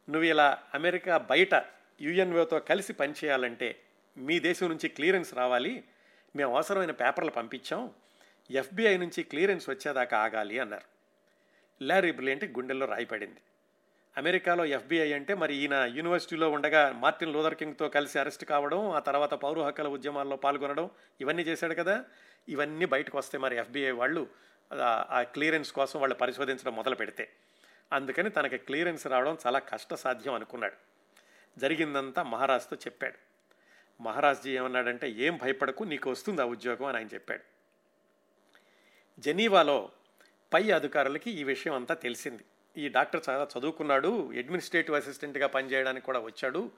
నువ్వు 0.08 0.28
ఇలా 0.28 0.58
అమెరికా 0.74 1.18
బయట 1.18 1.54
యుఎన్ఓతో 2.00 2.58
కలిసి 2.58 2.92
పనిచేయాలంటే 2.92 3.82
మీ 4.16 4.38
దేశం 4.40 4.68
నుంచి 4.68 4.88
క్లియరెన్స్ 4.88 5.34
రావాలి. 5.34 5.84
మేము 6.36 6.54
అవసరమైన 6.54 6.90
పేపర్లు 6.90 7.30
పంపించాం. 7.30 7.90
ఎఫ్బిఐ 8.50 8.96
నుంచి 8.96 9.22
క్లియరెన్స్ 9.22 9.70
వచ్చేదాకా 9.70 10.18
ఆగాలి 10.18 10.58
అన్నారు. 10.58 10.86
లారీ 11.84 12.12
బ్రిలియంట్ 12.12 12.44
గుండెల్లో 12.44 12.86
రాయిపడింది. 12.86 13.40
అమెరికాలో 14.16 14.64
ఎఫ్బిఐ 14.64 15.12
అంటే 15.12 15.34
మరి 15.34 15.54
ఈయన 15.54 15.74
యూనివర్సిటీలో 15.74 16.50
ఉండగా 16.50 16.92
మార్టిన్ 16.92 17.32
లూథర్ 17.32 17.54
కింగ్తో 17.54 17.88
కలిసి 17.88 18.18
అరెస్ట్ 18.18 18.44
కావడం 18.44 18.90
ఆ 18.90 18.98
తర్వాత 18.98 19.34
పౌర 19.34 19.62
హక్కుల 19.62 19.88
ఉద్యమాల్లో 19.88 20.36
పాల్గొనడం 20.36 20.90
ఇవన్నీ 21.20 21.42
చేశాడు 21.42 21.74
కదా. 21.74 22.04
ఇవన్నీ 22.48 22.84
బయటకు 22.84 23.18
వస్తే 23.18 23.38
మరి 23.38 23.56
ఎఫ్బిఐ 23.56 23.90
వాళ్ళు 23.90 24.28
ఆ 25.12 25.22
క్లియరెన్స్ 25.22 25.72
కోసం 25.72 26.00
వాళ్ళు 26.00 26.14
పరిశోధించడం 26.14 26.76
మొదలు 26.76 26.94
పెడితే 26.94 27.28
అందుకని 27.92 28.30
తనకి 28.30 28.58
క్లియరెన్స్ 28.58 29.06
రావడం 29.06 29.38
చాలా 29.46 29.58
కష్టసాధ్యం 29.58 30.34
అనుకున్నాడు. 30.34 30.74
జరిగిందంతా 31.58 32.22
మహారాజ్తో 32.22 32.76
చెప్పాడు. 32.76 33.18
మహారాజ్జీ 34.02 34.50
ఏమన్నాడంటే 34.50 35.10
ఏం 35.10 35.36
భయపడకు 35.36 35.84
నీకు 35.84 36.10
వస్తుంది 36.10 36.42
ఆ 36.42 36.44
ఉద్యోగం 36.44 36.86
అని 36.86 36.96
ఆయన 36.96 37.08
చెప్పాడు. 37.14 37.42
జెనీవాలో 39.18 39.90
పై 40.52 40.70
అధికారులకి 40.70 41.30
ఈ 41.30 41.44
విషయం 41.44 41.74
అంతా 41.74 41.94
తెలిసింది. 41.94 42.44
ఈ 42.76 42.88
డాక్టర్ 42.88 43.22
చాలా 43.28 43.48
చదువుకున్నాడు 43.58 44.32
అడ్మినిస్ట్రేటివ్ 44.36 44.96
అసిస్టెంట్గా 44.96 45.46
పనిచేయడానికి 45.46 46.06
కూడా 46.06 46.20
వచ్చాడు 46.20 46.70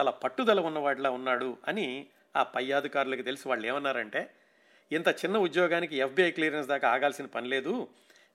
చాలా 0.00 0.10
పట్టుదల 0.10 0.60
ఉన్నవాడిలా 0.60 1.10
ఉన్నాడు 1.10 1.56
అని 1.68 2.06
ఆ 2.36 2.42
పై 2.42 2.72
అధికారులకు 2.72 3.22
తెలిసి 3.22 3.48
వాళ్ళు 3.48 3.66
ఏమన్నారంటే 3.66 4.34
ఇంత 4.92 5.08
చిన్న 5.08 5.36
ఉద్యోగానికి 5.36 5.96
ఎఫ్బిఐ 5.96 6.30
క్లియరెన్స్ 6.30 6.68
దాకా 6.68 6.90
ఆగాల్సిన 6.90 7.26
పని 7.26 7.48
లేదు 7.48 7.88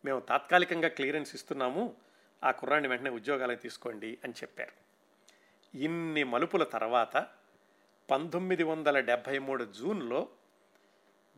మేము 0.05 0.19
తాత్కాలికంగా 0.19 0.87
క్లియరెన్స్ 0.87 1.35
ఇస్తున్నాము 1.35 1.95
ఆ 2.45 2.51
కుర్రాన్ని 2.51 2.89
వెంటనే 2.89 3.09
ఉద్యోగాలకు 3.09 3.61
తీసుకోండి 3.61 4.17
అని 4.23 4.33
చెప్పారు. 4.33 4.71
ఇన్ని 5.77 6.23
మలుపుల 6.23 6.63
తర్వాత 6.63 7.27
పంతొమ్మిది 8.09 8.63
వందల 8.63 8.99
డెబ్భై 8.99 9.39
మూడు 9.39 9.65
జూన్లో 9.65 10.29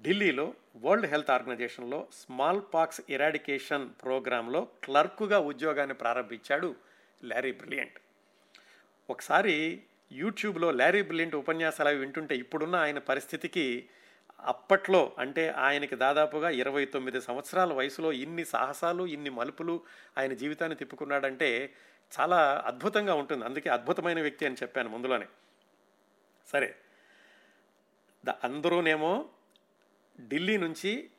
ఢిల్లీలో 0.01 0.53
వరల్డ్ 0.77 1.05
హెల్త్ 1.05 1.31
ఆర్గనైజేషన్లో 1.31 2.07
స్మాల్ 2.13 2.61
పాక్స్ 2.73 3.01
ఇరాడికేషన్ 3.09 3.89
ప్రోగ్రాంలో 4.03 4.67
క్లర్కుగా 4.83 5.39
ఉద్యోగాన్ని 5.39 5.93
ప్రారంభించాడు 5.93 6.75
లారీ 7.23 7.51
బ్రిలియంట్. 7.51 7.97
ఒకసారి 9.09 9.83
యూట్యూబ్లో 10.11 10.71
లారీ 10.71 11.01
బ్రిలియంట్ 11.01 11.35
ఉపన్యాసాలు 11.35 11.89
అవి 11.89 11.97
వింటుంటే 11.97 12.35
ఇప్పుడున్న 12.35 12.75
ఆయన 12.75 12.97
పరిస్థితికి 12.97 13.89
అప్పట్లో 14.39 15.15
అంటే 15.17 15.49
ఆయనకి 15.49 15.95
దాదాపుగా 15.95 16.49
ఇరవై 16.49 16.85
తొమ్మిది 16.85 17.21
సంవత్సరాల 17.21 17.73
వయసులో 17.73 18.13
ఇన్ని 18.13 18.45
సాహసాలు 18.45 19.07
ఇన్ని 19.07 19.29
మలుపులు 19.29 19.83
ఆయన 20.17 20.33
జీవితాన్ని 20.33 20.75
తిప్పుకున్నాడంటే 20.75 21.73
చాలా 22.19 22.63
అద్భుతంగా 22.65 23.13
ఉంటుంది. 23.13 23.45
అందుకే 23.45 23.69
అద్భుతమైన 23.69 24.21
వ్యక్తి 24.21 24.45
అని 24.45 24.55
చెప్పాను 24.55 24.89
ముందులోనే. 24.89 25.25
సరే. 26.47 26.75
అందరూనేమో 28.43 29.29
ఢిల్లీ 30.27 30.57
నుంచి 30.57 31.09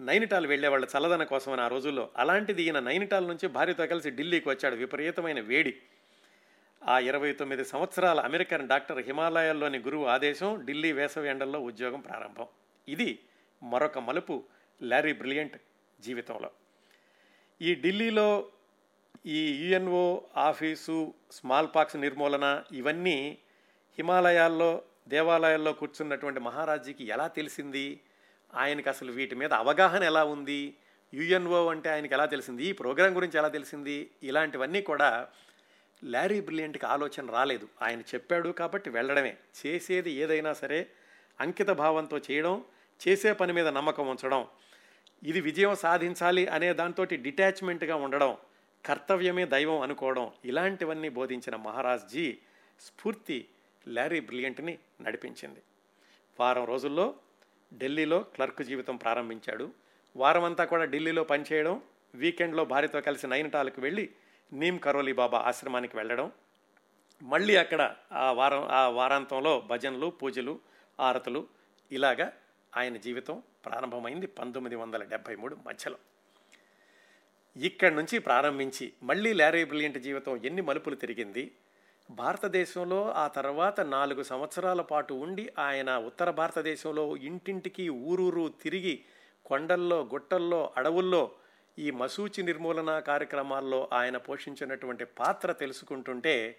నైనిటాల్ 0.00 0.46
వెళ్ళేవాళ్ళు 0.46 0.88
చల్లదన 0.98 1.24
కోసం 1.24 1.60
ఆ 1.60 1.68
రోజుల్లో. 1.68 2.10
అలాంటిది 2.16 2.62
ఈయన 2.62 2.78
నైనిటాల్ 2.78 3.28
నుంచి 3.28 3.48
భార్యతో 3.48 3.86
కలిసి 3.86 4.10
ఢిల్లీకి 4.10 4.48
వచ్చాడు 4.48 4.74
విపరీతమైన 4.74 5.40
వేడి. 5.40 5.78
ఆ 6.88 6.98
ఇరవై 6.98 7.32
తొమ్మిది 7.32 7.64
సంవత్సరాల 7.64 8.20
అమెరికన్ 8.20 8.68
డాక్టర్ 8.68 8.98
హిమాలయాల్లోని 8.98 9.78
గురువు 9.78 10.06
ఆదేశం 10.06 10.64
ఢిల్లీ 10.64 10.92
వేసవి 10.92 11.28
ఎండల్లో 11.28 11.60
ఉద్యోగం 11.60 12.00
ప్రారంభం. 12.00 12.46
ఇది 12.88 13.18
మరొక 13.62 13.98
మలుపు 13.98 14.44
లారీ 14.82 15.12
బ్రిలియంట్ 15.12 15.56
జీవితంలో. 16.00 16.50
ఈ 17.62 17.74
ఢిల్లీలో 17.74 18.48
ఈ 19.26 19.68
యుఎన్ఓ 19.68 20.20
ఆఫీసు 20.36 21.14
స్మాల్ 21.30 21.68
పాక్స్ 21.74 21.96
నిర్మూలన 21.96 22.64
ఇవన్నీ 22.72 23.38
హిమాలయాల్లో 23.98 24.82
దేవాలయాల్లో 25.08 25.72
కూర్చున్నటువంటి 25.72 26.40
మహారాజీకి 26.40 27.04
ఎలా 27.04 27.28
తెలిసింది? 27.28 28.00
ఆయనకి 28.54 28.88
అసలు 28.88 29.12
వీటి 29.12 29.34
మీద 29.34 29.52
అవగాహన 29.52 30.02
ఎలా 30.02 30.24
ఉంది? 30.24 30.76
యుఎన్ఓ 31.14 31.68
అంటే 31.68 31.90
ఆయనకి 31.90 32.14
ఎలా 32.14 32.26
తెలిసింది? 32.26 32.64
ఈ 32.64 32.72
ప్రోగ్రాం 32.72 33.16
గురించి 33.16 33.38
ఎలా 33.38 33.48
తెలిసింది? 33.48 34.10
ఇలాంటివన్నీ 34.22 34.82
కూడా 34.82 35.28
లారీ 36.04 36.40
బ్రిలియంట్కి 36.40 36.86
ఆలోచన 36.86 37.30
రాలేదు. 37.30 37.68
ఆయన 37.82 38.00
చెప్పాడు 38.00 38.48
కాబట్టి 38.48 38.90
వెళ్ళడమే. 38.90 39.36
చేసేది 39.66 40.10
ఏదైనా 40.10 40.52
సరే 40.52 40.86
అంకిత 41.40 41.70
భావంతో 41.70 42.18
చేయడం 42.18 42.64
చేసే 43.08 43.32
పని 43.32 43.52
మీద 43.52 43.68
నమ్మకం 43.68 44.08
ఉంచడం 44.08 44.46
ఇది 45.22 45.40
విజయం 45.40 45.74
సాధించాలి 45.74 46.46
అనే 46.46 46.72
దాంతో 46.72 47.04
డిటాచ్మెంట్గా 47.04 47.96
ఉండడం 47.96 48.36
కర్తవ్యమే 48.84 49.44
దైవం 49.44 49.80
అనుకోవడం 49.80 50.30
ఇలాంటివన్నీ 50.44 51.08
బోధించిన 51.08 51.56
మహారాజ్జీ 51.56 52.38
స్ఫూర్తి 52.80 53.48
లారీ 53.88 54.20
బ్రిలియంట్ని 54.20 54.78
నడిపించింది. 55.00 55.62
వారం 56.40 56.64
రోజుల్లో 56.64 57.14
ఢిల్లీలో 57.74 58.18
క్లర్క్ 58.20 58.62
జీవితం 58.62 58.96
ప్రారంభించాడు. 58.96 59.70
వారమంతా 60.16 60.64
కూడా 60.64 60.84
ఢిల్లీలో 60.84 61.24
పనిచేయడం 61.24 61.82
వీకెండ్లో 62.14 62.64
భార్యతో 62.64 63.00
కలిసి 63.00 63.26
నైనిటాలకు 63.26 63.80
వెళ్ళి 63.80 64.08
నీమ్ 64.52 64.80
కరోలి 64.80 65.12
బాబా 65.12 65.38
ఆశ్రమానికి 65.38 65.96
వెళ్ళడం 65.96 66.32
మళ్ళీ 67.22 67.56
అక్కడ 67.56 67.94
ఆ 68.12 68.32
వారం 68.32 68.68
ఆ 68.70 68.88
వారాంతంలో 68.88 69.60
భజనలు 69.60 70.06
పూజలు 70.06 70.60
ఆరతులు 71.00 71.46
ఇలాగా 71.92 72.32
ఆయన 72.76 72.96
జీవితం 72.96 73.42
ప్రారంభమైంది 73.64 74.26
పంతొమ్మిది 74.26 74.76
వందల 74.76 75.02
డెబ్భై 75.02 75.36
మూడు 75.36 75.56
మధ్యలో. 75.66 75.98
ఇక్కడి 77.56 77.94
నుంచి 77.94 78.18
ప్రారంభించి 78.18 78.92
మళ్ళీ 79.02 79.32
లారీ 79.32 79.64
బ్రిలియంట్ 79.64 79.98
జీవితం 79.98 80.40
ఎన్ని 80.44 80.62
మలుపులు 80.62 80.94
తిరిగింది? 80.94 81.52
భారతదేశంలో 82.10 83.12
ఆ 83.12 83.28
తర్వాత 83.28 83.80
నాలుగు 83.80 84.22
సంవత్సరాల 84.22 84.80
పాటు 84.80 85.14
ఉండి 85.14 85.52
ఆయన 85.58 85.98
ఉత్తర 85.98 86.30
భారతదేశంలో 86.30 87.16
ఇంటింటికి 87.16 87.88
ఊరూరు 87.88 88.54
తిరిగి 88.62 89.04
కొండల్లో 89.46 90.04
గుట్టల్లో 90.04 90.72
అడవుల్లో 90.76 91.30
ఈ 91.78 91.90
మసూచి 91.90 92.42
నిర్మూలన 92.42 92.98
కార్యక్రమాల్లో 92.98 93.88
ఆయన 93.92 94.16
పోషించినటువంటి 94.16 95.04
పాత్ర 95.04 95.52
తెలుసుకుంటుంటే 95.52 96.58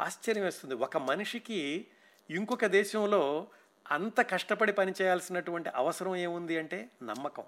ఆశ్చర్యం 0.00 0.44
వేస్తుంది 0.44 0.74
ఒక 0.74 0.96
మనిషికి 0.96 1.86
ఇంకొక 2.30 2.64
దేశంలో 2.66 3.48
అంత 3.90 4.30
కష్టపడి 4.30 4.72
పనిచేయాల్సినటువంటి 4.72 5.68
అవసరం 5.68 6.16
ఏముంది 6.16 6.58
అంటే 6.58 6.88
నమ్మకం. 7.02 7.44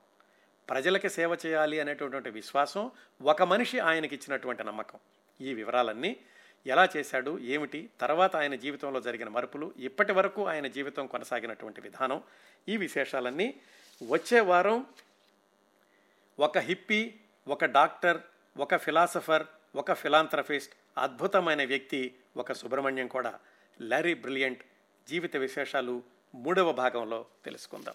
ప్రజలకి 0.71 1.11
సేవ 1.11 1.37
చేయాలి 1.47 1.81
అనేటటువంటి 1.81 2.31
విశ్వాసం 2.31 2.91
ఒక 3.23 3.43
మనిషి 3.43 3.79
ఆయనకి 3.79 4.15
ఇచ్చినటువంటి 4.15 4.65
నమ్మకం. 4.65 4.99
ఈ 5.41 5.55
వివరాలన్నీ 5.55 6.17
ఎలా 6.67 6.89
చేశాడు 6.97 7.39
ఏమిటి 7.39 7.91
తర్వాత 8.01 8.37
ఆయన 8.37 8.55
జీవితంలో 8.55 9.01
జరిగిన 9.01 9.29
మరుపులు 9.29 9.75
ఇప్పటి 9.77 10.13
వరకు 10.13 10.47
ఆయన 10.47 10.67
జీవితం 10.67 11.07
కొనసాగినటువంటి 11.07 11.81
విధానం 11.81 12.23
ఈ 12.69 12.77
విశేషాలన్నీ 12.77 13.55
వచ్చే 14.09 14.41
వారం 14.41 14.87
ఒక 16.39 16.59
హిప్పీ 16.59 17.15
ఒక 17.49 17.65
డాక్టర్ 17.65 18.21
ఒక 18.59 18.77
ఫిలాసఫర్ 18.77 19.47
ఒక 19.77 19.93
ఫిలాంథ్రఫిస్ట్ 19.93 20.73
అద్భుతమైన 20.99 21.65
వ్యక్తి 21.65 22.15
ఒక 22.37 22.53
సుబ్రహ్మణ్యం 22.53 23.07
కూడా. 23.07 23.39
లారీ 23.81 24.15
బ్రిలియంట్ 24.15 24.63
జీవిత 25.09 25.37
విశేషాలు 25.37 26.16
మూడవ 26.35 26.73
భాగంలో 26.73 27.27
తెలుసుకుందాం. 27.45 27.95